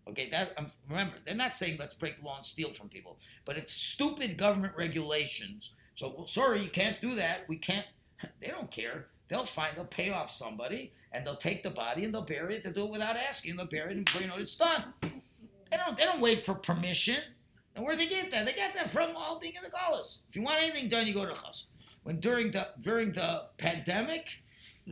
Okay, 0.09 0.29
that 0.31 0.53
um, 0.57 0.73
remember 0.89 1.15
they're 1.25 1.35
not 1.35 1.55
saying 1.55 1.77
let's 1.79 1.95
break 1.95 2.19
the 2.19 2.25
law 2.25 2.37
and 2.37 2.45
steal 2.45 2.73
from 2.73 2.89
people, 2.89 3.19
but 3.45 3.57
it's 3.57 3.73
stupid 3.73 4.37
government 4.37 4.73
regulations. 4.77 5.71
So, 5.95 6.13
well, 6.17 6.27
sorry, 6.27 6.61
you 6.61 6.71
can't 6.71 7.01
do 7.01 7.15
that. 7.17 7.49
We 7.49 7.57
can't. 7.57 7.87
They 8.41 8.49
don't 8.49 8.71
care. 8.71 9.07
They'll 9.29 9.45
find. 9.45 9.77
They'll 9.77 9.85
pay 9.85 10.11
off 10.11 10.31
somebody, 10.31 10.93
and 11.13 11.25
they'll 11.25 11.37
take 11.37 11.63
the 11.63 11.71
body 11.71 12.05
and 12.05 12.13
they'll 12.13 12.23
bury 12.23 12.57
it. 12.57 12.65
They'll 12.65 12.73
do 12.73 12.85
it 12.87 12.91
without 12.91 13.17
asking. 13.17 13.57
They'll 13.57 13.67
bury 13.67 13.93
it 13.93 13.99
and 13.99 14.15
you 14.21 14.27
know 14.27 14.37
it, 14.37 14.43
it's 14.43 14.57
done. 14.57 14.95
They 15.03 15.77
don't. 15.77 15.97
They 15.97 16.05
don't 16.05 16.21
wait 16.21 16.45
for 16.45 16.55
permission. 16.55 17.23
And 17.77 17.85
where 17.85 17.95
do 17.95 18.03
they 18.03 18.11
get 18.11 18.31
that? 18.31 18.47
They 18.47 18.55
got 18.55 18.75
that 18.75 18.91
from 18.91 19.15
all 19.15 19.39
being 19.39 19.55
in 19.55 19.63
the 19.63 19.71
Golos. 19.71 20.21
If 20.29 20.35
you 20.35 20.43
want 20.43 20.63
anything 20.63 20.89
done, 20.89 21.07
you 21.07 21.13
go 21.13 21.27
to 21.27 21.35
Chas. 21.35 21.65
When 22.07 22.21
during 22.21 22.53
the 22.53 22.69
during 22.81 23.11
the 23.11 23.47
pandemic, 23.59 24.29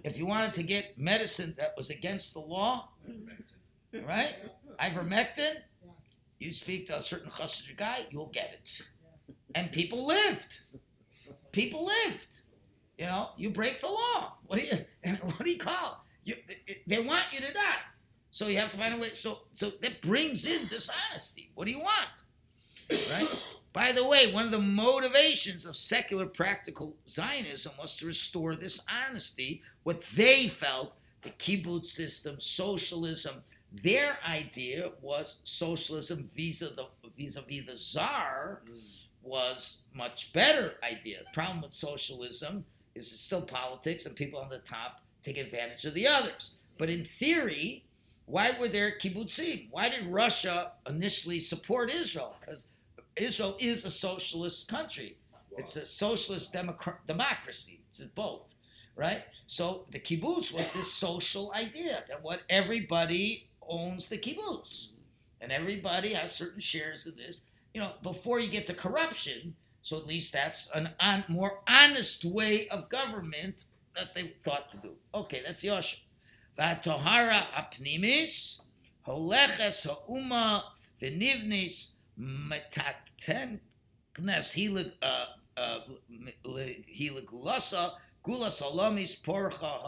if 0.03 0.19
you 0.19 0.27
wanted 0.27 0.53
to 0.55 0.65
get 0.65 0.99
medicine 0.99 1.55
that 1.59 1.75
was 1.77 1.89
against 1.89 2.35
the 2.35 2.41
law, 2.41 2.89
right? 4.05 4.35
Ivermectin, 4.81 5.59
you 6.41 6.53
speak 6.53 6.89
to 6.89 6.99
a 6.99 7.03
certain 7.03 7.31
Hasidic 7.31 7.77
guy, 7.77 8.07
you'll 8.11 8.33
get 8.33 8.51
it. 8.55 8.81
And 9.55 9.71
people 9.71 10.05
lived. 10.05 10.63
People 11.53 11.87
lived. 11.87 12.41
You 12.99 13.05
know, 13.05 13.29
you 13.37 13.51
break 13.51 13.81
the 13.81 13.87
law. 13.87 14.33
What 14.49 14.59
do 14.59 14.67
you 14.67 15.13
what 15.23 15.39
do 15.39 15.51
you 15.51 15.59
call? 15.59 16.05
You, 16.25 16.35
they 16.85 16.99
want 16.99 17.27
you 17.31 17.39
to 17.39 17.53
die. 17.55 17.85
So 18.33 18.49
you 18.49 18.59
have 18.59 18.71
to 18.71 18.77
find 18.77 18.93
a 18.93 18.99
way. 18.99 19.15
So 19.15 19.43
so 19.53 19.71
that 19.83 20.01
brings 20.03 20.45
in 20.47 20.67
dishonesty. 20.67 21.53
What 21.55 21.67
do 21.69 21.71
you 21.71 21.79
want? 21.79 22.11
Right? 22.91 23.29
By 23.75 23.91
the 23.91 24.07
way, 24.07 24.33
one 24.33 24.45
of 24.45 24.53
the 24.53 24.61
motivations 24.61 25.67
of 25.67 25.75
secular 25.75 26.27
practical 26.27 26.95
Zionism 27.09 27.73
was 27.77 27.97
to 27.97 28.07
restore 28.07 28.55
this 28.55 28.81
honesty, 28.89 29.63
what 29.83 30.01
they 30.15 30.47
felt 30.47 30.95
the 31.23 31.31
kibbutz 31.31 31.87
system, 31.87 32.39
socialism, 32.39 33.43
their 33.83 34.17
idea 34.25 34.93
was 35.03 35.41
socialism 35.43 36.31
vis-a-vis 36.37 36.77
the, 36.77 36.87
vis-a-vis 37.19 37.67
the 37.67 37.77
czar 37.77 38.63
was 39.25 39.83
much 39.93 40.33
better 40.33 40.75
idea. 40.85 41.19
The 41.19 41.35
problem 41.35 41.63
with 41.63 41.75
socialism 41.75 42.65
is 42.95 43.13
it's 43.13 43.21
still 43.21 43.43
politics 43.43 44.07
and 44.07 44.15
people 44.15 44.39
on 44.39 44.51
the 44.51 44.59
top 44.59 45.01
take 45.25 45.37
advantage 45.37 45.85
of 45.85 45.95
the 45.95 46.07
others. 46.07 46.55
But 46.79 46.91
in 46.91 47.05
theory, 47.05 47.85
why 48.27 48.53
were 48.61 48.69
there 48.69 48.93
kibbutzim? 49.01 49.67
Why 49.73 49.89
did 49.89 50.07
Russia 50.07 50.73
initially 50.89 51.41
support 51.41 51.91
Israel? 51.91 52.37
Because 52.39 52.69
Israel 53.17 53.57
is 53.61 53.85
a 53.85 53.91
socialist 53.91 54.69
country. 54.69 55.19
It's 55.57 55.77
a 55.77 55.87
socialist 55.87 56.53
democ- 56.53 57.07
democracy. 57.07 57.83
It's 57.89 58.01
both, 58.03 58.55
right? 58.97 59.23
So 59.47 59.87
the 59.91 60.01
kibbutz 60.01 60.53
was 60.53 60.73
this 60.73 60.93
social 60.93 61.53
idea 61.55 62.03
that 62.09 62.23
what 62.23 62.43
everybody 62.51 63.51
owns 63.63 64.09
the 64.09 64.19
kibbutz, 64.19 64.91
and 65.41 65.53
everybody 65.53 66.13
has 66.15 66.35
certain 66.35 66.61
shares 66.61 67.07
of 67.07 67.17
this. 67.17 67.43
You 67.73 67.81
know, 67.83 67.93
before 68.03 68.41
you 68.41 68.49
get 68.51 68.67
to 68.67 68.75
corruption, 68.75 69.55
so 69.83 69.97
at 69.99 70.07
least 70.07 70.33
that's 70.33 70.71
an 70.73 70.91
on, 70.99 71.25
more 71.29 71.61
honest 71.69 72.25
way 72.25 72.69
of 72.69 72.89
government 72.89 73.65
that 73.95 74.15
they 74.15 74.35
thought 74.43 74.71
to 74.71 74.77
do. 74.79 74.93
Okay, 75.15 75.43
that's 75.45 75.63
Yosher. 75.63 75.99
Vatohara 76.59 77.43
apnimis, 77.55 78.63
holeches 79.07 79.87
ha'uma 79.87 80.65
v'nivnis 81.01 81.94
knes 82.17 83.51
hilig 84.55 84.93
uh, 85.03 85.27
hiligulasa 86.99 87.93
gulas 88.25 88.63
alamis 88.63 89.23
porcha 89.23 89.81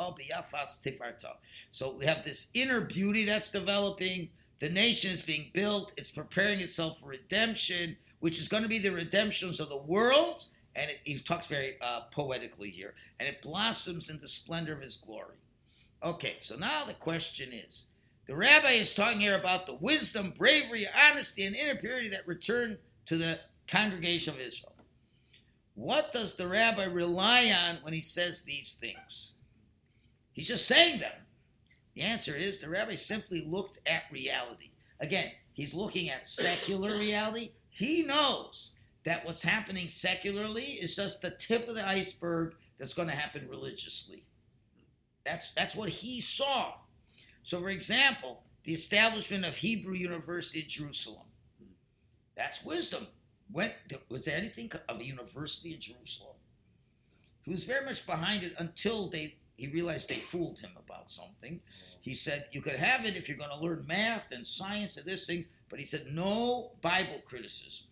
tifarta. 0.83 1.37
So 1.71 1.97
we 1.97 2.07
have 2.07 2.25
this 2.25 2.51
inner 2.55 2.81
beauty 2.81 3.25
that's 3.25 3.51
developing. 3.51 4.31
The 4.59 4.71
nation 4.71 5.11
is 5.11 5.23
being 5.23 5.51
built. 5.53 5.93
It's 5.97 6.11
preparing 6.11 6.61
itself 6.61 7.01
for 7.01 7.09
redemption, 7.09 7.97
which 8.21 8.41
is 8.41 8.49
going 8.49 8.63
to 8.63 8.69
be 8.69 8.79
the 8.79 8.91
redemptions 8.91 9.61
of 9.61 9.69
the 9.69 9.77
world. 9.77 10.43
And 10.75 10.91
it, 10.91 11.01
he 11.05 11.19
talks 11.19 11.47
very 11.47 11.77
uh, 11.81 12.03
poetically 12.11 12.71
here. 12.71 12.95
And 13.19 13.29
it 13.29 13.43
blossoms 13.43 14.11
in 14.11 14.21
the 14.21 14.29
splendor 14.29 14.75
of 14.75 14.83
his 14.83 14.97
glory. 14.97 15.39
Okay, 16.03 16.37
so 16.41 16.57
now 16.57 16.85
the 16.85 16.95
question 16.95 17.51
is 17.53 17.87
the 18.27 18.37
rabbi 18.37 18.73
is 18.73 18.95
talking 18.95 19.21
here 19.21 19.37
about 19.37 19.67
the 19.67 19.75
wisdom, 19.75 20.33
bravery, 20.37 20.87
honesty, 21.09 21.45
and 21.45 21.55
inner 21.55 21.77
purity 21.77 22.09
that 22.09 22.27
return 22.27 22.79
to 23.07 23.17
the 23.17 23.39
congregation 23.69 24.35
of 24.35 24.41
Israel. 24.41 24.73
What 25.75 26.11
does 26.11 26.35
the 26.35 26.49
rabbi 26.49 26.85
rely 26.85 27.51
on 27.51 27.79
when 27.83 27.93
he 27.93 28.01
says 28.01 28.43
these 28.43 28.75
things? 28.75 29.37
He's 30.33 30.49
just 30.49 30.67
saying 30.67 31.01
them. 31.01 31.13
The 31.95 32.03
answer 32.03 32.35
is 32.35 32.59
the 32.59 32.69
rabbi 32.69 32.95
simply 32.95 33.45
looked 33.47 33.79
at 33.87 34.05
reality. 34.11 34.71
Again, 35.01 35.31
he's 35.53 35.75
looking 35.75 36.11
at 36.11 36.27
secular 36.27 36.99
reality. 36.99 37.53
He 37.69 38.03
knows 38.03 38.75
that 39.05 39.25
what's 39.25 39.43
happening 39.43 39.89
secularly 39.89 40.63
is 40.63 40.97
just 40.97 41.23
the 41.23 41.31
tip 41.31 41.69
of 41.69 41.75
the 41.75 41.87
iceberg 41.87 42.55
that's 42.79 42.95
going 42.95 43.09
to 43.09 43.15
happen 43.15 43.49
religiously. 43.49 44.25
That's, 45.25 45.53
that's 45.53 45.77
what 45.77 45.89
he 45.89 46.21
saw. 46.21 46.75
So, 47.47 47.61
for 47.61 47.69
example, 47.69 48.43
the 48.65 48.73
establishment 48.73 49.45
of 49.45 49.57
Hebrew 49.57 49.95
University 49.95 50.63
in 50.63 50.69
Jerusalem. 50.69 51.29
That's 52.35 52.65
wisdom. 52.65 53.07
When, 53.53 53.71
was 54.09 54.25
there 54.25 54.37
anything 54.37 54.73
of 54.89 54.99
a 54.99 55.05
university 55.05 55.73
in 55.73 55.81
Jerusalem? 55.81 56.35
He 57.43 57.53
was 57.53 57.63
very 57.63 57.85
much 57.85 58.05
behind 58.05 58.43
it 58.43 58.53
until 58.59 59.09
they 59.09 59.37
he 59.55 59.69
realized 59.69 60.09
they 60.09 60.17
fooled 60.17 60.59
him 60.59 60.73
about 60.77 61.09
something. 61.13 61.61
He 62.01 62.15
said, 62.15 62.47
You 62.51 62.61
could 62.61 62.75
have 62.75 63.07
it 63.07 63.17
if 63.17 63.29
you're 63.29 63.39
going 63.39 63.57
to 63.57 63.65
learn 63.65 63.87
math 63.87 64.25
and 64.33 64.45
science 64.45 64.97
and 64.97 65.07
this 65.07 65.25
things, 65.25 65.47
but 65.69 65.79
he 65.79 65.85
said, 65.85 66.09
No 66.11 66.73
Bible 66.83 67.23
criticism. 67.25 67.87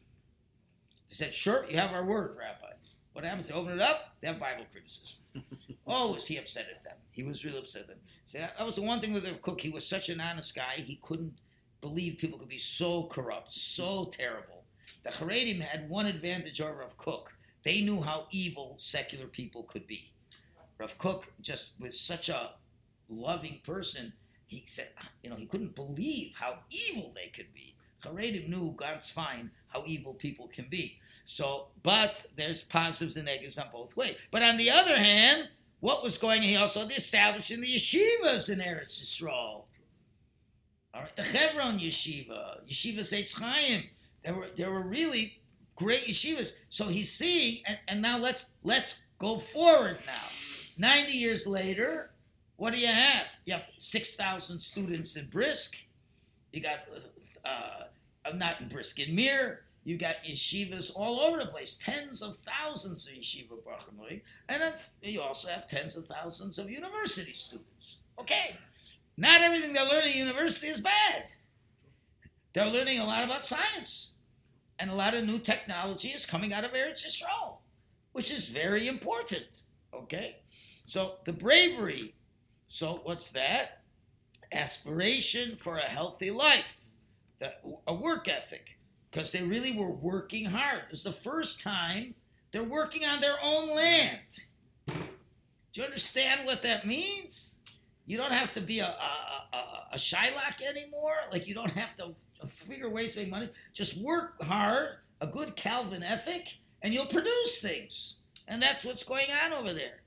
They 1.08 1.14
said, 1.14 1.32
Sure, 1.32 1.64
you 1.70 1.78
have 1.78 1.92
our 1.92 2.04
word, 2.04 2.36
Rabbi. 2.36 2.73
What 3.14 3.24
happens? 3.24 3.46
They 3.46 3.54
open 3.54 3.74
it 3.74 3.80
up, 3.80 4.16
they 4.20 4.26
have 4.26 4.40
Bible 4.40 4.66
criticism. 4.70 5.20
oh, 5.86 6.14
was 6.14 6.26
he 6.26 6.36
upset 6.36 6.66
at 6.68 6.82
them? 6.82 6.96
He 7.12 7.22
was 7.22 7.44
really 7.44 7.58
upset 7.58 7.82
at 7.82 7.88
them. 7.88 7.98
See, 8.24 8.38
that 8.38 8.64
was 8.64 8.74
the 8.74 8.82
one 8.82 9.00
thing 9.00 9.14
with 9.14 9.24
Rav 9.24 9.40
Kook. 9.40 9.60
He 9.60 9.70
was 9.70 9.86
such 9.86 10.08
an 10.08 10.20
honest 10.20 10.54
guy, 10.54 10.74
he 10.78 10.98
couldn't 11.00 11.34
believe 11.80 12.18
people 12.18 12.38
could 12.38 12.48
be 12.48 12.58
so 12.58 13.04
corrupt, 13.04 13.52
so 13.52 14.06
terrible. 14.06 14.64
The 15.04 15.10
Haredim 15.10 15.60
had 15.60 15.88
one 15.88 16.06
advantage 16.06 16.60
over 16.60 16.80
Rav 16.80 16.98
Kook. 16.98 17.36
They 17.62 17.80
knew 17.80 18.02
how 18.02 18.26
evil 18.32 18.74
secular 18.78 19.26
people 19.26 19.62
could 19.62 19.86
be. 19.86 20.12
Rav 20.78 20.98
Kook 20.98 21.32
just 21.40 21.74
was 21.78 22.00
such 22.00 22.28
a 22.28 22.50
loving 23.08 23.60
person. 23.62 24.14
He 24.46 24.64
said, 24.66 24.88
ah, 25.00 25.08
you 25.22 25.30
know, 25.30 25.36
he 25.36 25.46
couldn't 25.46 25.76
believe 25.76 26.34
how 26.34 26.58
evil 26.70 27.12
they 27.14 27.28
could 27.28 27.52
be. 27.54 27.76
Haredim 28.02 28.48
knew 28.48 28.74
God's 28.76 29.08
fine 29.08 29.52
how 29.74 29.82
evil 29.86 30.14
people 30.14 30.46
can 30.48 30.66
be. 30.70 30.98
So, 31.24 31.68
but 31.82 32.24
there's 32.36 32.62
positives 32.62 33.16
and 33.16 33.26
negatives 33.26 33.58
on 33.58 33.66
both 33.72 33.96
ways. 33.96 34.16
But 34.30 34.42
on 34.42 34.56
the 34.56 34.70
other 34.70 34.96
hand, 34.96 35.48
what 35.80 36.02
was 36.02 36.16
going 36.16 36.38
on? 36.38 36.48
He 36.48 36.56
also 36.56 36.86
establishing 36.88 37.60
the 37.60 37.74
yeshivas 37.74 38.50
in 38.50 38.60
Eretz 38.60 39.02
Yisrael. 39.02 39.64
All 40.94 41.00
right, 41.00 41.16
the 41.16 41.24
Chevron 41.24 41.80
yeshiva, 41.80 42.64
yeshiva 42.68 43.00
Eitz 43.00 43.38
Chaim. 43.38 43.84
There 44.22 44.34
were 44.34 44.48
there 44.54 44.70
were 44.70 44.86
really 44.86 45.40
great 45.74 46.06
yeshivas. 46.06 46.54
So 46.68 46.86
he's 46.86 47.12
seeing, 47.12 47.62
and, 47.66 47.78
and 47.88 48.00
now 48.00 48.16
let's 48.16 48.54
let's 48.62 49.04
go 49.18 49.38
forward 49.38 49.98
now. 50.06 50.28
90 50.76 51.12
years 51.12 51.46
later, 51.46 52.10
what 52.56 52.72
do 52.72 52.78
you 52.78 52.88
have? 52.88 53.26
You 53.44 53.54
have 53.54 53.68
6,000 53.76 54.60
students 54.60 55.16
in 55.16 55.26
Brisk. 55.26 55.76
You 56.52 56.60
got, 56.62 56.80
uh, 57.44 57.84
not 58.32 58.60
in 58.60 58.68
Brisk, 58.68 59.00
in 59.00 59.14
Mir. 59.14 59.60
You 59.84 59.98
got 59.98 60.24
yeshivas 60.26 60.90
all 60.96 61.20
over 61.20 61.38
the 61.38 61.50
place, 61.50 61.76
tens 61.76 62.22
of 62.22 62.38
thousands 62.38 63.06
of 63.06 63.14
yeshiva 63.14 63.62
brachim, 63.62 64.22
and 64.48 64.62
you 65.02 65.20
also 65.20 65.48
have 65.48 65.68
tens 65.68 65.94
of 65.94 66.06
thousands 66.06 66.58
of 66.58 66.70
university 66.70 67.34
students. 67.34 67.98
Okay, 68.18 68.56
not 69.18 69.42
everything 69.42 69.74
they're 69.74 69.84
learning 69.84 70.12
at 70.12 70.16
university 70.16 70.68
is 70.68 70.80
bad. 70.80 71.24
They're 72.54 72.66
learning 72.66 73.00
a 73.00 73.04
lot 73.04 73.24
about 73.24 73.44
science, 73.44 74.14
and 74.78 74.90
a 74.90 74.94
lot 74.94 75.12
of 75.12 75.24
new 75.24 75.38
technology 75.38 76.08
is 76.08 76.24
coming 76.24 76.54
out 76.54 76.64
of 76.64 76.72
Eretz 76.72 77.04
Yisrael, 77.06 77.58
which 78.12 78.30
is 78.30 78.48
very 78.48 78.88
important. 78.88 79.62
Okay, 79.92 80.36
So 80.86 81.16
the 81.24 81.32
bravery. 81.32 82.14
So 82.68 83.00
what's 83.04 83.30
that? 83.32 83.82
Aspiration 84.50 85.56
for 85.56 85.76
a 85.76 85.82
healthy 85.82 86.30
life, 86.30 86.80
a 87.86 87.94
work 87.94 88.28
ethic, 88.28 88.78
because 89.10 89.32
they 89.32 89.42
really 89.42 89.72
were 89.72 89.90
working 89.90 90.46
hard. 90.46 90.82
It 90.84 90.90
was 90.90 91.04
the 91.04 91.12
first 91.12 91.62
time 91.62 92.14
they're 92.52 92.62
working 92.62 93.04
on 93.04 93.20
their 93.20 93.36
own 93.42 93.68
land. 93.74 94.20
Do 94.86 94.94
you 95.80 95.84
understand 95.84 96.46
what 96.46 96.62
that 96.62 96.86
means? 96.86 97.58
You 98.06 98.16
don't 98.16 98.32
have 98.32 98.52
to 98.52 98.60
be 98.60 98.80
a, 98.80 98.86
a, 98.86 99.56
a, 99.56 99.58
a 99.92 99.96
Shylock 99.96 100.62
anymore. 100.62 101.16
Like 101.32 101.48
you 101.48 101.54
don't 101.54 101.72
have 101.72 101.96
to 101.96 102.14
figure 102.46 102.88
ways 102.88 103.14
to 103.14 103.20
make 103.20 103.30
money. 103.30 103.48
Just 103.72 104.00
work 104.00 104.40
hard, 104.42 104.98
a 105.20 105.26
good 105.26 105.56
Calvin 105.56 106.02
ethic, 106.02 106.58
and 106.82 106.94
you'll 106.94 107.06
produce 107.06 107.60
things. 107.60 108.16
And 108.46 108.62
that's 108.62 108.84
what's 108.84 109.04
going 109.04 109.26
on 109.44 109.52
over 109.52 109.72
there. 109.72 110.02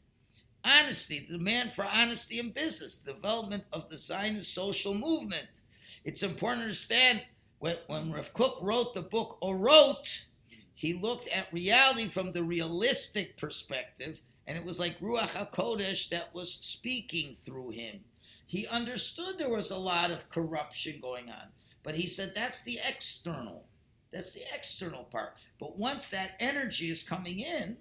Honesty, 0.63 1.25
the 1.27 1.37
demand 1.37 1.71
for 1.71 1.85
honesty 1.85 2.39
in 2.39 2.51
business, 2.51 2.97
development 2.97 3.63
of 3.73 3.89
the 3.89 3.97
Zionist 3.97 4.53
social 4.53 4.93
movement. 4.93 5.47
It's 6.03 6.23
important 6.23 6.61
to 6.61 6.65
understand 6.65 7.23
when, 7.59 7.77
when 7.87 8.11
Rav 8.11 8.33
Kook 8.33 8.59
wrote 8.61 8.93
the 8.93 9.01
book 9.01 9.37
Orot, 9.41 10.25
he 10.73 10.93
looked 10.93 11.27
at 11.29 11.51
reality 11.51 12.07
from 12.07 12.31
the 12.31 12.43
realistic 12.43 13.35
perspective, 13.37 14.21
and 14.45 14.57
it 14.57 14.63
was 14.63 14.79
like 14.79 14.99
Ruach 14.99 15.29
HaKodesh 15.29 16.09
that 16.09 16.33
was 16.33 16.53
speaking 16.53 17.33
through 17.33 17.71
him. 17.71 18.01
He 18.45 18.67
understood 18.67 19.37
there 19.37 19.49
was 19.49 19.71
a 19.71 19.77
lot 19.77 20.11
of 20.11 20.29
corruption 20.29 20.99
going 21.01 21.29
on, 21.29 21.49
but 21.83 21.95
he 21.95 22.07
said 22.07 22.33
that's 22.33 22.63
the 22.63 22.79
external. 22.87 23.65
That's 24.11 24.33
the 24.33 24.43
external 24.55 25.03
part. 25.03 25.35
But 25.59 25.77
once 25.77 26.09
that 26.09 26.37
energy 26.39 26.89
is 26.89 27.03
coming 27.03 27.39
in, 27.39 27.77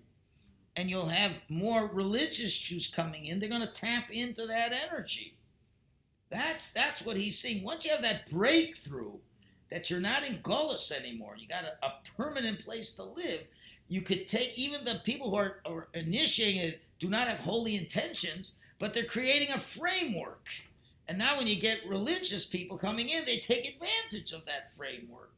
and 0.74 0.90
you'll 0.90 1.08
have 1.08 1.32
more 1.48 1.86
religious 1.86 2.56
Jews 2.56 2.88
coming 2.88 3.26
in, 3.26 3.38
they're 3.38 3.48
going 3.48 3.62
to 3.62 3.66
tap 3.68 4.10
into 4.10 4.46
that 4.46 4.72
energy. 4.72 5.35
That's 6.30 6.70
that's 6.70 7.04
what 7.04 7.16
he's 7.16 7.38
seeing. 7.38 7.64
Once 7.64 7.84
you 7.84 7.92
have 7.92 8.02
that 8.02 8.30
breakthrough, 8.30 9.12
that 9.70 9.90
you're 9.90 10.00
not 10.00 10.24
in 10.26 10.38
Golos 10.38 10.92
anymore, 10.92 11.36
you 11.38 11.46
got 11.48 11.64
a, 11.64 11.86
a 11.86 11.94
permanent 12.16 12.64
place 12.64 12.94
to 12.96 13.04
live. 13.04 13.42
You 13.88 14.00
could 14.00 14.26
take 14.26 14.58
even 14.58 14.84
the 14.84 15.00
people 15.04 15.30
who 15.30 15.36
are, 15.36 15.60
are 15.64 15.88
initiating 15.94 16.60
it 16.60 16.82
do 16.98 17.08
not 17.08 17.28
have 17.28 17.38
holy 17.38 17.76
intentions, 17.76 18.56
but 18.78 18.94
they're 18.94 19.04
creating 19.04 19.52
a 19.52 19.58
framework. 19.58 20.48
And 21.08 21.18
now 21.18 21.38
when 21.38 21.46
you 21.46 21.56
get 21.56 21.86
religious 21.86 22.44
people 22.44 22.76
coming 22.76 23.10
in, 23.10 23.24
they 23.24 23.38
take 23.38 23.68
advantage 23.68 24.32
of 24.32 24.44
that 24.46 24.74
framework, 24.76 25.36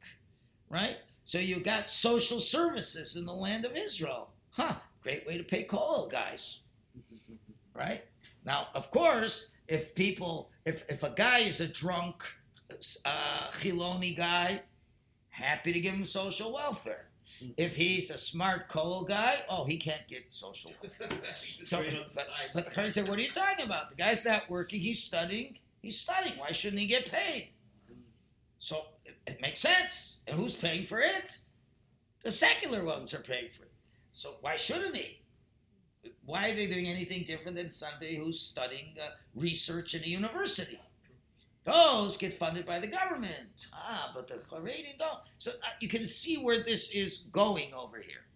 right? 0.71 0.97
So 1.25 1.39
you 1.39 1.61
got 1.61 1.91
social 1.91 2.41
services 2.41 3.17
in 3.17 3.27
the 3.27 3.35
land 3.35 3.67
of 3.67 3.77
Israel. 3.77 4.31
Huh, 4.51 4.77
great 5.03 5.27
way 5.27 5.37
to 5.37 5.45
pay 5.45 5.65
kollel, 5.65 6.11
guys. 6.11 6.61
Right? 7.75 8.03
Now, 8.45 8.69
of 8.75 8.91
course, 8.91 9.57
if 9.69 9.95
people, 9.95 10.51
if, 10.69 10.85
if 10.91 11.03
a 11.03 11.11
guy 11.11 11.39
is 11.39 11.61
a 11.61 11.67
drunk, 11.67 12.23
uh, 13.05 13.49
Chiloni 13.53 14.15
guy, 14.15 14.61
happy 15.31 15.73
to 15.73 15.81
give 15.81 15.95
him 15.95 16.05
social 16.05 16.53
welfare. 16.53 17.07
If 17.57 17.77
he's 17.77 18.11
a 18.11 18.19
smart 18.19 18.69
kollel 18.69 19.07
guy, 19.09 19.37
oh, 19.49 19.65
he 19.65 19.77
can't 19.77 20.07
get 20.09 20.25
social 20.29 20.73
welfare. 20.83 21.09
So, 21.65 21.65
Straight 21.65 21.95
on 21.95 22.07
the 22.07 22.13
but, 22.15 22.29
but 22.53 22.65
the 22.67 22.71
current 22.71 22.93
said, 22.93 23.09
what 23.09 23.19
are 23.19 23.23
you 23.23 23.31
talking 23.31 23.65
about? 23.65 23.89
The 23.89 23.95
guy's 23.97 24.27
not 24.27 24.51
working, 24.51 24.81
he's 24.81 25.03
studying, 25.03 25.59
he's 25.81 25.99
studying. 25.99 26.37
Why 26.39 26.53
shouldn't 26.53 26.83
he 26.83 26.87
get 26.87 27.11
paid? 27.11 27.51
So 28.59 28.83
it, 29.05 29.17
it 29.27 29.41
makes 29.41 29.61
sense. 29.61 30.19
And 30.27 30.37
who's 30.37 30.55
paying 30.55 30.85
for 30.85 31.01
it? 31.01 31.39
The 32.23 32.33
secular 32.33 32.85
ones 32.85 33.15
are 33.15 33.21
paying 33.21 33.51
for 33.51 33.63
it. 33.63 33.73
So 34.13 34.35
why 34.41 34.57
shouldn't 34.57 34.97
he? 34.97 35.18
Why 36.29 36.51
are 36.51 36.55
they 36.55 36.67
doing 36.67 36.89
anything 36.89 37.23
different 37.23 37.57
than 37.57 37.71
somebody 37.71 38.17
who's 38.17 38.39
studying 38.39 38.95
uh, 39.03 39.13
research 39.35 39.95
in 39.95 40.03
a 40.03 40.07
university? 40.07 40.79
Those 41.65 42.19
get 42.19 42.35
funded 42.35 42.67
by 42.67 42.81
the 42.81 42.87
government. 42.87 43.69
Ah, 43.73 44.13
but 44.15 44.29
the 44.29 44.35
Haredi 44.35 44.99
don't. 44.99 45.21
So 45.39 45.53
uh, 45.53 45.69
you 45.81 45.89
can 45.89 46.07
see 46.07 46.37
where 46.37 46.63
this 46.63 46.95
is 46.95 47.25
going 47.33 47.73
over 47.73 47.97
here. 48.03 48.27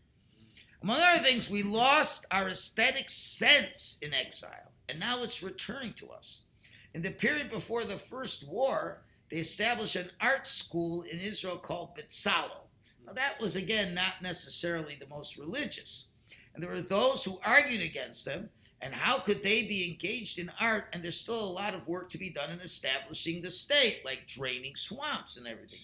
Among 0.82 1.02
other 1.02 1.22
things, 1.22 1.50
we 1.50 1.62
lost 1.62 2.24
our 2.30 2.48
aesthetic 2.48 3.10
sense 3.10 3.98
in 4.00 4.14
exile, 4.14 4.72
and 4.88 4.98
now 4.98 5.22
it's 5.22 5.42
returning 5.42 5.92
to 5.94 6.08
us. 6.12 6.44
In 6.94 7.02
the 7.02 7.10
period 7.10 7.50
before 7.50 7.84
the 7.84 7.98
First 7.98 8.48
War, 8.48 9.02
they 9.28 9.36
established 9.36 9.96
an 9.96 10.08
art 10.18 10.46
school 10.46 11.02
in 11.02 11.20
Israel 11.20 11.58
called 11.58 11.94
Betzalel. 11.94 12.68
Now, 13.04 13.12
that 13.12 13.38
was, 13.38 13.54
again, 13.54 13.94
not 13.94 14.22
necessarily 14.22 14.96
the 14.98 15.08
most 15.08 15.36
religious. 15.36 16.06
And 16.54 16.62
there 16.62 16.70
were 16.70 16.80
those 16.80 17.24
who 17.24 17.40
argued 17.44 17.82
against 17.82 18.24
them, 18.24 18.50
and 18.80 18.94
how 18.94 19.18
could 19.18 19.42
they 19.42 19.62
be 19.62 19.88
engaged 19.88 20.38
in 20.38 20.50
art? 20.60 20.86
And 20.92 21.02
there's 21.02 21.20
still 21.20 21.42
a 21.42 21.46
lot 21.52 21.74
of 21.74 21.88
work 21.88 22.10
to 22.10 22.18
be 22.18 22.30
done 22.30 22.50
in 22.50 22.58
establishing 22.58 23.40
the 23.40 23.50
state, 23.50 24.02
like 24.04 24.26
draining 24.26 24.74
swamps 24.74 25.36
and 25.36 25.46
everything. 25.46 25.80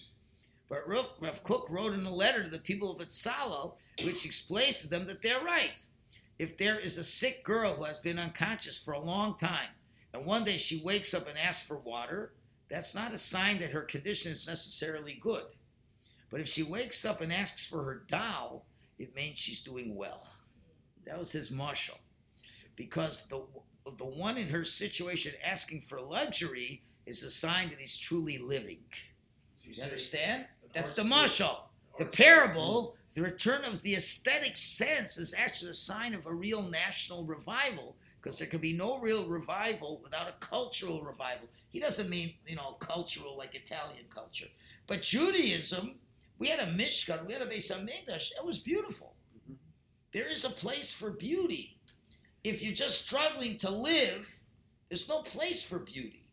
But 0.67 0.87
Rav, 0.87 1.43
Kook 1.43 1.67
wrote 1.69 1.93
in 1.93 2.05
a 2.05 2.13
letter 2.13 2.43
to 2.43 2.49
the 2.49 2.59
people 2.59 2.91
of 2.91 2.99
Betzalel, 2.99 3.75
which 4.03 4.25
explains 4.25 4.81
to 4.81 4.89
them 4.89 5.07
that 5.07 5.23
they're 5.23 5.43
right. 5.43 5.83
If 6.37 6.57
there 6.57 6.77
is 6.77 6.97
a 6.97 7.03
sick 7.03 7.43
girl 7.43 7.73
who 7.73 7.85
has 7.85 7.99
been 7.99 8.19
unconscious 8.19 8.77
for 8.77 8.93
a 8.93 9.01
long 9.01 9.35
time, 9.35 9.69
and 10.13 10.25
one 10.25 10.43
day 10.43 10.57
she 10.57 10.81
wakes 10.83 11.13
up 11.13 11.27
and 11.27 11.37
asks 11.37 11.65
for 11.65 11.77
water, 11.77 12.33
that's 12.69 12.93
not 12.93 13.13
a 13.13 13.17
sign 13.17 13.59
that 13.59 13.71
her 13.71 13.81
condition 13.81 14.31
is 14.31 14.47
necessarily 14.47 15.17
good. 15.19 15.55
But 16.29 16.39
if 16.39 16.47
she 16.47 16.61
wakes 16.61 17.03
up 17.03 17.21
and 17.21 17.33
asks 17.33 17.65
for 17.65 17.83
her 17.83 18.03
doll, 18.07 18.67
it 18.99 19.15
means 19.15 19.39
she's 19.39 19.61
doing 19.61 19.95
well. 19.95 20.27
That 21.05 21.17
was 21.17 21.31
his 21.31 21.49
mashal. 21.49 21.97
Because 22.75 23.27
the, 23.27 23.41
the 23.97 24.05
one 24.05 24.37
in 24.37 24.49
her 24.49 24.63
situation 24.63 25.33
asking 25.43 25.81
for 25.81 25.99
luxury 25.99 26.83
is 27.05 27.23
a 27.23 27.29
sign 27.29 27.69
that 27.69 27.79
he's 27.79 27.97
truly 27.97 28.37
living. 28.37 28.79
So 29.55 29.63
you 29.65 29.73
You 29.75 29.83
understand? 29.83 30.45
That's 30.73 30.93
the 30.93 31.01
mashal. 31.01 31.57
The 31.97 32.05
parable, 32.05 32.95
the 33.13 33.21
return 33.21 33.65
of 33.65 33.81
the 33.81 33.95
aesthetic 33.95 34.55
sense, 34.55 35.17
is 35.17 35.33
actually 35.37 35.71
a 35.71 35.73
sign 35.73 36.13
of 36.13 36.25
a 36.25 36.33
real 36.33 36.61
national 36.61 37.25
revival 37.25 37.97
because 38.21 38.37
there 38.37 38.47
can 38.47 38.59
be 38.59 38.73
no 38.73 38.99
real 38.99 39.25
revival 39.27 39.99
without 40.03 40.27
a 40.27 40.33
cultural 40.45 41.01
revival. 41.01 41.47
He 41.69 41.79
doesn't 41.79 42.09
mean, 42.09 42.33
you 42.45 42.55
know, 42.55 42.73
cultural 42.79 43.37
like 43.37 43.55
Italian 43.55 44.05
culture. 44.09 44.47
But 44.87 45.01
Judaism, 45.01 45.95
we 46.37 46.47
had 46.47 46.59
a 46.59 46.65
Mishkan, 46.65 47.25
we 47.25 47.33
had 47.33 47.41
a 47.41 47.45
Beis 47.45 47.71
HaMikdash, 47.71 48.31
it 48.37 48.45
was 48.45 48.59
beautiful. 48.59 49.15
There 50.11 50.27
is 50.27 50.45
a 50.45 50.49
place 50.49 50.91
for 50.91 51.11
beauty. 51.11 51.77
If 52.43 52.63
you're 52.63 52.73
just 52.73 53.05
struggling 53.05 53.57
to 53.59 53.69
live, 53.69 54.33
there's 54.89 55.09
no 55.09 55.21
place 55.21 55.63
for 55.63 55.79
beauty, 55.79 56.23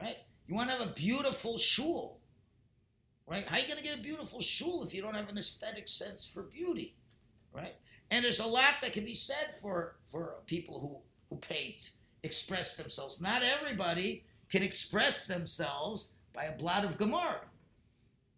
right? 0.00 0.16
You 0.46 0.54
want 0.54 0.70
to 0.70 0.76
have 0.76 0.88
a 0.88 0.92
beautiful 0.92 1.58
shul, 1.58 2.20
right? 3.26 3.46
How 3.46 3.56
are 3.56 3.60
you 3.60 3.66
going 3.66 3.78
to 3.78 3.84
get 3.84 3.98
a 3.98 4.02
beautiful 4.02 4.40
shul 4.40 4.82
if 4.82 4.94
you 4.94 5.02
don't 5.02 5.14
have 5.14 5.28
an 5.28 5.38
aesthetic 5.38 5.88
sense 5.88 6.26
for 6.26 6.42
beauty, 6.42 6.94
right? 7.52 7.74
And 8.10 8.24
there's 8.24 8.40
a 8.40 8.46
lot 8.46 8.74
that 8.82 8.92
can 8.92 9.04
be 9.04 9.14
said 9.14 9.54
for 9.60 9.96
for 10.10 10.36
people 10.46 10.80
who 10.80 10.98
who 11.32 11.38
paint, 11.38 11.92
express 12.22 12.76
themselves. 12.76 13.20
Not 13.20 13.42
everybody 13.42 14.24
can 14.50 14.62
express 14.62 15.26
themselves 15.26 16.12
by 16.34 16.44
a 16.44 16.56
blatt 16.56 16.84
of 16.84 16.98
Gemara. 16.98 17.40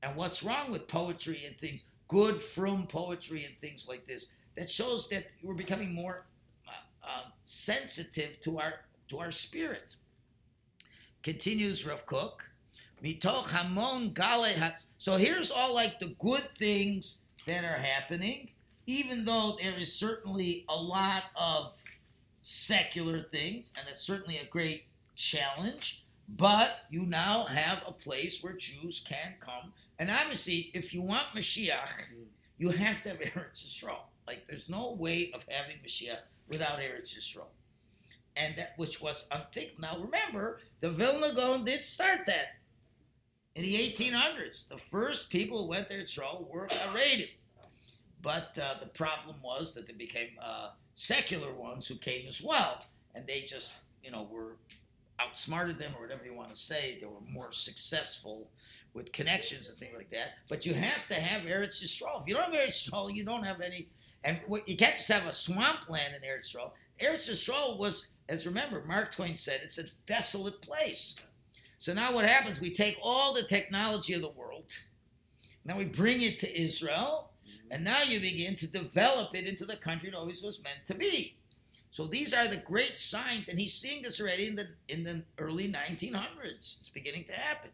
And 0.03 0.17
what's 0.17 0.43
wrong 0.45 0.71
with 0.71 0.87
poetry 0.87 1.43
and 1.47 1.59
things? 1.59 1.85
Good 2.07 2.41
from 2.41 2.87
poetry 2.87 3.45
and 3.45 3.59
things 3.59 3.89
like 3.89 4.05
this. 4.05 4.33
That 4.57 4.71
shows 4.71 5.09
that 5.09 5.27
we're 5.43 5.55
becoming 5.55 5.93
more 5.93 6.27
uh, 6.69 6.71
uh, 7.07 7.23
sensitive 7.43 8.41
to 8.43 8.59
our 8.59 8.75
to 9.09 9.19
our 9.19 9.31
spirit. 9.31 9.97
Continues 11.23 11.87
Rav 11.87 12.07
Kook. 12.07 12.51
Mitoch 13.03 13.51
hamon 13.51 14.15
gale 14.15 14.73
So 14.97 15.17
here's 15.17 15.51
all 15.51 15.75
like 15.75 16.01
the 16.01 16.15
good 16.19 16.49
things 16.57 17.19
that 17.47 17.63
are 17.63 17.77
happening, 17.79 18.49
even 18.87 19.27
though 19.27 19.59
there 19.61 19.77
is 19.77 19.93
certainly 19.93 20.65
a 20.71 20.77
lot 20.77 21.25
of 21.37 21.75
secular 22.41 23.21
things, 23.21 23.75
and 23.79 23.87
it's 23.89 24.01
certainly 24.01 24.39
a 24.39 24.47
great 24.47 24.85
challenge. 25.17 26.05
But 26.29 26.87
you 26.89 27.05
now 27.05 27.45
have 27.45 27.83
a 27.87 27.93
place 27.93 28.43
where 28.43 28.55
Jews 28.55 29.05
can 29.07 29.35
come, 29.39 29.75
and 29.99 30.11
obviously, 30.11 30.71
if 30.73 30.95
you 30.95 31.03
want 31.03 31.27
Mashiach, 31.35 31.91
you 32.57 32.71
have 32.71 33.03
to 33.03 33.11
have 33.11 33.19
Eretz 33.19 33.67
Yisrael. 33.67 34.05
Like, 34.27 34.47
there's 34.49 34.69
no 34.69 34.93
way 34.93 35.31
of 35.35 35.45
having 35.49 35.77
Mashiach 35.85 36.19
without 36.49 36.79
Eretz 36.79 37.17
Yisrael, 37.17 37.49
and 38.37 38.57
that 38.57 38.75
which 38.77 39.01
was 39.01 39.29
unthinkable. 39.31 39.83
Now, 39.83 39.99
remember, 39.99 40.61
the 40.81 40.91
Vilna 40.91 41.35
Gaon 41.35 41.65
did 41.65 41.85
start 41.85 42.27
that 42.27 42.57
in 43.55 43.63
the 43.63 43.75
1800s. 43.77 44.69
The 44.69 44.79
first 44.79 45.31
people 45.31 45.63
who 45.63 45.69
went 45.69 45.89
there 45.89 45.99
to 45.99 46.05
Israel 46.05 46.49
were 46.51 46.67
Haredim. 46.69 47.29
But 48.21 48.59
uh, 48.59 48.77
the 48.81 48.87
problem 48.87 49.37
was 49.43 49.75
that 49.75 49.87
they 49.87 49.93
became 49.93 50.31
uh, 50.43 50.71
secular 50.95 51.53
ones 51.53 51.87
who 51.87 51.97
came 51.97 52.27
as 52.27 52.43
well. 52.43 52.85
And 53.15 53.27
they 53.27 53.43
just, 53.43 53.73
you 54.03 54.11
know, 54.11 54.27
were 54.31 54.57
outsmarted 55.21 55.79
them 55.79 55.93
or 55.97 56.03
whatever 56.03 56.25
you 56.25 56.35
want 56.35 56.49
to 56.49 56.57
say. 56.57 56.99
They 56.99 57.07
were 57.07 57.21
more 57.31 57.53
successful 57.53 58.51
with 58.95 59.13
connections 59.13 59.69
and 59.69 59.79
things 59.79 59.95
like 59.97 60.11
that. 60.11 60.31
But 60.49 60.67
you 60.67 60.75
have 60.75 61.07
to 61.09 61.15
have 61.15 61.43
Eretz 61.43 61.83
Yisrael. 61.83 62.23
If 62.23 62.29
you 62.29 62.35
don't 62.35 62.53
have 62.53 62.55
Eretz 62.55 62.91
Yisrael, 62.91 63.15
you 63.15 63.25
don't 63.25 63.45
have 63.45 63.61
any. 63.61 63.89
And 64.25 64.41
what, 64.47 64.69
you 64.69 64.77
can't 64.77 64.97
just 64.97 65.13
have 65.13 65.27
a 65.27 65.33
swampland 65.33 66.15
in 66.15 66.23
Eretz 66.23 66.57
Yisrael. 66.57 66.71
Eretz 67.01 67.31
Yisrael 67.31 67.79
was, 67.79 68.09
as 68.29 68.47
remember, 68.47 68.83
Mark 68.87 69.15
Twain 69.15 69.37
said, 69.37 69.61
it's 69.63 69.79
a 69.79 69.85
desolate 70.07 70.63
place. 70.63 71.15
So 71.79 71.93
now 71.93 72.15
what 72.15 72.25
happens? 72.25 72.61
We 72.61 72.73
take 72.73 72.99
all 73.03 73.35
the 73.35 73.43
technology 73.43 74.15
of 74.15 74.23
the 74.23 74.31
world, 74.31 74.73
now 75.65 75.77
we 75.79 75.87
bring 75.87 76.23
it 76.23 76.39
to 76.41 76.61
Israel, 76.61 77.31
and 77.71 77.85
now 77.85 78.03
you 78.03 78.21
begin 78.21 78.57
to 78.57 78.67
develop 78.67 79.35
it 79.35 79.47
into 79.47 79.65
the 79.65 79.77
country 79.77 80.09
it 80.09 80.15
always 80.15 80.43
was 80.43 80.63
meant 80.63 80.87
to 80.87 80.95
be. 80.95 81.37
So 81.91 82.07
these 82.07 82.35
are 82.35 82.49
the 82.49 82.57
great 82.57 82.99
signs, 82.99 83.49
and 83.49 83.59
he's 83.59 83.75
seeing 83.75 84.03
this 84.03 84.21
already 84.21 84.49
in 84.49 84.57
the 84.57 84.69
in 84.89 85.05
the 85.05 85.23
early 85.39 85.73
1900s. 85.73 86.79
It's 86.81 86.89
beginning 86.89 87.25
to 87.25 87.33
happen. 87.33 87.71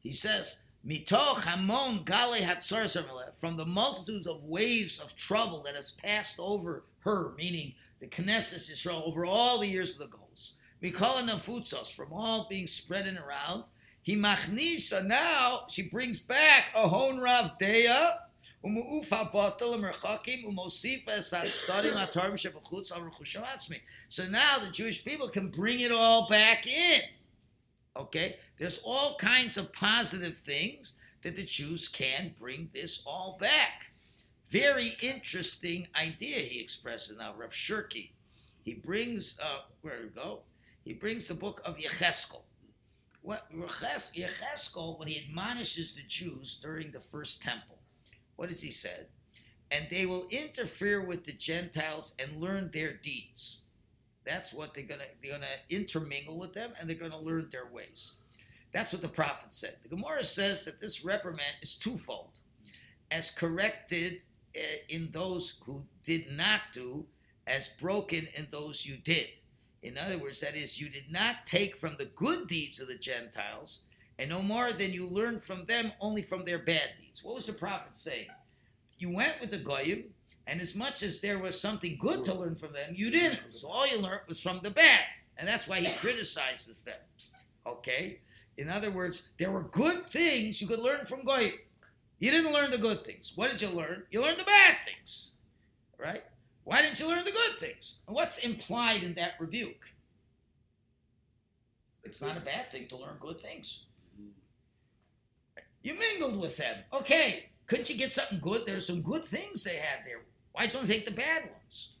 He 0.00 0.12
says, 0.12 0.62
Mitoch 0.86 1.44
Hamon 1.44 2.02
Gale 2.04 2.42
Hatzor 2.42 3.34
from 3.36 3.56
the 3.56 3.64
multitudes 3.64 4.26
of 4.26 4.44
waves 4.44 4.98
of 4.98 5.14
trouble 5.14 5.62
that 5.62 5.76
has 5.76 5.92
passed 5.92 6.40
over 6.40 6.84
her, 7.00 7.32
meaning 7.36 7.74
the 8.00 8.08
Knesset 8.08 8.70
Israel 8.70 9.02
over 9.06 9.24
all 9.24 9.58
the 9.58 9.68
years 9.68 9.92
of 9.92 9.98
the 9.98 10.16
goals. 10.16 10.54
Mikala 10.82 11.28
Nafutsos, 11.28 11.94
from 11.94 12.12
all 12.12 12.48
being 12.50 12.66
spread 12.66 13.06
and 13.06 13.18
around. 13.18 13.64
He 14.02 14.16
machnisa, 14.16 15.06
now 15.06 15.66
she 15.68 15.88
brings 15.88 16.18
back 16.18 16.72
a 16.74 16.88
hon 16.88 17.20
rav 17.20 17.56
deya, 17.60 18.16
so 18.64 18.68
now 24.28 24.58
the 24.58 24.70
Jewish 24.70 25.04
people 25.04 25.28
can 25.28 25.48
bring 25.48 25.80
it 25.80 25.90
all 25.90 26.28
back 26.28 26.66
in. 26.66 27.00
Okay? 27.96 28.36
There's 28.62 28.80
all 28.84 29.16
kinds 29.16 29.56
of 29.56 29.72
positive 29.72 30.38
things 30.38 30.94
that 31.22 31.34
the 31.34 31.42
Jews 31.42 31.88
can 31.88 32.30
bring 32.38 32.70
this 32.72 33.02
all 33.04 33.36
back. 33.40 33.90
Very 34.50 34.92
interesting 35.02 35.88
idea 36.00 36.38
he 36.38 36.60
expresses 36.60 37.18
now, 37.18 37.34
Rav 37.36 37.50
Cherki. 37.50 38.12
He 38.62 38.74
brings, 38.74 39.40
uh, 39.40 39.62
where 39.80 40.02
to 40.02 40.06
go? 40.06 40.42
He 40.84 40.92
brings 40.92 41.26
the 41.26 41.34
book 41.34 41.60
of 41.64 41.76
Yecheskel. 41.76 42.42
What 43.22 43.50
Yecheskel, 43.52 44.96
when 44.96 45.08
he 45.08 45.24
admonishes 45.26 45.96
the 45.96 46.04
Jews 46.06 46.60
during 46.62 46.92
the 46.92 47.00
first 47.00 47.42
temple, 47.42 47.80
what 48.36 48.48
does 48.48 48.62
he 48.62 48.70
say? 48.70 49.06
And 49.72 49.88
they 49.90 50.06
will 50.06 50.28
interfere 50.30 51.04
with 51.04 51.24
the 51.24 51.32
Gentiles 51.32 52.14
and 52.16 52.40
learn 52.40 52.70
their 52.72 52.92
deeds. 52.92 53.62
That's 54.24 54.54
what 54.54 54.72
they're 54.72 54.84
gonna 54.84 55.02
they're 55.20 55.32
gonna 55.32 55.46
intermingle 55.68 56.38
with 56.38 56.52
them 56.52 56.74
and 56.78 56.88
they're 56.88 56.94
gonna 56.94 57.18
learn 57.18 57.48
their 57.50 57.66
ways. 57.66 58.12
That's 58.72 58.92
what 58.92 59.02
the 59.02 59.08
prophet 59.08 59.52
said. 59.52 59.76
The 59.82 59.88
Gemara 59.88 60.24
says 60.24 60.64
that 60.64 60.80
this 60.80 61.04
reprimand 61.04 61.56
is 61.60 61.76
twofold, 61.76 62.40
as 63.10 63.30
corrected 63.30 64.22
uh, 64.56 64.60
in 64.88 65.10
those 65.12 65.60
who 65.66 65.84
did 66.04 66.30
not 66.30 66.60
do, 66.72 67.06
as 67.46 67.68
broken 67.68 68.28
in 68.34 68.48
those 68.50 68.86
you 68.86 68.96
did. 68.96 69.28
In 69.82 69.98
other 69.98 70.16
words, 70.16 70.40
that 70.40 70.56
is, 70.56 70.80
you 70.80 70.88
did 70.88 71.10
not 71.10 71.44
take 71.44 71.76
from 71.76 71.96
the 71.98 72.06
good 72.06 72.46
deeds 72.46 72.80
of 72.80 72.88
the 72.88 72.94
Gentiles 72.94 73.82
and 74.18 74.30
no 74.30 74.42
more 74.42 74.72
than 74.72 74.92
you 74.92 75.06
learned 75.06 75.42
from 75.42 75.64
them 75.64 75.92
only 76.00 76.22
from 76.22 76.44
their 76.44 76.58
bad 76.58 76.90
deeds. 76.96 77.24
What 77.24 77.34
was 77.34 77.46
the 77.46 77.52
prophet 77.52 77.96
saying? 77.96 78.28
You 78.98 79.12
went 79.12 79.40
with 79.40 79.50
the 79.50 79.58
goyim, 79.58 80.04
and 80.46 80.60
as 80.60 80.76
much 80.76 81.02
as 81.02 81.20
there 81.20 81.38
was 81.38 81.60
something 81.60 81.96
good 81.98 82.24
to 82.24 82.34
learn 82.34 82.54
from 82.54 82.72
them, 82.72 82.94
you 82.94 83.10
didn't. 83.10 83.40
So 83.52 83.68
all 83.68 83.86
you 83.86 83.98
learned 83.98 84.20
was 84.28 84.40
from 84.40 84.60
the 84.62 84.70
bad, 84.70 85.04
and 85.36 85.48
that's 85.48 85.66
why 85.66 85.80
he 85.80 85.92
criticizes 85.98 86.84
them. 86.84 86.94
Okay. 87.66 88.20
In 88.56 88.68
other 88.68 88.90
words, 88.90 89.30
there 89.38 89.50
were 89.50 89.62
good 89.62 90.06
things 90.06 90.60
you 90.60 90.68
could 90.68 90.78
learn 90.78 91.06
from 91.06 91.24
goyim. 91.24 91.54
You 92.18 92.30
didn't 92.30 92.52
learn 92.52 92.70
the 92.70 92.78
good 92.78 93.04
things. 93.04 93.32
What 93.34 93.50
did 93.50 93.60
you 93.60 93.68
learn? 93.68 94.04
You 94.10 94.22
learned 94.22 94.38
the 94.38 94.44
bad 94.44 94.76
things, 94.84 95.32
right? 95.98 96.22
Why 96.64 96.82
didn't 96.82 97.00
you 97.00 97.08
learn 97.08 97.24
the 97.24 97.32
good 97.32 97.58
things? 97.58 98.00
What's 98.06 98.38
implied 98.38 99.02
in 99.02 99.14
that 99.14 99.34
rebuke? 99.40 99.90
It's 102.04 102.20
not 102.20 102.36
a 102.36 102.40
bad 102.40 102.70
thing 102.70 102.86
to 102.88 102.96
learn 102.96 103.16
good 103.18 103.40
things. 103.40 103.86
You 105.82 105.94
mingled 105.94 106.40
with 106.40 106.56
them. 106.56 106.76
Okay, 106.92 107.50
couldn't 107.66 107.90
you 107.90 107.96
get 107.96 108.12
something 108.12 108.38
good? 108.38 108.66
There's 108.66 108.86
some 108.86 109.02
good 109.02 109.24
things 109.24 109.64
they 109.64 109.76
had 109.76 110.06
there. 110.06 110.20
Why 110.52 110.66
don't 110.66 110.82
you 110.82 110.94
take 110.94 111.06
the 111.06 111.12
bad 111.12 111.50
ones? 111.50 111.98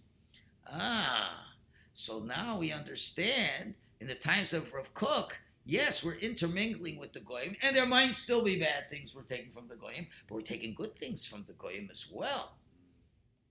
Ah, 0.70 1.54
so 1.94 2.20
now 2.20 2.56
we 2.58 2.72
understand 2.72 3.74
in 4.00 4.06
the 4.06 4.14
times 4.14 4.52
of 4.52 4.72
Rav 4.72 4.94
Kook, 4.94 5.38
yes, 5.64 6.04
we're 6.04 6.14
intermingling 6.14 6.98
with 6.98 7.12
the 7.12 7.20
Goyim, 7.20 7.56
and 7.62 7.74
there 7.74 7.86
might 7.86 8.14
still 8.14 8.42
be 8.42 8.58
bad 8.58 8.88
things 8.88 9.14
we're 9.14 9.22
taking 9.22 9.50
from 9.50 9.68
the 9.68 9.76
Goyim, 9.76 10.06
but 10.26 10.34
we're 10.34 10.42
taking 10.42 10.74
good 10.74 10.96
things 10.96 11.24
from 11.24 11.44
the 11.44 11.52
Goyim 11.52 11.88
as 11.90 12.08
well. 12.10 12.56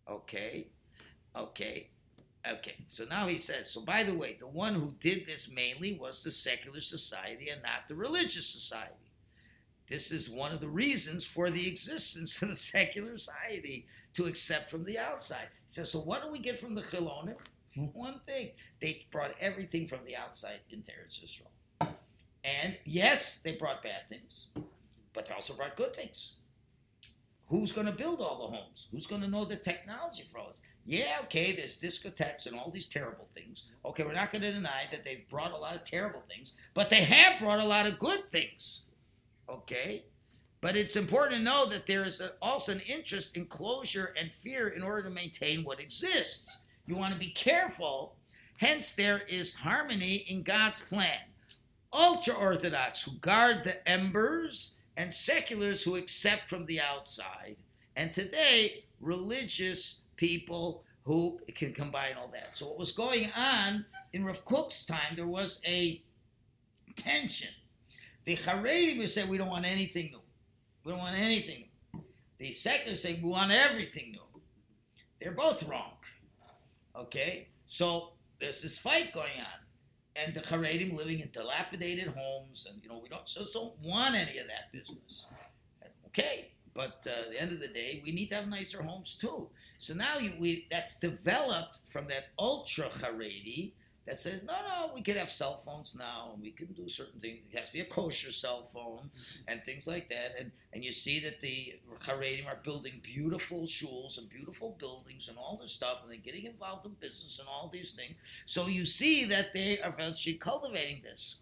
Okay, 0.10 0.68
okay, 1.36 1.90
okay. 2.50 2.76
So 2.88 3.06
now 3.06 3.28
he 3.28 3.38
says, 3.38 3.70
so 3.70 3.82
by 3.82 4.04
the 4.04 4.16
way, 4.16 4.36
the 4.40 4.48
one 4.48 4.76
who 4.76 4.96
did 5.00 5.26
this 5.26 5.54
mainly 5.54 5.94
was 5.94 6.24
the 6.24 6.32
secular 6.32 6.82
society 6.82 7.50
and 7.50 7.62
not 7.62 7.88
the 7.88 7.96
religious 7.96 8.48
society. 8.48 8.96
This 9.88 10.12
is 10.12 10.30
one 10.30 10.54
of 10.54 10.62
the 10.62 10.70
reasons 10.70 11.26
for 11.26 11.50
the 11.50 11.68
existence 11.68 12.42
of 12.42 12.50
the 12.50 12.56
secular 12.74 13.18
society 13.18 13.88
to 14.14 14.26
accept 14.26 14.70
from 14.70 14.84
the 14.84 14.98
outside. 14.98 15.48
He 15.66 15.74
says, 15.74 15.92
so 15.92 16.00
what 16.00 16.24
do 16.24 16.32
we 16.32 16.40
get 16.40 16.60
from 16.60 16.76
the 16.76 16.82
Chilonim? 16.82 17.36
One 17.94 18.20
thing, 18.26 18.52
they 18.80 19.06
brought 19.12 19.34
everything 19.40 19.88
from 19.88 20.00
the 20.06 20.16
outside 20.16 20.60
into 20.70 20.92
Eretz 20.92 21.24
Yisrael. 21.24 21.48
And 22.44 22.78
yes, 22.86 23.40
they 23.40 23.54
brought 23.54 23.84
bad 23.84 24.08
things, 24.10 24.48
but 25.14 25.26
they 25.26 25.34
also 25.34 25.54
brought 25.54 25.76
good 25.76 25.96
things. 25.96 26.36
Who's 27.48 27.74
going 27.74 27.88
to 27.88 27.94
build 27.94 28.22
all 28.22 28.48
the 28.48 28.56
homes? 28.56 28.88
Who's 28.92 29.06
going 29.06 29.22
to 29.22 29.28
know 29.28 29.44
the 29.44 29.58
technology 29.58 30.24
for 30.32 30.40
all 30.40 30.48
this? 30.48 30.62
Yeah, 30.86 31.18
okay, 31.24 31.52
there's 31.52 31.80
discotheques 31.80 32.48
and 32.48 32.58
all 32.58 32.72
these 32.72 32.88
terrible 32.88 33.28
things. 33.34 33.66
Okay, 33.84 34.04
we're 34.04 34.14
not 34.14 34.32
going 34.32 34.42
to 34.44 34.54
deny 34.54 34.88
that 34.90 35.04
they've 35.04 35.28
brought 35.30 35.52
a 35.52 35.58
lot 35.58 35.76
of 35.76 35.84
terrible 35.84 36.24
things, 36.30 36.54
but 36.74 36.90
they 36.90 37.04
have 37.04 37.40
brought 37.42 37.60
a 37.60 37.66
lot 37.66 37.86
of 37.86 38.00
good 38.00 38.32
things. 38.32 38.86
Okay? 39.50 40.06
But 40.62 40.78
it's 40.78 40.96
important 40.96 41.40
to 41.40 41.44
know 41.44 41.66
that 41.66 41.88
there 41.88 42.06
is 42.06 42.22
also 42.42 42.72
an 42.72 42.82
interest 42.88 43.36
in 43.36 43.48
closure 43.48 44.14
and 44.18 44.32
fear 44.32 44.70
in 44.70 44.82
order 44.82 45.04
to 45.04 45.10
maintain 45.10 45.66
what 45.66 45.82
exists. 45.82 46.62
You 46.86 46.96
want 46.96 47.14
to 47.14 47.20
be 47.20 47.32
careful. 47.32 48.16
Hence, 48.58 48.94
there 48.94 49.24
is 49.28 49.56
harmony 49.56 50.24
in 50.28 50.44
God's 50.44 50.80
plan. 50.80 51.20
Ultra 51.94 52.34
Orthodox 52.34 53.04
who 53.04 53.12
guard 53.14 53.64
the 53.64 53.88
embers, 53.88 54.78
and 54.98 55.12
seculars 55.14 55.84
who 55.84 55.96
accept 55.96 56.50
from 56.50 56.66
the 56.66 56.80
outside. 56.80 57.56
And 57.96 58.12
today, 58.12 58.84
religious 59.00 60.02
people 60.16 60.84
who 61.04 61.40
can 61.56 61.74
combine 61.74 62.16
all 62.20 62.28
that. 62.30 62.56
So, 62.56 62.68
what 62.68 62.80
was 62.80 62.92
going 62.92 63.32
on 63.36 63.86
in 64.14 64.26
Rav 64.26 64.46
Kook's 64.46 64.86
time, 64.86 65.16
there 65.16 65.28
was 65.28 65.62
a 65.66 66.02
tension 66.96 67.50
the 68.26 68.36
Haredi 68.36 68.98
would 68.98 69.10
say 69.10 69.26
we 69.26 69.38
don't 69.38 69.50
want 69.50 69.66
anything 69.66 70.12
new. 70.12 70.22
We 70.84 70.92
don't 70.92 71.02
want 71.02 71.18
anything 71.18 71.66
new. 71.94 72.02
The 72.38 72.52
secularists 72.52 73.04
say 73.04 73.20
we 73.22 73.30
want 73.30 73.52
everything 73.52 74.12
new. 74.12 74.42
They're 75.20 75.32
both 75.32 75.68
wrong. 75.68 75.94
Okay? 76.96 77.48
So 77.66 78.14
there's 78.40 78.62
this 78.62 78.78
fight 78.78 79.12
going 79.14 79.40
on. 79.40 79.61
And 80.24 80.34
the 80.34 80.42
Haredim 80.42 80.94
living 80.96 81.20
in 81.20 81.30
dilapidated 81.32 82.08
homes, 82.08 82.68
and 82.70 82.82
you 82.84 82.90
know, 82.90 83.00
we 83.02 83.10
don't 83.10 83.28
so 83.28 83.46
don't 83.54 83.74
want 83.82 84.16
any 84.16 84.38
of 84.38 84.48
that 84.48 84.72
business. 84.72 85.26
Okay, 86.08 86.52
but 86.74 87.08
uh, 87.08 87.22
at 87.22 87.32
the 87.32 87.42
end 87.42 87.52
of 87.52 87.60
the 87.60 87.68
day, 87.68 88.02
we 88.06 88.12
need 88.12 88.30
to 88.30 88.36
have 88.36 88.48
nicer 88.48 88.84
homes 88.84 89.16
too. 89.16 89.50
So 89.78 89.94
now 89.94 90.18
you, 90.20 90.34
we 90.40 90.68
that's 90.70 91.00
developed 91.00 91.82
from 91.92 92.08
that 92.08 92.28
ultra 92.38 92.86
Haredi 92.86 93.74
that 94.06 94.18
says, 94.18 94.44
no, 94.44 94.54
no, 94.68 94.92
we 94.96 95.02
could 95.02 95.16
have 95.16 95.32
cell 95.32 95.58
phones 95.58 95.96
now 95.96 96.32
and 96.34 96.42
we 96.42 96.52
can 96.52 96.68
do 96.68 96.90
certain 96.90 97.20
things. 97.20 97.40
It 97.52 97.58
has 97.58 97.68
to 97.68 97.74
be 97.74 97.82
a 97.82 97.86
kosher 97.86 98.32
cell 98.32 98.68
phone 98.74 99.10
mm-hmm. 99.10 99.44
and 99.48 99.64
things 99.64 99.88
like 99.88 100.10
that. 100.10 100.34
And 100.40 100.52
and 100.74 100.84
you 100.84 100.92
see 100.92 101.20
that 101.20 101.42
the 101.42 101.76
Haredim 102.04 102.48
are 102.48 102.60
building 102.64 103.02
beautiful 103.04 103.64
shuls 103.64 104.18
and 104.18 104.30
beautiful 104.30 104.76
buildings 104.80 105.28
and 105.28 105.38
all 105.38 105.60
this 105.62 105.74
stuff, 105.74 106.00
and 106.02 106.10
they're 106.10 106.18
getting 106.18 106.46
involved 106.46 106.86
in 106.86 106.94
business 107.00 107.40
and 107.40 107.48
all 107.48 107.70
these 107.72 107.92
things. 107.92 108.16
So 108.46 108.68
you 108.68 108.86
see 108.86 109.26
that 109.26 109.54
they 109.54 109.80
are 109.82 109.90
eventually 109.90 110.38
cultivating 110.38 111.02
this. 111.04 111.38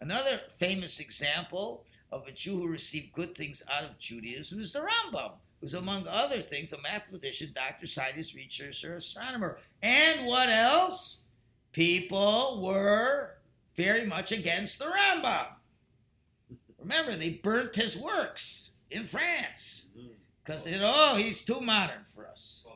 Another 0.00 0.40
famous 0.56 1.00
example 1.00 1.84
of 2.12 2.26
a 2.26 2.32
Jew 2.32 2.58
who 2.58 2.68
received 2.68 3.12
good 3.12 3.34
things 3.34 3.62
out 3.72 3.84
of 3.84 3.98
Judaism 3.98 4.60
is 4.60 4.72
the 4.72 4.80
Rambam, 4.80 5.32
who's 5.60 5.74
among 5.74 6.06
other 6.06 6.40
things 6.40 6.72
a 6.72 6.80
mathematician, 6.80 7.50
doctor, 7.54 7.86
scientist, 7.86 8.34
researcher, 8.34 8.94
astronomer. 8.94 9.58
And 9.82 10.26
what 10.26 10.48
else? 10.48 11.24
People 11.72 12.60
were 12.62 13.34
very 13.76 14.04
much 14.04 14.32
against 14.32 14.78
the 14.78 14.86
Rambam. 14.86 15.46
Remember, 16.78 17.16
they 17.16 17.30
burnt 17.30 17.76
his 17.76 17.96
works 17.96 18.76
in 18.90 19.06
France 19.06 19.90
because 20.44 20.64
they 20.64 20.72
said, 20.72 20.82
oh, 20.82 21.16
he's 21.16 21.44
too 21.44 21.60
modern 21.60 22.04
for 22.14 22.26
us. 22.26 22.66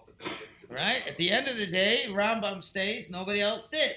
Right? 0.68 1.03
At 1.07 1.16
the 1.16 1.30
end 1.30 1.49
of 1.49 1.57
the 1.57 1.66
day, 1.66 2.05
Rambam 2.09 2.62
stays, 2.62 3.11
nobody 3.11 3.40
else 3.40 3.68
did. 3.68 3.97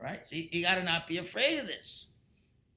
Right? 0.00 0.24
So 0.24 0.36
you, 0.36 0.48
you 0.50 0.62
got 0.62 0.76
to 0.76 0.82
not 0.82 1.06
be 1.06 1.18
afraid 1.18 1.58
of 1.58 1.66
this. 1.66 2.08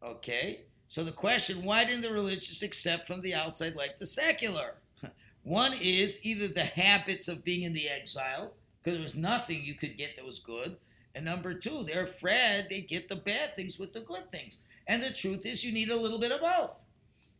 Okay? 0.03 0.61
So 0.87 1.03
the 1.03 1.11
question, 1.11 1.63
why 1.63 1.85
didn't 1.85 2.01
the 2.01 2.11
religious 2.11 2.63
accept 2.63 3.07
from 3.07 3.21
the 3.21 3.33
outside 3.33 3.75
like 3.75 3.97
the 3.97 4.05
secular? 4.05 4.81
One 5.43 5.73
is 5.79 6.25
either 6.25 6.47
the 6.47 6.65
habits 6.65 7.27
of 7.27 7.43
being 7.43 7.63
in 7.63 7.73
the 7.73 7.87
exile, 7.87 8.53
because 8.79 8.97
there 8.97 9.03
was 9.03 9.15
nothing 9.15 9.63
you 9.63 9.73
could 9.73 9.97
get 9.97 10.15
that 10.15 10.25
was 10.25 10.39
good. 10.39 10.77
And 11.13 11.25
number 11.25 11.53
two, 11.53 11.83
they're 11.83 12.03
afraid 12.03 12.67
they 12.69 12.81
get 12.81 13.09
the 13.09 13.15
bad 13.15 13.55
things 13.55 13.77
with 13.77 13.93
the 13.93 13.99
good 14.01 14.31
things. 14.31 14.59
And 14.87 15.01
the 15.01 15.11
truth 15.11 15.45
is, 15.45 15.63
you 15.63 15.73
need 15.73 15.89
a 15.89 15.95
little 15.99 16.19
bit 16.19 16.31
of 16.31 16.41
both. 16.41 16.85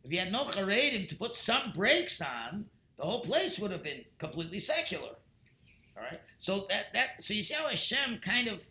If 0.04 0.12
you 0.12 0.18
had 0.18 0.32
no 0.32 0.44
Haredim 0.44 1.08
to 1.08 1.16
put 1.16 1.34
some 1.34 1.72
brakes 1.74 2.20
on, 2.20 2.66
the 2.96 3.04
whole 3.04 3.20
place 3.20 3.58
would 3.58 3.70
have 3.70 3.82
been 3.82 4.04
completely 4.18 4.58
secular. 4.58 5.10
All 5.96 6.02
right. 6.02 6.20
So 6.38 6.66
that 6.68 6.92
that 6.92 7.22
so 7.22 7.34
you 7.34 7.42
see 7.42 7.54
how 7.54 7.68
Hashem 7.68 8.18
kind 8.18 8.48
of 8.48 8.66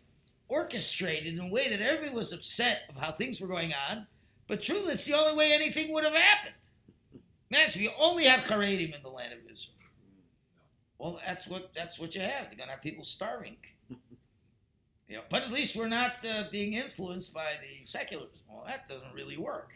orchestrated 0.47 1.33
in 1.33 1.39
a 1.39 1.47
way 1.47 1.69
that 1.69 1.81
everybody 1.81 2.13
was 2.13 2.33
upset 2.33 2.83
of 2.89 2.97
how 2.97 3.11
things 3.11 3.39
were 3.39 3.47
going 3.47 3.73
on, 3.89 4.07
but 4.47 4.61
truly 4.61 4.93
it's 4.93 5.05
the 5.05 5.13
only 5.13 5.37
way 5.37 5.53
anything 5.53 5.93
would 5.93 6.03
have 6.03 6.15
happened. 6.15 6.55
Man, 7.49 7.67
if 7.67 7.77
you 7.77 7.91
only 7.99 8.25
had 8.25 8.41
Haredim 8.41 8.95
in 8.95 9.01
the 9.01 9.09
land 9.09 9.33
of 9.33 9.39
Israel. 9.49 9.75
Well, 10.97 11.19
that's 11.25 11.47
what 11.47 11.71
that's 11.73 11.99
what 11.99 12.13
you 12.15 12.21
have. 12.21 12.49
They're 12.49 12.57
gonna 12.57 12.71
have 12.71 12.81
people 12.81 13.03
starving. 13.03 13.57
You 15.11 15.17
know, 15.17 15.23
but 15.29 15.43
at 15.43 15.51
least 15.51 15.75
we're 15.75 15.89
not 15.89 16.23
uh, 16.25 16.45
being 16.53 16.71
influenced 16.71 17.33
by 17.33 17.55
the 17.61 17.83
seculars. 17.83 18.43
Well, 18.49 18.63
that 18.65 18.87
doesn't 18.87 19.13
really 19.13 19.35
work. 19.35 19.73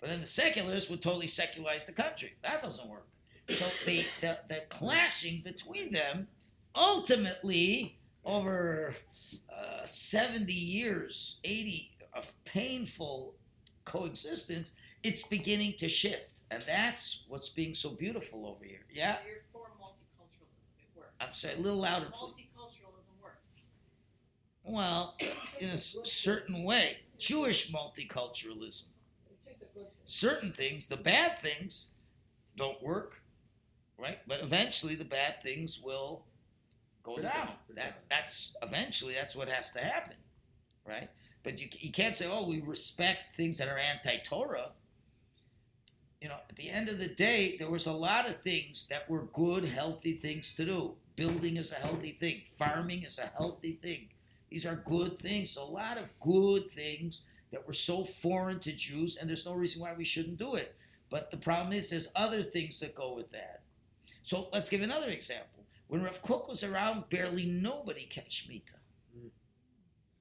But 0.00 0.10
then 0.10 0.20
the 0.20 0.26
seculars 0.26 0.88
would 0.88 1.02
totally 1.02 1.26
secularize 1.26 1.86
the 1.86 1.92
country. 1.92 2.34
That 2.42 2.62
doesn't 2.62 2.88
work. 2.88 3.08
So 3.48 3.66
the, 3.86 4.04
the, 4.20 4.38
the 4.46 4.62
clashing 4.68 5.42
between 5.42 5.90
them 5.90 6.28
ultimately 6.76 7.98
over 8.24 8.94
uh, 9.52 9.84
70 9.84 10.52
years, 10.52 11.40
80 11.42 11.90
of 12.14 12.32
painful 12.44 13.34
coexistence, 13.84 14.74
it's 15.02 15.24
beginning 15.24 15.74
to 15.78 15.88
shift. 15.88 16.42
And 16.52 16.62
that's 16.62 17.24
what's 17.26 17.48
being 17.48 17.74
so 17.74 17.90
beautiful 17.90 18.46
over 18.46 18.64
here. 18.64 18.86
Yeah? 18.88 19.16
So 19.16 19.20
you're 19.26 19.38
for 19.52 19.70
multiculturalism. 19.80 20.78
It 20.78 20.86
works. 20.96 21.10
I'm 21.20 21.32
sorry, 21.32 21.54
a 21.54 21.58
little 21.58 21.80
louder, 21.80 22.06
please. 22.14 22.46
Well, 24.64 25.16
in 25.58 25.70
a 25.70 25.76
certain 25.76 26.62
way, 26.62 26.98
Jewish 27.18 27.72
multiculturalism. 27.72 28.84
Certain 30.04 30.52
things, 30.52 30.88
the 30.88 30.96
bad 30.96 31.38
things, 31.38 31.92
don't 32.56 32.82
work, 32.82 33.22
right? 33.98 34.18
But 34.26 34.40
eventually, 34.40 34.94
the 34.94 35.04
bad 35.04 35.42
things 35.42 35.80
will 35.82 36.26
go 37.02 37.18
down. 37.18 37.50
That 37.70 38.04
that's 38.10 38.54
eventually 38.62 39.14
that's 39.14 39.34
what 39.34 39.48
has 39.48 39.72
to 39.72 39.80
happen, 39.80 40.16
right? 40.86 41.08
But 41.42 41.60
you 41.60 41.68
you 41.78 41.90
can't 41.90 42.14
say, 42.16 42.28
oh, 42.30 42.46
we 42.46 42.60
respect 42.60 43.32
things 43.36 43.58
that 43.58 43.68
are 43.68 43.78
anti-Torah. 43.78 44.72
You 46.20 46.28
know, 46.28 46.38
at 46.48 46.56
the 46.56 46.70
end 46.70 46.88
of 46.88 46.98
the 46.98 47.08
day, 47.08 47.56
there 47.58 47.70
was 47.70 47.86
a 47.86 47.92
lot 47.92 48.28
of 48.28 48.40
things 48.42 48.86
that 48.88 49.08
were 49.10 49.24
good, 49.32 49.64
healthy 49.64 50.12
things 50.12 50.54
to 50.54 50.64
do. 50.64 50.94
Building 51.16 51.56
is 51.56 51.72
a 51.72 51.76
healthy 51.76 52.12
thing. 52.12 52.42
Farming 52.58 53.02
is 53.02 53.18
a 53.18 53.30
healthy 53.36 53.78
thing. 53.82 54.08
These 54.52 54.66
are 54.66 54.76
good 54.84 55.18
things. 55.18 55.56
A 55.56 55.64
lot 55.64 55.96
of 55.96 56.12
good 56.20 56.70
things 56.72 57.22
that 57.52 57.66
were 57.66 57.72
so 57.72 58.04
foreign 58.04 58.58
to 58.60 58.72
Jews, 58.72 59.16
and 59.16 59.26
there's 59.26 59.46
no 59.46 59.54
reason 59.54 59.80
why 59.80 59.94
we 59.96 60.04
shouldn't 60.04 60.36
do 60.36 60.56
it. 60.56 60.76
But 61.08 61.30
the 61.30 61.38
problem 61.38 61.72
is, 61.72 61.88
there's 61.88 62.12
other 62.14 62.42
things 62.42 62.78
that 62.80 62.94
go 62.94 63.14
with 63.14 63.30
that. 63.30 63.62
So 64.22 64.50
let's 64.52 64.68
give 64.68 64.82
another 64.82 65.08
example. 65.08 65.64
When 65.88 66.02
Rav 66.02 66.20
Kook 66.20 66.48
was 66.48 66.62
around, 66.62 67.08
barely 67.08 67.46
nobody 67.46 68.04
kept 68.04 68.28
Shemitah. 68.28 68.74
And 69.14 69.30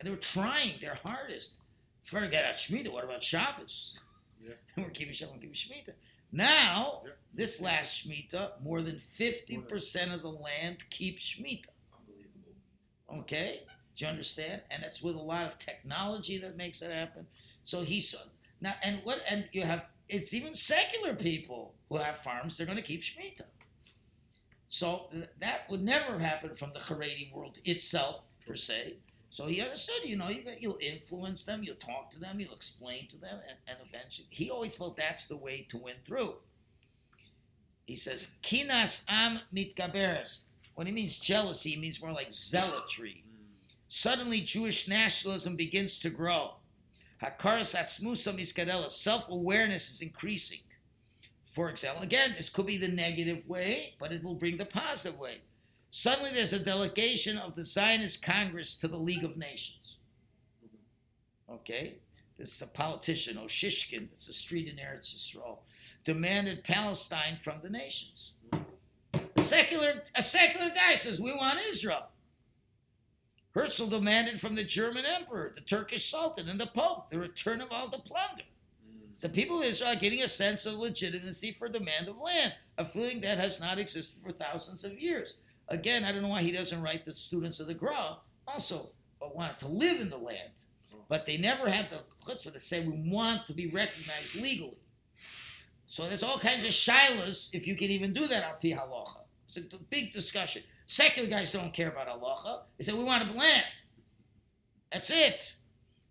they 0.07 0.09
were 0.09 0.15
trying 0.15 0.75
their 0.79 0.95
hardest. 1.03 1.57
Forget 2.01 2.45
about 2.45 2.55
Shemitah, 2.55 2.91
what 2.93 3.03
about 3.03 3.23
Shabbos? 3.23 3.99
Yeah. 4.39 4.53
And 4.77 4.85
we're 4.85 4.91
keeping 4.91 5.13
Shabbos, 5.13 5.33
we're 5.35 5.41
keeping 5.41 5.55
Shemitah. 5.55 5.95
Now, 6.31 7.01
Yeah. 7.05 7.11
this 7.33 7.59
last 7.59 8.07
Shemitah, 8.07 8.61
more 8.63 8.81
than 8.81 9.01
50% 9.19 10.13
of 10.13 10.21
the 10.21 10.31
land 10.31 10.89
keeps 10.89 11.21
Shemitah. 11.35 11.65
Unbelievable. 11.93 12.55
Okay, 13.23 13.63
do 13.95 14.05
you 14.05 14.11
understand? 14.11 14.61
And 14.71 14.83
it's 14.83 15.01
with 15.01 15.15
a 15.15 15.19
lot 15.19 15.45
of 15.45 15.59
technology 15.59 16.37
that 16.39 16.57
makes 16.57 16.81
it 16.81 16.91
happen. 16.91 17.27
So 17.63 17.81
he 17.81 18.01
saw 18.01 18.19
now, 18.61 18.75
and 18.83 19.01
what? 19.03 19.21
And 19.27 19.49
you 19.51 19.63
have 19.63 19.87
it's 20.07 20.33
even 20.33 20.53
secular 20.53 21.15
people 21.15 21.73
who 21.89 21.97
have 21.97 22.17
farms. 22.17 22.57
They're 22.57 22.65
going 22.65 22.77
to 22.77 22.83
keep 22.83 23.01
shmita. 23.01 23.43
So 24.67 25.07
that 25.39 25.69
would 25.69 25.83
never 25.83 26.13
have 26.13 26.21
happened 26.21 26.57
from 26.57 26.71
the 26.73 26.79
Haredi 26.79 27.33
world 27.33 27.59
itself 27.65 28.23
per 28.45 28.55
se. 28.55 28.97
So 29.29 29.47
he 29.47 29.61
understood. 29.61 30.03
You 30.05 30.17
know, 30.17 30.29
you 30.29 30.43
you'll 30.59 30.77
influence 30.79 31.45
them, 31.45 31.63
you'll 31.63 31.75
talk 31.75 32.11
to 32.11 32.19
them, 32.19 32.39
you'll 32.39 32.53
explain 32.53 33.07
to 33.07 33.17
them, 33.17 33.39
and, 33.47 33.57
and 33.67 33.77
eventually, 33.85 34.27
he 34.29 34.49
always 34.49 34.75
felt 34.75 34.97
that's 34.97 35.27
the 35.27 35.37
way 35.37 35.65
to 35.69 35.77
win 35.77 35.95
through. 36.05 36.35
He 37.85 37.95
says, 37.95 38.35
"Kinas 38.43 39.05
am 39.09 39.39
mitgaberes." 39.53 40.45
When 40.75 40.87
he 40.87 40.93
means 40.93 41.17
jealousy, 41.17 41.71
he 41.71 41.77
means 41.77 42.01
more 42.01 42.11
like 42.11 42.31
zealotry. 42.31 43.23
Suddenly, 43.93 44.39
Jewish 44.39 44.87
nationalism 44.87 45.57
begins 45.57 45.99
to 45.99 46.09
grow. 46.09 46.53
Hakaras 47.21 47.75
atzmusa 47.75 48.33
miskadela, 48.33 48.89
self-awareness 48.89 49.91
is 49.91 50.01
increasing. 50.01 50.61
For 51.43 51.69
example, 51.69 52.01
again, 52.01 52.35
this 52.37 52.47
could 52.47 52.67
be 52.67 52.77
the 52.77 52.87
negative 52.87 53.45
way, 53.49 53.95
but 53.99 54.13
it 54.13 54.23
will 54.23 54.35
bring 54.35 54.55
the 54.55 54.63
positive 54.63 55.19
way. 55.19 55.39
Suddenly, 55.89 56.29
there's 56.31 56.53
a 56.53 56.63
delegation 56.63 57.37
of 57.37 57.55
the 57.55 57.65
Zionist 57.65 58.23
Congress 58.23 58.77
to 58.77 58.87
the 58.87 58.95
League 58.95 59.25
of 59.25 59.35
Nations. 59.35 59.97
Okay, 61.51 61.95
this 62.37 62.55
is 62.55 62.61
a 62.61 62.67
politician, 62.67 63.35
Ussishkin, 63.35 64.07
it's 64.13 64.29
a 64.29 64.33
street 64.33 64.69
in 64.69 64.77
Eretz 64.77 65.13
Yisrael, 65.13 65.57
demanded 66.05 66.63
Palestine 66.63 67.35
from 67.35 67.59
the 67.61 67.69
nations. 67.69 68.35
A 68.53 69.41
secular, 69.41 70.03
a 70.15 70.21
secular 70.21 70.69
guy 70.69 70.95
says, 70.95 71.19
We 71.19 71.33
want 71.33 71.59
Israel. 71.67 72.07
Herzl 73.53 73.87
demanded 73.87 74.39
from 74.39 74.55
the 74.55 74.63
German 74.63 75.05
emperor, 75.05 75.51
the 75.53 75.61
Turkish 75.61 76.09
sultan, 76.09 76.47
and 76.47 76.59
the 76.59 76.67
pope 76.67 77.09
the 77.09 77.19
return 77.19 77.61
of 77.61 77.71
all 77.71 77.89
the 77.89 77.97
plunder. 77.97 78.43
Mm. 78.87 79.19
The 79.19 79.29
people 79.29 79.59
of 79.59 79.65
Israel 79.65 79.91
are 79.91 79.99
getting 79.99 80.21
a 80.21 80.27
sense 80.27 80.65
of 80.65 80.75
legitimacy 80.75 81.51
for 81.51 81.67
demand 81.67 82.07
of 82.07 82.17
land, 82.17 82.53
a 82.77 82.85
feeling 82.85 83.21
that 83.21 83.37
has 83.37 83.59
not 83.59 83.77
existed 83.77 84.23
for 84.23 84.31
thousands 84.31 84.85
of 84.85 84.99
years. 84.99 85.37
Again, 85.67 86.05
I 86.05 86.11
don't 86.11 86.21
know 86.21 86.29
why 86.29 86.41
he 86.41 86.51
doesn't 86.51 86.81
write 86.81 87.05
the 87.05 87.13
students 87.13 87.59
of 87.59 87.67
the 87.67 87.73
Gra 87.73 88.17
also 88.47 88.91
wanted 89.19 89.59
to 89.59 89.67
live 89.67 90.01
in 90.01 90.09
the 90.09 90.17
land, 90.17 90.51
oh. 90.93 90.97
but 91.07 91.25
they 91.25 91.37
never 91.37 91.69
had 91.69 91.89
the 91.89 91.99
chutzpah 92.25 92.53
to 92.53 92.59
say 92.59 92.85
we 92.85 93.11
want 93.11 93.45
to 93.47 93.53
be 93.53 93.67
recognized 93.67 94.35
legally. 94.35 94.77
So 95.85 96.07
there's 96.07 96.23
all 96.23 96.39
kinds 96.39 96.63
of 96.63 96.71
shilas 96.71 97.53
if 97.53 97.67
you 97.67 97.75
can 97.75 97.89
even 97.89 98.13
do 98.13 98.27
that 98.27 98.45
on 98.45 98.53
pi 98.61 98.69
halacha. 98.69 99.19
It's 99.45 99.57
a 99.57 99.77
big 99.89 100.13
discussion. 100.13 100.63
Secular 100.91 101.29
guys 101.29 101.53
don't 101.53 101.71
care 101.71 101.87
about 101.87 102.09
halacha. 102.09 102.63
They 102.77 102.83
say 102.83 102.91
we 102.91 103.05
want 103.05 103.31
a 103.31 103.33
land. 103.33 103.63
That's 104.91 105.09
it. 105.09 105.55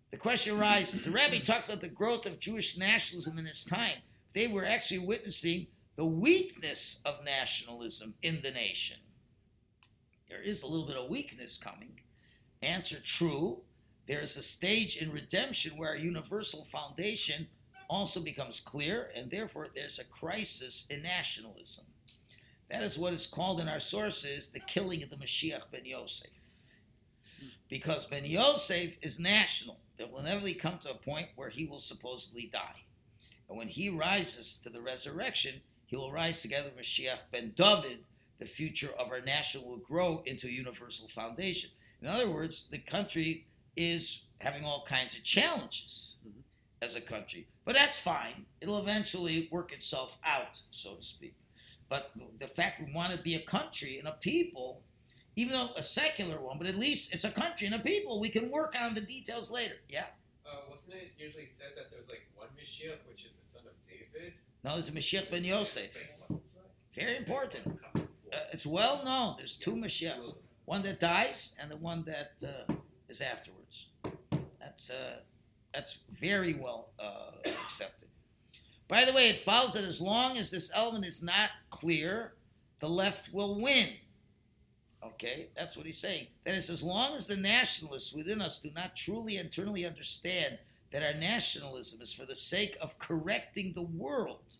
The 0.09 0.17
question 0.17 0.57
arises. 0.57 1.05
The 1.05 1.11
rabbi 1.11 1.37
talks 1.37 1.69
about 1.69 1.81
the 1.81 1.87
growth 1.87 2.25
of 2.25 2.39
Jewish 2.39 2.79
nationalism 2.79 3.37
in 3.37 3.45
his 3.45 3.63
time. 3.63 3.97
They 4.33 4.47
were 4.47 4.65
actually 4.65 5.05
witnessing 5.05 5.67
the 5.97 6.05
weakness 6.05 6.99
of 7.05 7.23
nationalism 7.23 8.15
in 8.23 8.41
the 8.41 8.49
nation. 8.49 8.97
There 10.27 10.41
is 10.41 10.63
a 10.63 10.67
little 10.67 10.87
bit 10.87 10.97
of 10.97 11.11
weakness 11.11 11.59
coming. 11.59 11.99
Answer 12.63 12.97
true. 13.03 13.61
There 14.07 14.21
is 14.21 14.35
a 14.35 14.41
stage 14.41 14.97
in 14.97 15.11
redemption 15.11 15.77
where 15.77 15.93
a 15.93 16.01
universal 16.01 16.65
foundation 16.65 17.49
also 17.87 18.19
becomes 18.19 18.59
clear, 18.59 19.11
and 19.15 19.29
therefore 19.29 19.67
there's 19.75 19.99
a 19.99 20.05
crisis 20.05 20.87
in 20.89 21.03
nationalism. 21.03 21.85
That 22.71 22.83
is 22.83 22.97
what 22.97 23.11
is 23.11 23.27
called 23.27 23.59
in 23.59 23.67
our 23.67 23.81
sources 23.81 24.49
the 24.49 24.61
killing 24.61 25.03
of 25.03 25.09
the 25.09 25.17
Mashiach 25.17 25.69
ben 25.71 25.83
Yosef. 25.83 26.31
Because 27.67 28.05
ben 28.05 28.23
Yosef 28.25 28.97
is 29.01 29.19
national. 29.19 29.81
There 29.97 30.07
will 30.07 30.19
inevitably 30.19 30.53
come 30.53 30.77
to 30.79 30.91
a 30.91 30.95
point 30.95 31.27
where 31.35 31.49
he 31.49 31.65
will 31.65 31.79
supposedly 31.79 32.49
die. 32.51 32.85
And 33.49 33.57
when 33.57 33.67
he 33.67 33.89
rises 33.89 34.57
to 34.59 34.69
the 34.69 34.81
resurrection, 34.81 35.61
he 35.85 35.97
will 35.97 36.13
rise 36.13 36.41
together 36.41 36.69
with 36.73 36.85
Mashiach 36.85 37.23
ben 37.31 37.51
David. 37.55 38.05
The 38.39 38.45
future 38.45 38.91
of 38.97 39.11
our 39.11 39.21
nation 39.21 39.63
will 39.65 39.77
grow 39.77 40.23
into 40.25 40.47
a 40.47 40.51
universal 40.51 41.09
foundation. 41.09 41.71
In 42.01 42.07
other 42.07 42.29
words, 42.29 42.69
the 42.71 42.79
country 42.79 43.47
is 43.75 44.23
having 44.39 44.63
all 44.63 44.85
kinds 44.87 45.13
of 45.15 45.23
challenges 45.23 46.17
mm-hmm. 46.25 46.39
as 46.81 46.95
a 46.95 47.01
country. 47.01 47.47
But 47.65 47.75
that's 47.75 47.99
fine. 47.99 48.45
It'll 48.61 48.79
eventually 48.79 49.49
work 49.51 49.73
itself 49.73 50.17
out, 50.23 50.61
so 50.71 50.95
to 50.95 51.03
speak. 51.03 51.35
But 51.91 52.11
the 52.39 52.47
fact 52.47 52.79
we 52.79 52.93
want 52.93 53.11
to 53.11 53.21
be 53.21 53.35
a 53.35 53.41
country 53.41 53.99
and 53.99 54.07
a 54.07 54.13
people, 54.13 54.81
even 55.35 55.51
though 55.51 55.71
a 55.75 55.81
secular 55.81 56.39
one, 56.39 56.57
but 56.57 56.65
at 56.65 56.77
least 56.77 57.13
it's 57.13 57.25
a 57.25 57.29
country 57.29 57.67
and 57.67 57.75
a 57.75 57.79
people, 57.79 58.17
we 58.17 58.29
can 58.29 58.49
work 58.49 58.77
on 58.81 58.93
the 58.93 59.01
details 59.01 59.51
later. 59.51 59.75
Yeah. 59.89 60.05
Uh, 60.45 60.69
wasn't 60.69 60.93
it 60.93 61.11
usually 61.17 61.45
said 61.45 61.71
that 61.75 61.91
there's 61.91 62.07
like 62.07 62.29
one 62.33 62.47
Mashiach, 62.57 63.05
which 63.09 63.25
is 63.25 63.35
the 63.35 63.43
son 63.43 63.63
of 63.65 63.73
David? 63.85 64.35
No, 64.63 64.75
there's 64.75 64.87
a 64.87 64.93
Mashiach 64.93 65.29
ben 65.29 65.43
Yosef. 65.43 65.91
Very 66.95 67.17
important. 67.17 67.77
Uh, 67.93 67.99
it's 68.53 68.65
well 68.65 69.03
known. 69.03 69.35
There's 69.37 69.57
two 69.57 69.73
Mashiachs. 69.73 70.37
One 70.63 70.83
that 70.83 71.01
dies 71.01 71.57
and 71.59 71.69
the 71.69 71.75
one 71.75 72.05
that 72.05 72.41
uh, 72.41 72.73
is 73.09 73.19
afterwards. 73.19 73.87
That's 74.61 74.89
uh, 74.89 75.19
that's 75.73 75.99
very 76.09 76.53
well 76.53 76.91
uh. 76.97 77.20
By 78.91 79.05
the 79.05 79.13
way, 79.13 79.29
it 79.29 79.37
follows 79.37 79.75
that 79.75 79.85
as 79.85 80.01
long 80.01 80.37
as 80.37 80.51
this 80.51 80.69
element 80.75 81.05
is 81.05 81.23
not 81.23 81.51
clear, 81.69 82.33
the 82.79 82.89
left 82.89 83.33
will 83.33 83.57
win. 83.57 83.87
Okay, 85.01 85.47
that's 85.55 85.77
what 85.77 85.85
he's 85.85 85.97
saying. 85.97 86.27
That 86.43 86.55
is, 86.55 86.69
as 86.69 86.83
long 86.83 87.15
as 87.15 87.25
the 87.25 87.37
nationalists 87.37 88.13
within 88.13 88.41
us 88.41 88.59
do 88.59 88.69
not 88.75 88.97
truly 88.97 89.37
internally 89.37 89.85
understand 89.85 90.57
that 90.91 91.03
our 91.03 91.17
nationalism 91.17 92.01
is 92.01 92.13
for 92.13 92.25
the 92.25 92.35
sake 92.35 92.75
of 92.81 92.99
correcting 92.99 93.71
the 93.71 93.81
world 93.81 94.57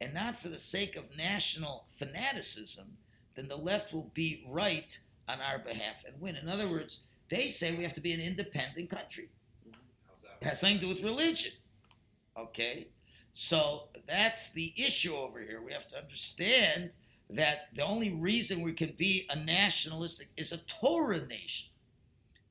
and 0.00 0.12
not 0.12 0.36
for 0.36 0.48
the 0.48 0.58
sake 0.58 0.96
of 0.96 1.16
national 1.16 1.86
fanaticism, 1.94 2.96
then 3.36 3.46
the 3.46 3.56
left 3.56 3.94
will 3.94 4.10
be 4.14 4.44
right 4.48 4.98
on 5.28 5.38
our 5.40 5.60
behalf 5.60 6.02
and 6.04 6.20
win. 6.20 6.34
In 6.34 6.48
other 6.48 6.66
words, 6.66 7.04
they 7.28 7.46
say 7.46 7.72
we 7.72 7.84
have 7.84 7.94
to 7.94 8.00
be 8.00 8.12
an 8.12 8.20
independent 8.20 8.90
country. 8.90 9.28
Mm-hmm. 9.64 9.78
How's 10.08 10.22
that? 10.22 10.38
It 10.40 10.48
has 10.48 10.58
something 10.58 10.80
to 10.80 10.86
do 10.86 10.88
with 10.88 11.04
religion. 11.04 11.52
Okay? 12.36 12.88
So 13.32 13.88
that's 14.06 14.52
the 14.52 14.72
issue 14.76 15.14
over 15.14 15.40
here. 15.40 15.62
We 15.62 15.72
have 15.72 15.86
to 15.88 15.98
understand 15.98 16.96
that 17.28 17.68
the 17.74 17.84
only 17.84 18.12
reason 18.12 18.62
we 18.62 18.72
can 18.72 18.94
be 18.96 19.26
a 19.30 19.36
nationalistic 19.36 20.28
is 20.36 20.52
a 20.52 20.58
Torah 20.58 21.26
nation. 21.26 21.70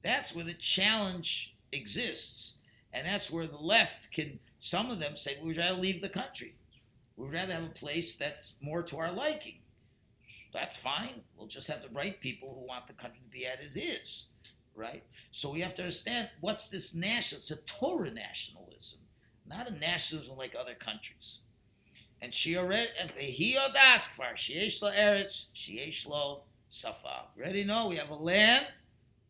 That's 0.04 0.34
where 0.34 0.46
the 0.46 0.54
challenge 0.54 1.56
exists. 1.72 2.58
And 2.94 3.06
that's 3.06 3.30
where 3.30 3.46
the 3.46 3.58
left 3.58 4.12
can, 4.12 4.40
some 4.58 4.90
of 4.90 5.00
them 5.00 5.16
say, 5.16 5.38
we'd 5.44 5.58
rather 5.58 5.78
leave 5.78 6.02
the 6.02 6.10
country. 6.10 6.56
We'd 7.18 7.34
rather 7.34 7.54
have 7.54 7.64
a 7.64 7.70
place 7.70 8.16
that's 8.16 8.54
more 8.62 8.82
to 8.84 8.98
our 8.98 9.12
liking. 9.12 9.60
That's 10.54 10.78
fine. 10.78 11.22
We'll 11.36 11.48
just 11.48 11.68
have 11.68 11.82
the 11.82 11.90
right 11.90 12.20
people 12.20 12.56
who 12.56 12.66
want 12.66 12.88
the 12.88 12.94
country 12.94 13.20
to 13.24 13.30
be 13.30 13.46
as 13.46 13.76
is, 13.76 14.28
right? 14.74 15.04
So 15.32 15.52
we 15.52 15.60
have 15.60 15.76
to 15.76 15.84
understand 15.84 16.30
what's 16.40 16.70
this 16.70 16.96
national? 16.96 17.40
It's 17.40 17.52
a 17.52 17.58
Torah 17.58 18.12
nationalism, 18.12 18.69
not 19.50 19.70
a 19.70 19.74
nationalism 19.74 20.38
like 20.38 20.56
other 20.60 20.76
countries. 20.76 21.39
And 22.22 22.34
she 22.34 22.58
already, 22.58 22.89
he 23.18 23.56
odas 23.56 24.16
kvar, 24.16 24.34
sheyesh 24.36 24.82
lo 24.82 24.91
eretz, 24.91 25.47
sheyesh 25.56 26.08
lo 26.08 26.43
safa. 26.68 27.28
Ready? 27.38 27.64
No, 27.64 27.88
we 27.88 27.95
have 27.95 28.10
a 28.10 28.16
land, 28.16 28.68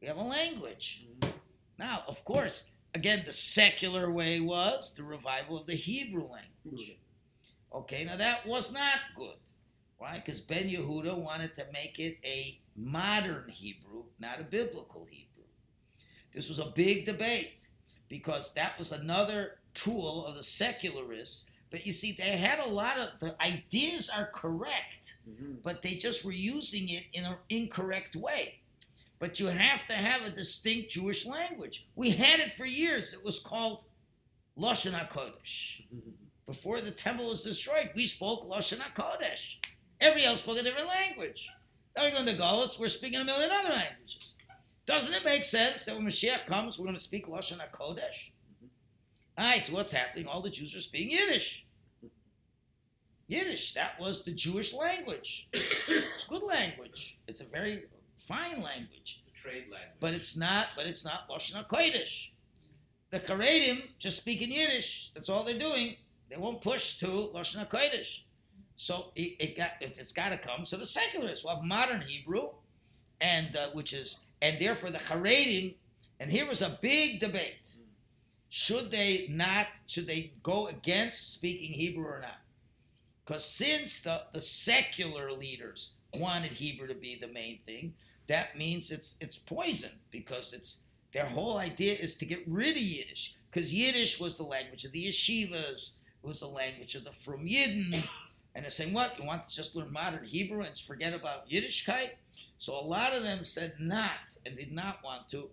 we 0.02 0.08
have 0.08 0.18
a 0.18 0.24
language. 0.24 1.06
Mm-hmm. 1.20 1.30
Now, 1.78 2.04
of 2.08 2.26
course, 2.26 2.72
again, 2.94 3.24
the 3.26 3.34
secular 3.34 4.12
way 4.12 4.40
was 4.40 4.94
the 4.94 5.04
revival 5.04 5.58
of 5.58 5.66
the 5.66 5.76
Hebrew 5.76 6.28
language. 6.28 6.98
Okay, 7.74 8.04
now 8.04 8.18
that 8.18 8.46
was 8.46 8.74
not 8.74 9.00
good. 9.16 9.38
Why? 9.98 10.16
Because 10.16 10.42
Ben 10.42 10.70
Yehuda 10.70 11.16
wanted 11.18 11.54
to 11.56 11.66
make 11.72 12.00
it 12.00 12.18
a 12.24 12.60
modern 12.76 13.50
Hebrew, 13.50 14.06
not 14.20 14.40
a 14.40 14.44
biblical 14.44 15.06
Hebrew. 15.10 15.44
This 16.34 16.50
was 16.50 16.60
a 16.60 16.72
big 16.74 17.06
debate 17.06 17.68
because 18.08 18.54
that 18.54 18.80
was 18.80 18.92
another 18.92 19.60
tool 19.80 20.26
of 20.26 20.36
the 20.36 20.44
secularists. 20.44 21.50
But 21.72 21.86
you 21.86 21.92
see, 21.92 22.14
they 22.14 22.38
had 22.38 22.60
a 22.60 22.68
lot 22.68 22.98
of 22.98 23.20
the 23.20 23.36
ideas 23.42 24.10
are 24.10 24.30
correct, 24.34 25.18
mm-hmm. 25.30 25.56
but 25.64 25.82
they 25.82 25.94
just 25.94 26.26
were 26.26 26.32
using 26.32 26.90
it 26.90 27.04
in 27.14 27.26
an 27.26 27.36
incorrect 27.50 28.16
way. 28.16 28.56
But 29.20 29.40
you 29.40 29.48
have 29.48 29.86
to 29.88 29.94
have 29.94 30.26
a 30.26 30.32
distinct 30.32 30.92
Jewish 30.92 31.26
language. 31.26 31.88
We 31.96 32.12
had 32.12 32.40
it 32.40 32.54
for 32.54 32.66
years. 32.66 33.14
It 33.14 33.24
was 33.24 33.40
called 33.40 33.84
Lashon 34.58 34.94
HaKodesh. 34.94 35.82
Before 36.46 36.82
the 36.82 36.90
temple 36.90 37.28
was 37.28 37.44
destroyed, 37.44 37.92
we 37.96 38.08
spoke 38.08 38.50
Lashon 38.50 38.80
HaKodesh. 38.80 39.58
Everybody 40.02 40.26
else 40.26 40.42
spoke 40.42 40.60
a 40.60 40.64
different 40.64 40.88
language. 40.88 41.48
Now 41.96 42.06
we're 42.06 42.12
going 42.12 42.26
to 42.26 42.34
Golos, 42.34 42.80
we're 42.80 42.88
speaking 42.88 43.20
a 43.20 43.26
million 43.26 43.52
other 43.52 43.70
languages. 43.70 44.36
Doesn't 44.86 45.14
it 45.14 45.26
make 45.26 45.44
sense 45.44 45.86
that 45.86 45.96
when 45.96 46.06
Mashiach 46.06 46.48
comes, 46.48 46.80
we're 46.80 46.86
going 46.86 46.96
to 46.96 47.02
speak 47.02 47.28
Lashon 47.28 47.60
HaKodesh? 47.60 48.32
Right, 49.40 49.64
so 49.64 49.74
what's 49.74 49.94
happening? 49.94 50.28
All 50.28 50.42
the 50.42 50.50
Jews 50.50 50.76
are 50.76 50.82
speaking 50.82 51.12
Yiddish. 51.12 51.66
Yiddish, 53.30 53.74
that 53.74 53.98
was 53.98 54.26
the 54.26 54.32
Jewish 54.32 54.74
language. 54.74 55.48
It's 55.54 56.26
good 56.28 56.44
language. 56.44 57.18
It's 57.28 57.40
a 57.40 57.46
very 57.46 57.84
fine 58.18 58.62
language. 58.62 59.22
It's 59.26 59.40
a 59.40 59.42
trade 59.42 59.64
language. 59.72 59.98
But 60.02 60.14
it's 60.14 60.36
not, 60.36 60.68
but 60.76 60.86
it's 60.86 61.06
not 61.06 61.30
Lashon 61.30 61.66
HaKodesh. 61.66 62.28
The 63.12 63.20
Charedim 63.20 63.82
just 63.98 64.18
speak 64.18 64.42
in 64.42 64.52
Yiddish. 64.52 65.12
That's 65.16 65.30
all 65.30 65.46
they're 65.46 65.58
doing. 65.58 65.96
They 66.30 66.36
won't 66.36 66.62
push 66.62 66.98
to 66.98 67.08
Lashon 67.08 67.66
HaKodesh. 67.66 68.24
So 68.76 69.12
it, 69.16 69.38
it 69.40 69.58
got, 69.58 69.72
if 69.80 69.98
it's 69.98 70.12
got 70.12 70.30
to 70.30 70.38
come, 70.38 70.66
so 70.66 70.76
the 70.76 70.86
secularists 70.86 71.46
will 71.46 71.56
have 71.56 71.64
modern 71.64 72.02
Hebrew, 72.02 72.50
and 73.22 73.56
uh, 73.56 73.70
which 73.70 73.94
is, 73.94 74.20
and 74.42 74.60
therefore 74.60 74.92
the 74.92 75.00
Haredim, 75.00 75.76
and 76.20 76.30
here 76.30 76.46
was 76.46 76.62
a 76.62 76.78
big 76.82 77.20
debate: 77.20 77.78
should 78.50 78.92
they 78.92 79.28
not, 79.30 79.68
should 79.86 80.08
they 80.08 80.34
go 80.42 80.68
against 80.68 81.34
speaking 81.34 81.74
Hebrew 81.74 82.06
or 82.06 82.20
not? 82.22 82.40
Because 83.26 83.46
since 83.46 84.00
the 84.00 84.24
the 84.34 84.42
secular 84.42 85.32
leaders 85.32 85.94
wanted 86.16 86.52
Hebrew 86.52 86.88
to 86.88 86.96
be 86.96 87.16
the 87.16 87.28
main 87.28 87.60
thing, 87.66 87.94
that 88.28 88.58
means 88.58 88.92
it's 88.92 89.18
it's 89.22 89.38
poison 89.38 89.92
because 90.10 90.52
it's 90.52 90.82
their 91.12 91.28
whole 91.28 91.58
idea 91.58 91.94
is 91.94 92.18
to 92.18 92.26
get 92.26 92.44
rid 92.48 92.76
of 92.76 92.82
Yiddish 92.82 93.36
because 93.52 93.74
Yiddish 93.74 94.20
was 94.20 94.38
the 94.38 94.44
language 94.44 94.86
of 94.86 94.92
the 94.92 95.06
yeshivas, 95.06 95.94
it 96.24 96.28
was 96.28 96.40
the 96.40 96.48
language 96.48 96.96
of 96.96 97.04
the 97.04 97.12
Frum 97.12 97.46
Yidden. 97.46 98.08
And 98.56 98.64
they're 98.64 98.72
saying, 98.72 98.94
what? 98.94 99.18
You 99.18 99.26
want 99.26 99.46
to 99.46 99.52
just 99.52 99.76
learn 99.76 99.94
modern 99.94 100.26
Hebrew 100.26 100.62
and 100.62 100.78
forget 100.78 101.14
about 101.14 101.48
Yiddishkeit? 101.50 102.10
So 102.58 102.78
a 102.78 102.82
lot 102.82 103.14
of 103.14 103.24
them 103.24 103.44
said 103.44 103.76
not 103.80 104.36
and 104.46 104.56
did 104.56 104.72
not 104.72 105.04
want 105.04 105.30
to. 105.30 105.50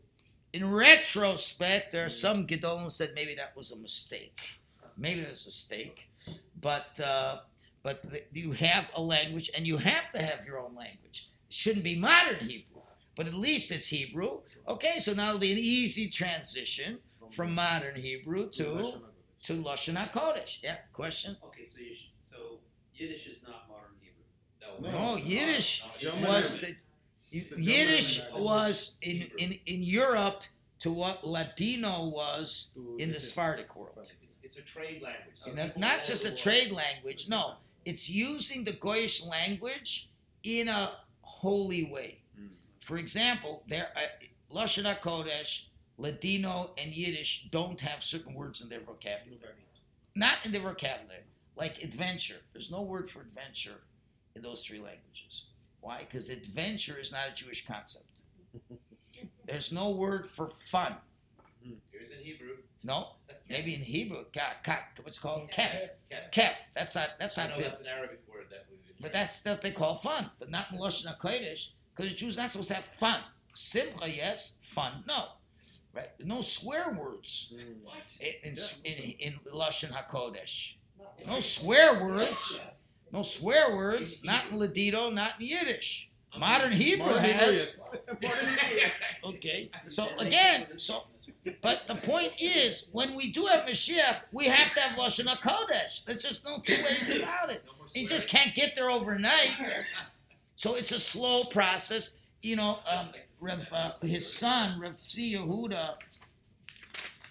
In 0.56 0.72
retrospect, 0.72 1.92
there 1.92 2.06
are 2.06 2.08
some 2.08 2.46
Gedolim 2.46 2.84
who 2.84 2.88
said 2.88 3.10
maybe 3.14 3.34
that 3.34 3.54
was 3.54 3.72
a 3.72 3.78
mistake. 3.78 4.40
Maybe 4.96 5.20
it 5.20 5.28
was 5.28 5.44
a 5.44 5.48
mistake. 5.48 6.08
But, 6.58 6.98
uh, 6.98 7.40
but 7.82 8.02
you 8.32 8.52
have 8.52 8.88
a 8.96 9.02
language 9.02 9.50
and 9.54 9.66
you 9.66 9.76
have 9.76 10.10
to 10.12 10.22
have 10.22 10.46
your 10.46 10.58
own 10.58 10.74
language. 10.74 11.28
It 11.46 11.52
shouldn't 11.52 11.84
be 11.84 11.94
modern 11.94 12.38
Hebrew, 12.38 12.80
but 13.16 13.26
at 13.26 13.34
least 13.34 13.70
it's 13.70 13.88
Hebrew. 13.88 14.40
Okay, 14.66 14.98
so 14.98 15.12
now 15.12 15.28
it'll 15.28 15.40
be 15.40 15.52
an 15.52 15.58
easy 15.58 16.08
transition 16.08 17.00
from 17.32 17.54
modern 17.54 17.96
Hebrew 17.96 18.48
to, 18.52 18.94
to 19.42 19.52
Lashon 19.62 19.96
HaKodesh. 19.96 20.62
Yeah, 20.62 20.76
question? 20.90 21.36
Okay, 21.48 21.66
so 21.66 21.80
you 21.80 21.94
sh- 21.94 22.12
so 22.22 22.60
Yiddish 22.94 23.26
is 23.26 23.42
not 23.42 23.68
modern 23.68 23.96
Hebrew. 24.00 24.90
No, 24.90 25.10
No, 25.10 25.16
Yiddish 25.18 25.84
no, 25.84 26.10
German 26.10 26.28
was 26.30 26.60
the 26.60 26.68
It's 26.68 26.70
a 26.70 26.70
German 26.70 26.85
Yiddish 27.30 28.22
was 28.34 28.96
in, 29.02 29.30
in, 29.38 29.58
in 29.66 29.82
Europe 29.82 30.42
to 30.80 30.90
what 30.90 31.26
Ladino 31.26 32.04
was 32.04 32.70
in 32.98 33.12
the. 33.12 33.20
Sephardic 33.20 33.74
world. 33.76 34.12
It's, 34.22 34.38
it's 34.42 34.58
a 34.58 34.62
trade 34.62 35.02
language. 35.02 35.36
So 35.36 35.52
not 35.76 36.04
just 36.04 36.24
a 36.24 36.34
trade 36.34 36.70
language. 36.70 37.28
No, 37.28 37.54
it's 37.84 38.08
using 38.08 38.64
the 38.64 38.72
Goyish 38.72 39.28
language 39.28 40.08
in 40.42 40.68
a 40.68 40.92
holy 41.22 41.90
way. 41.90 42.18
Mm. 42.38 42.48
For 42.80 42.98
example, 42.98 43.62
there 43.66 43.88
uh, 43.96 44.54
Lashon 44.54 44.84
Hakodesh, 44.84 45.66
Ladino, 45.98 46.70
and 46.78 46.92
Yiddish 46.94 47.48
don't 47.50 47.80
have 47.80 48.02
certain 48.02 48.34
words 48.34 48.60
in 48.60 48.68
their 48.68 48.80
vocabulary. 48.80 49.54
Not 50.14 50.38
in 50.44 50.52
their 50.52 50.62
vocabulary, 50.62 51.24
like 51.56 51.82
adventure. 51.82 52.36
There's 52.52 52.70
no 52.70 52.82
word 52.82 53.10
for 53.10 53.20
adventure 53.20 53.82
in 54.34 54.42
those 54.42 54.64
three 54.64 54.78
languages. 54.78 55.44
Why? 55.80 56.00
Because 56.00 56.30
adventure 56.30 56.98
is 56.98 57.12
not 57.12 57.28
a 57.30 57.34
Jewish 57.34 57.66
concept. 57.66 58.22
There's 59.46 59.72
no 59.72 59.90
word 59.90 60.28
for 60.28 60.48
fun. 60.48 60.96
Here's 61.90 62.10
in 62.10 62.18
Hebrew. 62.18 62.56
No, 62.84 63.08
maybe 63.48 63.74
in 63.74 63.80
Hebrew, 63.80 64.24
ka, 64.34 64.54
ka, 64.62 64.78
what's 65.02 65.18
it 65.18 65.20
called 65.20 65.50
kef. 65.50 65.90
Kef. 66.10 66.32
Kef. 66.32 66.54
That's 66.74 66.94
not. 66.94 67.10
That's 67.18 67.38
I 67.38 67.48
not 67.48 67.56
know 67.56 67.64
that's 67.64 67.80
an 67.80 67.86
Arabic 67.86 68.22
word 68.28 68.46
that 68.50 68.66
we 68.70 68.76
would 68.76 69.00
But 69.00 69.12
that's 69.12 69.44
what 69.44 69.62
they 69.62 69.70
call 69.70 69.96
fun, 69.96 70.30
but 70.38 70.50
not 70.50 70.72
in 70.72 70.78
Lashon 70.78 71.16
HaKodesh, 71.16 71.70
because 71.94 72.12
the 72.12 72.16
Jews 72.16 72.36
not 72.36 72.50
supposed 72.50 72.68
to 72.68 72.74
have 72.74 72.84
fun. 72.84 73.20
Simcha, 73.54 74.10
yes. 74.10 74.58
Fun, 74.74 75.04
no. 75.08 75.24
Right? 75.94 76.10
No 76.22 76.42
swear 76.42 76.92
words 76.92 77.54
hmm. 77.56 77.84
What? 77.84 78.18
in, 78.20 78.52
in, 78.52 78.92
in, 78.92 79.14
in 79.18 79.34
Lashon 79.52 79.90
HaKodesh. 79.90 80.74
No 81.26 81.40
swear 81.40 82.04
words. 82.04 82.60
No 83.12 83.22
swear 83.22 83.74
words. 83.74 84.24
Not 84.24 84.50
in 84.50 84.58
Ladino, 84.58 85.10
not 85.10 85.40
in 85.40 85.46
Yiddish. 85.46 86.10
Modern 86.38 86.72
Hebrew 86.72 87.06
Modern 87.06 87.22
has. 87.24 87.82
yes. 87.82 87.82
Modern 88.22 88.48
Hebrew. 88.58 88.90
Okay. 89.24 89.70
So 89.88 90.06
again, 90.18 90.66
so 90.76 91.04
but 91.62 91.86
the 91.86 91.94
point 91.94 92.32
is, 92.38 92.88
when 92.92 93.14
we 93.14 93.32
do 93.32 93.46
have 93.46 93.66
Mashiach, 93.66 94.20
we 94.32 94.44
have 94.46 94.74
to 94.74 94.80
have 94.80 94.98
Lashon 94.98 95.26
HaKodesh. 95.26 96.04
There's 96.04 96.22
just 96.22 96.44
no 96.44 96.58
two 96.58 96.74
ways 96.74 97.10
about 97.16 97.50
it. 97.50 97.64
You 97.94 98.06
just 98.06 98.28
can't 98.28 98.54
get 98.54 98.74
there 98.74 98.90
overnight. 98.90 99.56
So 100.58 100.74
it's 100.74 100.90
a 100.90 100.98
slow 100.98 101.44
process. 101.44 102.16
You 102.42 102.56
know, 102.56 102.78
um, 102.88 103.10
Rev, 103.42 103.68
uh, 103.72 103.92
his 104.00 104.32
son, 104.32 104.80
Rev 104.80 104.96
Tzvi 104.96 105.34
Yehuda, 105.34 105.96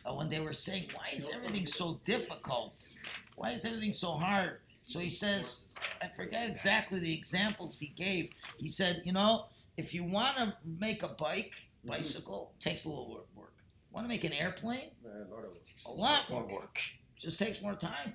uh, 0.05 0.13
when 0.13 0.29
they 0.29 0.39
were 0.39 0.53
saying, 0.53 0.89
why 0.93 1.07
is 1.11 1.31
everything 1.33 1.65
so 1.65 1.99
difficult? 2.03 2.87
Why 3.35 3.49
is 3.51 3.65
everything 3.65 3.93
so 3.93 4.11
hard? 4.11 4.59
So 4.85 4.99
he 4.99 5.09
says, 5.09 5.73
I 6.01 6.07
forget 6.15 6.47
exactly 6.47 6.99
the 6.99 7.13
examples 7.13 7.79
he 7.79 7.87
gave. 7.87 8.29
He 8.57 8.67
said, 8.67 9.01
you 9.03 9.13
know, 9.13 9.47
if 9.77 9.93
you 9.93 10.03
want 10.03 10.37
to 10.37 10.53
make 10.63 11.03
a 11.03 11.09
bike, 11.09 11.53
bicycle, 11.83 12.53
takes 12.59 12.85
a 12.85 12.89
little 12.89 13.11
work. 13.11 13.27
work. 13.35 13.53
Want 13.91 14.05
to 14.05 14.09
make 14.09 14.23
an 14.23 14.33
airplane? 14.33 14.91
Uh, 15.03 15.09
a 15.09 15.29
lot 15.33 15.45
of 15.45 15.55
it. 15.55 15.61
A 15.85 15.91
lot 15.91 16.29
more 16.29 16.47
work. 16.47 16.79
Just 17.17 17.39
takes 17.39 17.61
more 17.61 17.75
time. 17.75 18.13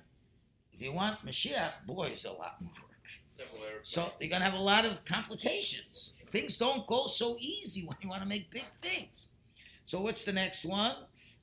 If 0.73 0.81
you 0.81 0.93
want 0.93 1.23
Mashiach, 1.25 1.85
boy, 1.85 2.09
it's 2.13 2.25
a 2.25 2.31
lot 2.31 2.61
more 2.61 2.71
work. 2.81 2.87
So 3.83 4.11
you're 4.19 4.29
gonna 4.29 4.45
have 4.45 4.53
a 4.53 4.63
lot 4.63 4.85
of 4.85 5.03
complications. 5.05 6.17
things 6.27 6.57
don't 6.57 6.85
go 6.87 7.07
so 7.07 7.37
easy 7.39 7.85
when 7.85 7.97
you 8.01 8.09
want 8.09 8.21
to 8.21 8.27
make 8.27 8.49
big 8.49 8.65
things. 8.81 9.29
So 9.83 10.01
what's 10.01 10.23
the 10.25 10.33
next 10.33 10.65
one? 10.65 10.95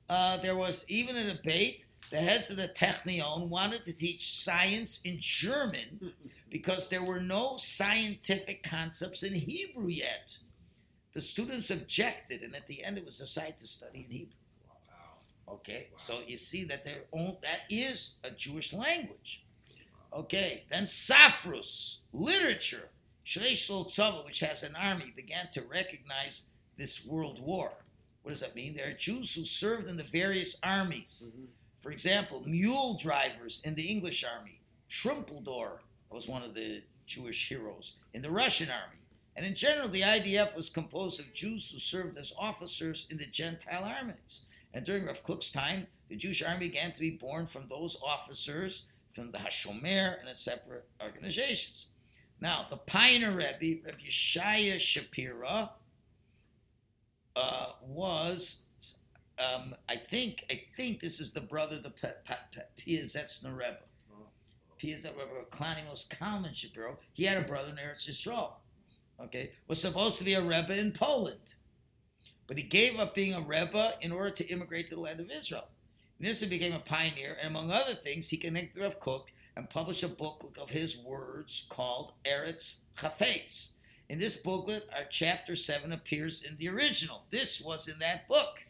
Uh, 0.09 0.37
there 0.37 0.55
was 0.55 0.85
even 0.89 1.15
a 1.15 1.33
debate. 1.33 1.85
The 2.09 2.17
heads 2.17 2.49
of 2.49 2.57
the 2.57 2.67
Technion 2.67 3.49
wanted 3.49 3.83
to 3.83 3.95
teach 3.95 4.33
science 4.33 4.99
in 5.03 5.17
German 5.19 6.13
because 6.49 6.89
there 6.89 7.03
were 7.03 7.19
no 7.19 7.57
scientific 7.57 8.63
concepts 8.63 9.21
in 9.21 9.33
Hebrew 9.33 9.87
yet. 9.87 10.37
The 11.13 11.21
students 11.21 11.69
objected, 11.69 12.41
and 12.41 12.55
at 12.55 12.67
the 12.67 12.83
end 12.83 12.97
it 12.97 13.05
was 13.05 13.19
decided 13.19 13.57
to 13.59 13.67
study 13.67 14.05
in 14.09 14.11
Hebrew. 14.11 14.33
Okay, 15.47 15.87
so 15.97 16.19
you 16.27 16.37
see 16.37 16.63
that 16.65 16.83
there 16.83 17.05
own, 17.11 17.37
that 17.41 17.61
is 17.69 18.17
a 18.23 18.29
Jewish 18.29 18.73
language. 18.73 19.43
Okay, 20.13 20.65
then 20.69 20.83
Safrus, 20.83 21.99
literature. 22.13 22.89
Shleish 23.25 23.69
Tzava, 23.69 24.25
which 24.25 24.39
has 24.39 24.63
an 24.63 24.75
army, 24.75 25.13
began 25.15 25.49
to 25.51 25.61
recognize 25.61 26.47
this 26.77 27.05
world 27.05 27.39
war. 27.39 27.71
What 28.23 28.31
does 28.31 28.41
that 28.41 28.55
mean? 28.55 28.75
There 28.75 28.89
are 28.89 28.93
Jews 28.93 29.35
who 29.35 29.45
served 29.45 29.87
in 29.87 29.97
the 29.97 30.03
various 30.03 30.57
armies. 30.63 31.31
Mm-hmm. 31.31 31.45
For 31.79 31.91
example, 31.91 32.43
mule 32.45 32.97
drivers 33.01 33.61
in 33.63 33.75
the 33.75 33.87
English 33.87 34.23
army. 34.23 34.61
Trumpeldor 34.89 35.79
was 36.09 36.27
one 36.27 36.43
of 36.43 36.53
the 36.53 36.83
Jewish 37.05 37.47
heroes 37.47 37.95
in 38.13 38.21
the 38.21 38.31
Russian 38.31 38.69
army. 38.69 38.99
And 39.35 39.45
in 39.45 39.55
general, 39.55 39.87
the 39.87 40.01
IDF 40.01 40.55
was 40.55 40.69
composed 40.69 41.19
of 41.19 41.33
Jews 41.33 41.71
who 41.71 41.79
served 41.79 42.17
as 42.17 42.33
officers 42.37 43.07
in 43.09 43.17
the 43.17 43.25
Gentile 43.25 43.85
armies. 43.85 44.41
And 44.73 44.83
during 44.83 45.05
Rav 45.05 45.23
Kook's 45.23 45.51
time, 45.51 45.87
the 46.09 46.15
Jewish 46.15 46.43
army 46.43 46.67
began 46.67 46.91
to 46.91 46.99
be 46.99 47.11
born 47.11 47.45
from 47.45 47.67
those 47.67 47.97
officers 48.05 48.83
from 49.11 49.31
the 49.31 49.37
Hashomer 49.37 50.19
and 50.19 50.27
its 50.27 50.41
separate 50.41 50.87
organizations. 51.01 51.87
Now, 52.41 52.65
the 52.69 52.77
pioneer 52.77 53.31
Rebbe, 53.31 53.81
Rebbe 53.85 53.97
Yeshaya 54.05 54.75
Shapira, 54.75 55.69
uh, 57.35 57.65
was, 57.81 58.63
um, 59.39 59.75
I 59.87 59.95
think, 59.95 60.43
I 60.49 60.63
think 60.75 60.99
this 60.99 61.19
is 61.19 61.31
the 61.31 61.41
brother 61.41 61.79
the 61.79 61.91
Piazetzner 62.77 63.55
Rebbe. 63.55 63.79
Piazetzner 64.81 65.17
Rebbe, 65.17 65.45
Kalonymus 65.49 66.09
Kalman 66.09 66.53
Shapiro. 66.53 66.99
He 67.13 67.25
had 67.25 67.37
a 67.37 67.47
brother 67.47 67.69
in 67.69 67.75
Eretz 67.75 68.09
Yisrael. 68.09 68.53
Okay, 69.21 69.51
was 69.67 69.81
supposed 69.81 70.17
to 70.19 70.23
be 70.23 70.33
a 70.33 70.41
Rebbe 70.41 70.77
in 70.77 70.93
Poland, 70.93 71.55
but 72.47 72.57
he 72.57 72.63
gave 72.63 72.97
up 72.97 73.13
being 73.13 73.33
a 73.33 73.41
Rebbe 73.41 73.95
in 73.99 74.13
order 74.13 74.29
to 74.29 74.47
immigrate 74.47 74.87
to 74.87 74.95
the 74.95 75.01
land 75.01 75.19
of 75.19 75.29
Israel. 75.29 75.67
And 76.21 76.49
became 76.49 76.73
a 76.73 76.79
pioneer, 76.79 77.37
and 77.41 77.49
among 77.49 77.71
other 77.71 77.93
things, 77.93 78.29
he 78.29 78.37
connected 78.37 78.81
Rav 78.81 78.99
Kook 78.99 79.31
and 79.55 79.69
published 79.69 80.03
a 80.03 80.07
booklet 80.07 80.57
of 80.57 80.69
his 80.69 80.97
words 80.97 81.65
called 81.69 82.13
Eretz 82.25 82.81
Chafetz. 82.97 83.71
In 84.09 84.19
this 84.19 84.35
booklet, 84.37 84.89
our 84.95 85.05
chapter 85.09 85.55
7 85.55 85.91
appears 85.91 86.43
in 86.43 86.57
the 86.57 86.69
original. 86.69 87.25
This 87.29 87.61
was 87.61 87.87
in 87.87 87.99
that 87.99 88.27
book. 88.27 88.65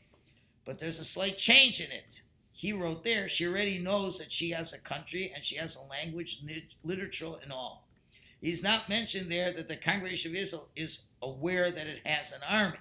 But 0.70 0.78
there's 0.78 1.00
a 1.00 1.04
slight 1.04 1.40
change 1.40 1.82
in 1.82 1.90
it. 1.92 2.22
He 2.52 2.74
wrote 2.74 3.04
there, 3.04 3.28
she 3.28 3.48
already 3.48 3.80
knows 3.80 4.20
that 4.20 4.32
she 4.32 4.52
has 4.52 4.72
a 4.72 4.78
country 4.78 5.32
and 5.34 5.44
she 5.44 5.56
has 5.56 5.76
a 5.76 5.82
language, 5.82 6.42
lit- 6.46 6.76
literature, 6.84 7.32
and 7.42 7.52
all. 7.52 7.88
He's 8.40 8.62
not 8.62 8.88
mentioned 8.88 9.32
there 9.32 9.52
that 9.52 9.68
the 9.68 9.76
congregation 9.76 10.30
of 10.30 10.38
Israel 10.38 10.70
is 10.76 11.08
aware 11.24 11.72
that 11.72 11.88
it 11.88 12.06
has 12.06 12.32
an 12.32 12.42
army. 12.48 12.78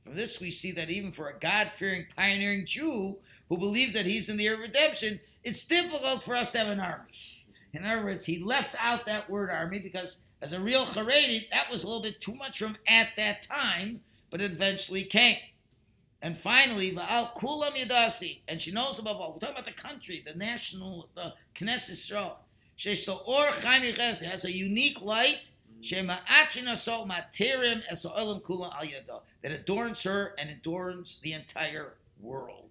From 0.00 0.14
this, 0.14 0.40
we 0.40 0.50
see 0.50 0.72
that 0.72 0.88
even 0.88 1.12
for 1.12 1.28
a 1.28 1.38
God 1.38 1.68
fearing, 1.68 2.06
pioneering 2.16 2.64
Jew 2.64 3.18
who 3.50 3.58
believes 3.58 3.92
that 3.92 4.06
he's 4.06 4.30
in 4.30 4.38
the 4.38 4.46
era 4.46 4.56
of 4.56 4.62
redemption, 4.62 5.20
it's 5.44 5.66
difficult 5.66 6.22
for 6.22 6.34
us 6.34 6.52
to 6.52 6.58
have 6.60 6.68
an 6.68 6.80
army. 6.80 7.12
In 7.74 7.84
other 7.84 8.06
words, 8.06 8.24
he 8.24 8.42
left 8.42 8.74
out 8.82 9.04
that 9.04 9.28
word 9.28 9.50
army 9.50 9.80
because, 9.80 10.22
as 10.40 10.54
a 10.54 10.60
real 10.60 10.86
Haredi, 10.86 11.50
that 11.50 11.70
was 11.70 11.84
a 11.84 11.88
little 11.88 12.00
bit 12.00 12.20
too 12.20 12.36
much 12.36 12.58
from 12.58 12.78
at 12.88 13.10
that 13.18 13.42
time, 13.42 14.00
but 14.30 14.40
it 14.40 14.50
eventually 14.50 15.04
came. 15.04 15.36
And 16.20 16.36
finally, 16.36 16.90
Va'al 16.92 17.34
Kulam 17.36 17.76
Yadasi, 17.76 18.40
and 18.48 18.60
she 18.60 18.72
knows 18.72 18.98
above 18.98 19.20
all, 19.20 19.32
we're 19.32 19.38
talking 19.38 19.54
about 19.54 19.66
the 19.66 19.72
country, 19.72 20.22
the 20.26 20.36
national, 20.36 21.08
the 21.14 21.34
Knesset 21.54 21.92
Yisrael. 21.92 22.36
Shesh 22.76 23.08
Or 23.26 23.46
Chaim 23.46 23.82
has 23.94 24.44
a 24.44 24.52
unique 24.52 25.00
light, 25.02 25.50
Shema 25.80 26.16
Achina 26.26 26.76
So 26.76 27.04
Matirim 27.04 27.84
Esoelim 27.88 28.42
Kula 28.42 28.74
Al 28.74 28.84
Yado, 28.84 29.22
that 29.42 29.52
adorns 29.52 30.02
her 30.02 30.34
and 30.38 30.50
adorns 30.50 31.18
the 31.20 31.32
entire 31.32 31.94
world. 32.20 32.70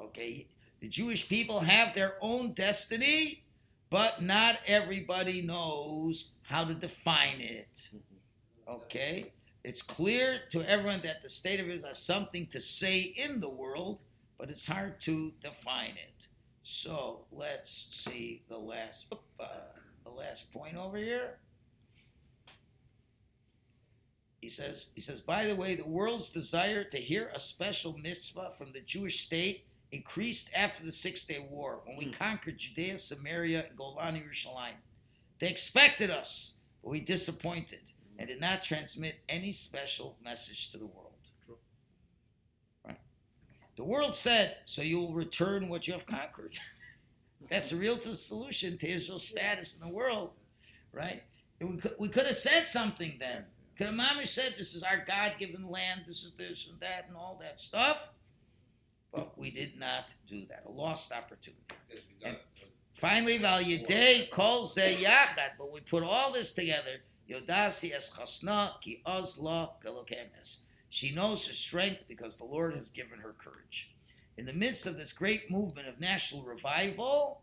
Okay, 0.00 0.46
the 0.80 0.88
Jewish 0.88 1.28
people 1.28 1.60
have 1.60 1.94
their 1.94 2.16
own 2.20 2.52
destiny, 2.52 3.44
but 3.90 4.22
not 4.22 4.58
everybody 4.66 5.42
knows 5.42 6.32
how 6.42 6.64
to 6.64 6.74
define 6.74 7.40
it. 7.40 7.88
Mm-hmm. 7.94 8.72
Okay, 8.72 9.32
it's 9.64 9.82
clear 9.82 10.40
to 10.50 10.68
everyone 10.68 11.00
that 11.02 11.22
the 11.22 11.28
state 11.28 11.60
of 11.60 11.68
Israel 11.68 11.88
has 11.88 11.98
something 11.98 12.46
to 12.46 12.60
say 12.60 13.00
in 13.00 13.40
the 13.40 13.48
world, 13.48 14.02
but 14.38 14.50
it's 14.50 14.66
hard 14.66 15.00
to 15.02 15.32
define 15.40 15.94
it. 15.96 16.26
So 16.62 17.26
let's 17.30 17.88
see 17.90 18.42
the 18.48 18.58
last, 18.58 19.12
oop, 19.12 19.22
uh, 19.38 19.46
the 20.04 20.10
last 20.10 20.52
point 20.52 20.76
over 20.76 20.98
here. 20.98 21.38
He 24.40 24.48
says, 24.48 24.90
he 24.96 25.00
says, 25.00 25.20
by 25.20 25.46
the 25.46 25.54
way, 25.54 25.76
the 25.76 25.86
world's 25.86 26.28
desire 26.28 26.82
to 26.82 26.96
hear 26.96 27.30
a 27.32 27.38
special 27.38 27.96
mitzvah 27.96 28.50
from 28.58 28.72
the 28.72 28.80
Jewish 28.80 29.20
state 29.20 29.66
increased 29.92 30.50
after 30.56 30.84
the 30.84 30.90
Six 30.90 31.24
Day 31.24 31.46
War 31.48 31.82
when 31.84 31.96
we 31.96 32.06
conquered 32.06 32.58
Judea, 32.58 32.98
Samaria, 32.98 33.66
and 33.68 33.76
Golan 33.76 34.16
Yerushalayim. 34.16 34.80
They 35.38 35.48
expected 35.48 36.10
us, 36.10 36.54
but 36.82 36.90
we 36.90 37.00
disappointed 37.00 37.92
and 38.22 38.28
did 38.28 38.40
not 38.40 38.62
transmit 38.62 39.18
any 39.28 39.52
special 39.52 40.16
message 40.22 40.70
to 40.70 40.78
the 40.78 40.86
world. 40.86 41.08
Right? 42.86 43.00
The 43.74 43.82
world 43.82 44.14
said, 44.14 44.58
so 44.64 44.80
you 44.80 45.00
will 45.00 45.12
return 45.12 45.68
what 45.68 45.88
you 45.88 45.92
have 45.92 46.06
conquered. 46.06 46.52
That's 47.50 47.70
the 47.70 47.76
real 47.76 48.00
solution 48.00 48.78
to 48.78 48.88
Israel's 48.88 49.26
status 49.26 49.74
in 49.76 49.88
the 49.88 49.92
world, 49.92 50.30
right? 50.92 51.24
And 51.58 51.70
we 51.70 51.76
could, 51.78 51.96
we 51.98 52.08
could 52.08 52.26
have 52.26 52.36
said 52.36 52.68
something 52.68 53.16
then. 53.18 53.44
Could 53.76 53.88
have 53.88 53.96
mamish 53.96 54.28
said, 54.28 54.54
this 54.56 54.76
is 54.76 54.84
our 54.84 55.04
God-given 55.04 55.66
land, 55.66 56.02
this 56.06 56.22
is 56.22 56.30
this 56.38 56.68
and 56.70 56.78
that 56.78 57.06
and 57.08 57.16
all 57.16 57.36
that 57.42 57.58
stuff. 57.58 58.10
But 59.12 59.36
we 59.36 59.50
did 59.50 59.80
not 59.80 60.14
do 60.28 60.46
that. 60.46 60.62
A 60.64 60.70
lost 60.70 61.10
opportunity. 61.10 61.60
We 61.90 62.24
got 62.24 62.38
Finally, 62.92 63.38
Val 63.38 63.60
Yedei 63.60 64.30
Kol 64.30 64.64
Ze 64.64 65.02
Yachad, 65.02 65.56
but 65.58 65.72
we 65.72 65.80
put 65.80 66.04
all 66.04 66.30
this 66.30 66.54
together. 66.54 67.00
Yodasi 67.28 67.94
es 67.94 68.10
chasna 68.10 68.80
ki. 68.80 69.02
She 70.88 71.14
knows 71.14 71.46
her 71.46 71.54
strength 71.54 72.04
because 72.08 72.36
the 72.36 72.44
Lord 72.44 72.74
has 72.74 72.90
given 72.90 73.20
her 73.20 73.32
courage. 73.32 73.94
In 74.36 74.46
the 74.46 74.52
midst 74.52 74.86
of 74.86 74.96
this 74.96 75.12
great 75.12 75.50
movement 75.50 75.88
of 75.88 76.00
national 76.00 76.42
revival, 76.42 77.42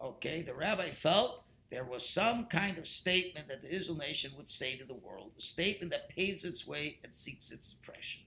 okay, 0.00 0.42
the 0.42 0.54
rabbi 0.54 0.90
felt 0.90 1.44
there 1.70 1.84
was 1.84 2.08
some 2.08 2.46
kind 2.46 2.78
of 2.78 2.86
statement 2.86 3.48
that 3.48 3.62
the 3.62 3.74
Israel 3.74 3.98
nation 3.98 4.32
would 4.36 4.48
say 4.48 4.76
to 4.76 4.84
the 4.84 4.94
world, 4.94 5.32
a 5.36 5.40
statement 5.40 5.90
that 5.90 6.08
paves 6.08 6.44
its 6.44 6.66
way 6.66 6.98
and 7.02 7.14
seeks 7.14 7.50
its 7.50 7.72
expression. 7.72 8.22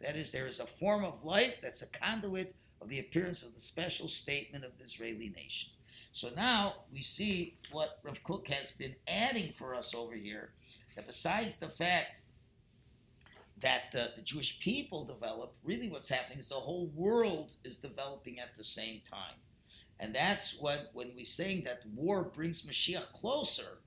That 0.00 0.16
is, 0.16 0.32
there 0.32 0.46
is 0.46 0.60
a 0.60 0.66
form 0.66 1.04
of 1.04 1.24
life 1.24 1.60
that's 1.62 1.82
a 1.82 1.88
conduit 1.88 2.54
of 2.80 2.88
the 2.88 2.98
appearance 2.98 3.42
of 3.42 3.54
the 3.54 3.60
special 3.60 4.08
statement 4.08 4.64
of 4.64 4.78
the 4.78 4.84
Israeli 4.84 5.32
nation. 5.34 5.70
So 6.12 6.30
now 6.34 6.74
we 6.92 7.02
see 7.02 7.58
what 7.70 8.00
Rav 8.02 8.22
Kook 8.24 8.48
has 8.48 8.72
been 8.72 8.96
adding 9.06 9.52
for 9.52 9.74
us 9.74 9.94
over 9.94 10.14
here. 10.14 10.50
That 10.96 11.06
besides 11.06 11.58
the 11.58 11.68
fact 11.68 12.22
that 13.60 13.92
the, 13.92 14.10
the 14.16 14.22
Jewish 14.22 14.58
people 14.60 15.04
developed, 15.04 15.58
really 15.62 15.88
what's 15.88 16.08
happening 16.08 16.38
is 16.38 16.48
the 16.48 16.54
whole 16.54 16.90
world 16.94 17.54
is 17.64 17.78
developing 17.78 18.40
at 18.40 18.54
the 18.54 18.64
same 18.64 19.00
time. 19.08 19.36
And 20.00 20.14
that's 20.14 20.58
what, 20.58 20.90
when 20.94 21.12
we're 21.14 21.24
saying 21.24 21.64
that 21.64 21.82
war 21.94 22.24
brings 22.24 22.62
Mashiach 22.62 23.12
closer, 23.12 23.78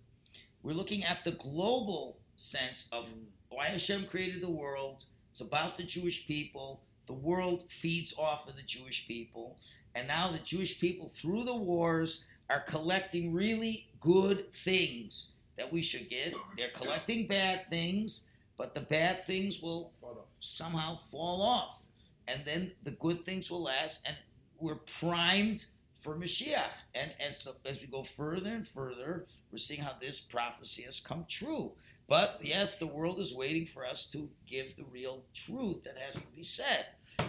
we're 0.62 0.74
looking 0.74 1.04
at 1.04 1.24
the 1.24 1.32
global 1.32 2.20
sense 2.36 2.88
of 2.92 3.08
why 3.50 3.68
Hashem 3.68 4.06
created 4.06 4.42
the 4.42 4.50
world. 4.50 5.06
It's 5.32 5.42
about 5.42 5.76
the 5.76 5.84
Jewish 5.84 6.28
people. 6.28 6.82
The 7.08 7.14
world 7.14 7.66
feeds 7.68 8.14
off 8.18 8.48
of 8.48 8.56
the 8.56 8.62
Jewish 8.62 9.08
people. 9.08 9.58
And 9.96 10.08
now 10.08 10.32
the 10.32 10.40
Jewish 10.40 10.80
people, 10.80 11.08
through 11.08 11.44
the 11.44 11.56
wars, 11.56 12.26
are 12.50 12.62
collecting 12.62 13.34
really 13.34 13.88
good 14.00 14.52
things 14.54 15.32
that 15.58 15.72
we 15.72 15.82
should 15.82 16.10
get. 16.10 16.34
They're 16.58 16.70
collecting 16.70 17.28
bad 17.28 17.70
things, 17.70 18.28
but 18.58 18.74
the 18.74 18.82
bad 18.82 19.26
things 19.26 19.62
will 19.62 19.92
somehow 20.40 20.96
fall 20.96 21.42
off. 21.42 21.82
And 22.28 22.44
then 22.46 22.72
the 22.84 22.92
good 22.92 23.26
things 23.26 23.52
will 23.52 23.64
last, 23.64 24.02
and 24.06 24.16
we're 24.60 24.76
primed 24.76 25.66
for 26.00 26.16
Mashiach. 26.16 26.74
And 26.96 27.12
as 27.20 27.44
the 27.44 27.56
as 27.66 27.82
we 27.82 27.88
go 27.88 28.04
further 28.04 28.50
and 28.50 28.68
further, 28.68 29.26
we're 29.52 29.58
seeing 29.58 29.82
how 29.82 29.94
this 30.00 30.22
prophecy 30.22 30.84
has 30.84 31.00
come 31.00 31.26
true. 31.28 31.74
But 32.08 32.40
yes, 32.42 32.78
the 32.78 32.88
world 32.88 33.20
is 33.20 33.34
waiting 33.34 33.66
for 33.66 33.86
us 33.86 34.06
to 34.08 34.30
give 34.46 34.76
the 34.76 34.84
real 34.92 35.24
truth 35.34 35.84
that 35.84 35.98
has 35.98 36.16
to 36.16 36.28
be 36.36 36.44
said. 36.44 36.88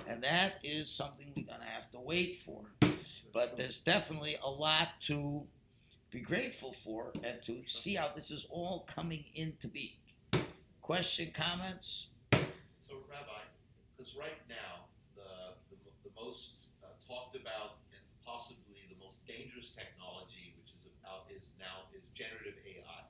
And 0.09 0.23
that 0.23 0.59
is 0.63 0.91
something 0.91 1.33
we're 1.37 1.45
going 1.45 1.61
to 1.61 1.67
have 1.67 1.91
to 1.93 2.01
wait 2.01 2.37
for. 2.37 2.63
But 3.33 3.57
there's 3.57 3.81
definitely 3.81 4.37
a 4.43 4.49
lot 4.51 5.01
to 5.03 5.47
be 6.11 6.21
grateful 6.21 6.73
for 6.73 7.13
and 7.25 7.43
to 7.43 7.63
see 7.67 7.95
how 7.95 8.11
this 8.15 8.31
is 8.31 8.47
all 8.49 8.87
coming 8.87 9.25
into 9.35 9.67
being. 9.67 9.99
Question, 10.81 11.33
comments? 11.35 12.09
So, 12.79 13.03
Rabbi, 13.11 13.43
because 13.91 14.15
right 14.15 14.39
now, 14.47 14.87
the, 15.17 15.59
the, 15.73 15.91
the 16.07 16.13
most 16.15 16.71
uh, 16.85 16.95
talked 17.09 17.35
about 17.35 17.83
and 17.91 18.05
possibly 18.23 18.87
the 18.87 19.01
most 19.03 19.27
dangerous 19.27 19.75
technology, 19.75 20.55
which 20.61 20.71
is 20.79 20.87
about, 21.01 21.27
is 21.35 21.59
now 21.59 21.91
is 21.97 22.15
generative 22.15 22.55
AI. 22.63 23.03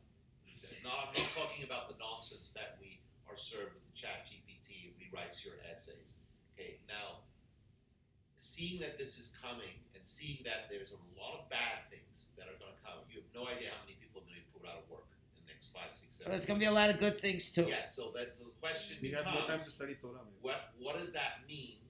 He 0.47 0.57
says, 0.57 0.73
No, 0.81 0.89
I'm 0.95 1.13
not 1.13 1.29
talking 1.37 1.67
about 1.67 1.93
the 1.93 1.99
nonsense 2.01 2.55
that 2.57 2.79
we 2.81 3.05
are 3.29 3.37
served 3.37 3.77
with 3.77 3.85
the 3.85 3.97
ChatGPT. 3.99 4.89
It 4.89 4.95
rewrites 4.97 5.45
your 5.45 5.61
essays. 5.69 6.15
Okay, 6.55 6.79
now, 6.87 7.27
seeing 8.37 8.79
that 8.81 8.99
this 8.99 9.19
is 9.19 9.35
coming 9.43 9.75
and 9.95 10.03
seeing 10.07 10.39
that 10.47 10.71
there's 10.71 10.95
a 10.95 11.01
lot 11.19 11.35
of 11.43 11.51
bad 11.51 11.83
things 11.91 12.31
that 12.39 12.47
are 12.47 12.59
going 12.63 12.71
to 12.71 12.81
come, 12.83 13.03
you 13.11 13.19
have 13.19 13.31
no 13.35 13.51
idea 13.51 13.75
how 13.75 13.83
many 13.83 13.99
people 13.99 14.23
are 14.23 14.27
going 14.31 14.39
to 14.39 14.45
be 14.47 14.51
put 14.55 14.63
out 14.71 14.79
of 14.79 14.87
work 14.87 15.11
in 15.35 15.43
the 15.43 15.51
next 15.51 15.75
five, 15.75 15.91
six, 15.91 16.19
seven. 16.23 16.31
There's 16.31 16.47
going 16.47 16.61
to 16.61 16.65
be 16.65 16.71
a 16.71 16.75
lot 16.75 16.91
of 16.95 17.03
good 17.03 17.19
things 17.19 17.51
too. 17.51 17.67
Yeah, 17.67 17.83
so 17.83 18.15
that's 18.15 18.39
the 18.39 18.55
question 18.63 19.03
We 19.03 19.11
becomes. 19.11 19.27
had 19.27 19.35
more 19.35 19.49
time 19.51 19.59
to 19.59 19.73
study 19.73 19.99
Torah. 19.99 20.23
What 20.41 20.71
what 20.79 20.95
does 20.95 21.11
that 21.19 21.43
mean 21.51 21.83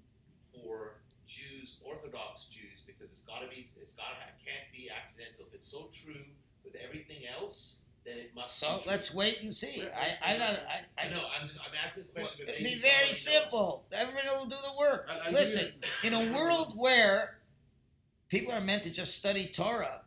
for 0.56 1.04
Jews, 1.28 1.76
Orthodox 1.84 2.48
Jews? 2.48 2.80
Because 2.88 3.12
it's 3.12 3.24
got 3.28 3.44
to 3.44 3.48
be, 3.52 3.60
it's 3.60 3.92
got 3.92 4.16
to, 4.16 4.24
can't 4.40 4.64
be 4.72 4.88
accidental. 4.88 5.44
If 5.48 5.52
it's 5.52 5.68
so 5.68 5.92
true 5.92 6.24
with 6.64 6.72
everything 6.80 7.28
else, 7.28 7.83
then 8.04 8.18
it 8.18 8.32
must. 8.34 8.58
So 8.58 8.78
be 8.84 8.90
let's 8.90 9.14
wait 9.14 9.40
and 9.42 9.52
see. 9.52 9.82
I, 9.82 10.34
I, 10.34 10.36
not, 10.36 10.50
I, 10.50 11.02
I 11.02 11.06
I 11.06 11.10
know. 11.10 11.24
I'm 11.40 11.46
just. 11.48 11.60
I'm 11.60 11.72
asking 11.84 12.04
the 12.04 12.12
question. 12.20 12.44
but 12.46 12.54
It'd 12.54 12.64
be 12.64 12.74
very 12.76 13.08
somebody 13.08 13.08
knows. 13.08 13.18
simple. 13.42 13.84
Everybody 13.92 14.28
will 14.28 14.46
do 14.46 14.56
the 14.62 14.78
work. 14.78 15.08
I'll- 15.10 15.20
I'll 15.26 15.32
Listen, 15.32 15.72
in 16.02 16.14
a 16.14 16.32
world 16.32 16.74
where 16.76 17.38
people 18.28 18.52
are 18.52 18.60
meant 18.60 18.82
to 18.84 18.90
just 18.90 19.16
study 19.16 19.46
Torah, 19.46 20.02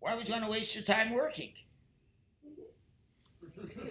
why 0.00 0.14
would 0.14 0.28
you 0.28 0.32
want 0.32 0.44
to 0.44 0.50
waste 0.50 0.74
your 0.74 0.84
time 0.84 1.12
working? 1.12 1.52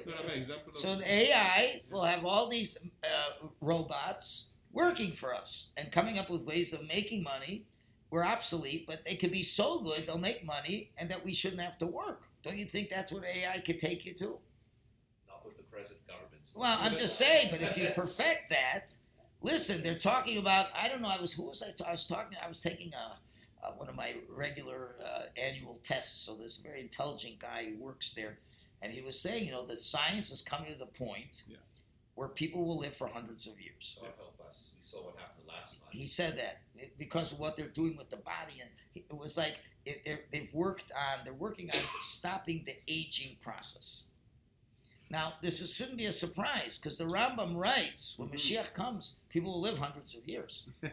No, 0.05 0.13
Rabbi, 0.13 0.33
example 0.33 0.71
of- 0.71 0.77
So 0.77 0.95
the 0.95 1.09
AI 1.11 1.81
will 1.89 2.03
have 2.03 2.25
all 2.25 2.47
these 2.49 2.77
uh, 3.03 3.47
robots 3.61 4.47
working 4.71 5.11
for 5.13 5.33
us 5.33 5.67
and 5.77 5.91
coming 5.91 6.17
up 6.17 6.29
with 6.29 6.43
ways 6.43 6.73
of 6.73 6.85
making 6.87 7.23
money. 7.23 7.65
We're 8.09 8.25
obsolete, 8.25 8.85
but 8.87 9.05
they 9.05 9.15
could 9.15 9.31
be 9.31 9.43
so 9.43 9.79
good 9.79 10.05
they'll 10.05 10.17
make 10.17 10.45
money, 10.45 10.91
and 10.97 11.09
that 11.09 11.23
we 11.23 11.33
shouldn't 11.33 11.61
have 11.61 11.77
to 11.77 11.85
work. 11.85 12.23
Don't 12.43 12.57
you 12.57 12.65
think 12.65 12.89
that's 12.89 13.11
what 13.11 13.23
AI 13.23 13.59
could 13.59 13.79
take 13.79 14.05
you 14.05 14.13
to? 14.15 14.37
Not 15.27 15.45
with 15.45 15.57
the 15.57 15.63
present 15.63 15.99
governments. 16.07 16.51
Well, 16.55 16.77
I'm 16.81 16.95
just 16.95 17.17
saying, 17.17 17.49
but 17.51 17.61
if 17.61 17.77
you 17.77 17.89
perfect 17.95 18.49
that, 18.49 18.95
listen, 19.41 19.83
they're 19.83 19.95
talking 19.97 20.37
about. 20.37 20.67
I 20.75 20.87
don't 20.89 21.01
know. 21.01 21.07
I 21.09 21.19
was 21.21 21.33
who 21.33 21.43
was 21.43 21.61
I? 21.63 21.87
I 21.87 21.91
was 21.91 22.07
talking. 22.07 22.37
I 22.43 22.47
was 22.47 22.61
taking 22.61 22.93
a, 22.93 23.17
uh 23.65 23.71
one 23.73 23.89
of 23.89 23.95
my 23.95 24.15
regular 24.29 24.95
uh, 25.05 25.23
annual 25.39 25.79
tests. 25.83 26.25
So 26.25 26.35
this 26.35 26.57
very 26.57 26.81
intelligent 26.81 27.39
guy 27.39 27.65
who 27.69 27.83
works 27.83 28.13
there, 28.13 28.39
and 28.81 28.91
he 28.91 29.01
was 29.01 29.19
saying, 29.19 29.45
you 29.45 29.51
know, 29.51 29.65
the 29.65 29.77
science 29.77 30.31
is 30.31 30.41
coming 30.41 30.71
to 30.71 30.77
the 30.79 30.87
point 30.87 31.43
Yeah. 31.47 31.57
where 32.15 32.27
people 32.27 32.65
will 32.65 32.79
live 32.79 32.95
for 32.97 33.07
hundreds 33.07 33.45
of 33.47 33.59
years. 33.61 33.97
God 34.01 34.11
help 34.17 34.39
us. 34.47 34.71
We 34.75 34.83
saw 34.83 35.05
what 35.05 35.15
happened. 35.17 35.40
He 35.89 36.07
said 36.07 36.37
that 36.37 36.61
because 36.97 37.31
of 37.31 37.39
what 37.39 37.55
they're 37.55 37.67
doing 37.67 37.95
with 37.97 38.09
the 38.09 38.17
body, 38.17 38.59
and 38.61 38.69
it 38.95 39.15
was 39.15 39.37
like 39.37 39.59
it, 39.85 40.01
they're, 40.05 40.21
they've 40.31 40.53
worked 40.53 40.91
on. 40.91 41.23
They're 41.25 41.33
working 41.33 41.69
on 41.71 41.79
stopping 42.01 42.63
the 42.65 42.75
aging 42.87 43.37
process. 43.41 44.05
Now, 45.09 45.33
this 45.41 45.59
is, 45.59 45.73
shouldn't 45.73 45.97
be 45.97 46.05
a 46.05 46.11
surprise 46.11 46.77
because 46.77 46.97
the 46.97 47.03
Rambam 47.03 47.55
writes 47.57 48.17
when 48.17 48.29
Mhm. 48.29 48.35
Mashiach 48.35 48.73
comes, 48.73 49.19
people 49.29 49.51
will 49.51 49.59
live 49.61 49.77
hundreds 49.77 50.15
of 50.15 50.25
years. 50.25 50.67
do 50.81 50.89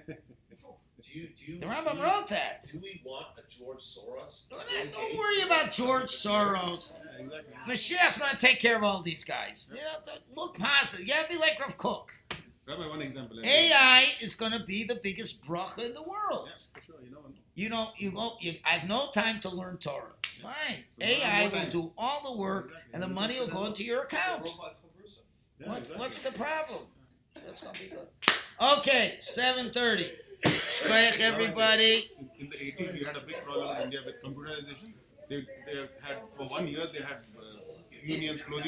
you 1.13 1.29
do 1.37 1.53
you? 1.53 1.55
The 1.61 1.67
do 1.67 1.73
Rambam 1.73 1.97
you- 1.99 2.03
wrote 2.03 2.27
that. 2.29 2.63
Do 2.73 2.81
we 2.81 3.01
want 3.05 3.27
a 3.39 3.49
George 3.49 3.79
Soros? 3.79 4.49
Don't, 4.51 4.67
Bill 4.69 4.87
don't 4.93 5.17
worry 5.17 5.43
about 5.43 5.71
George 5.71 6.11
Soros. 6.11 6.97
Yeah. 7.21 7.39
Mashiach's 7.73 8.19
going 8.19 8.33
to 8.33 8.37
take 8.37 8.59
care 8.61 8.77
of 8.77 8.83
all 8.83 9.03
these 9.03 9.23
guys. 9.23 9.73
You 9.73 9.81
know, 9.83 10.13
look 10.35 10.59
positive. 10.59 11.07
You 11.07 11.15
have 11.15 11.29
to 11.29 11.35
be 11.37 11.41
like 11.41 11.61
Rav 11.61 11.77
Kook. 11.79 12.09
Rabbi, 12.69 12.87
one 12.89 13.01
example. 13.03 13.39
AI 13.43 14.05
is 14.21 14.35
going 14.35 14.53
to 14.53 14.63
be 14.63 14.85
the 14.85 14.97
biggest 14.97 15.45
bracha 15.47 15.85
in 15.87 15.95
the 15.95 16.03
world. 16.03 16.49
Yes, 16.51 16.69
for 16.75 16.81
sure. 16.83 16.97
You 17.05 17.11
know, 17.13 17.21
You 17.55 17.69
know, 17.71 17.89
you 17.97 18.11
go. 18.13 18.37
You, 18.41 18.55
I 18.65 18.71
have 18.71 18.89
no 18.89 19.11
time 19.13 19.41
to 19.43 19.49
learn 19.49 19.79
Torah. 19.79 20.13
Fine. 20.43 20.85
So 21.01 21.07
AI 21.07 21.49
will 21.49 21.71
do 21.71 21.93
all 21.97 22.21
the 22.25 22.39
work, 22.39 22.67
Exactly. 22.67 22.91
and 22.95 23.03
the 23.03 23.09
money 23.09 23.41
will 23.41 23.49
go 23.49 23.65
into 23.67 23.83
your 23.85 24.03
account. 24.03 24.47
yeah, 24.47 25.69
What's 25.69 25.79
exactly. 25.91 25.99
what's 26.01 26.23
the 26.23 26.33
problem? 26.33 26.81
That's 27.35 27.61
gonna 27.61 27.79
be 27.79 27.89
good. 27.89 28.09
Okay, 28.79 29.17
seven 29.21 29.71
thirty. 29.71 30.11
Shkoyach, 30.45 31.19
everybody. 31.21 32.11
In, 32.21 32.29
in 32.45 32.51
the 32.51 32.57
80s, 32.57 32.93
we 32.95 33.05
had 33.05 33.17
a 33.17 33.21
big 33.21 33.43
problem 33.45 33.77
in 33.77 33.83
India 33.85 34.01
with 34.07 34.23
computerization. 34.23 34.93
They, 35.29 35.45
they 35.67 35.79
had, 36.01 36.19
for 36.37 36.47
one 36.49 36.69
year, 36.69 36.87
they 36.93 37.01
had 37.01 37.19
uh, 37.37 37.45
unions 38.05 38.41
closing 38.43 38.67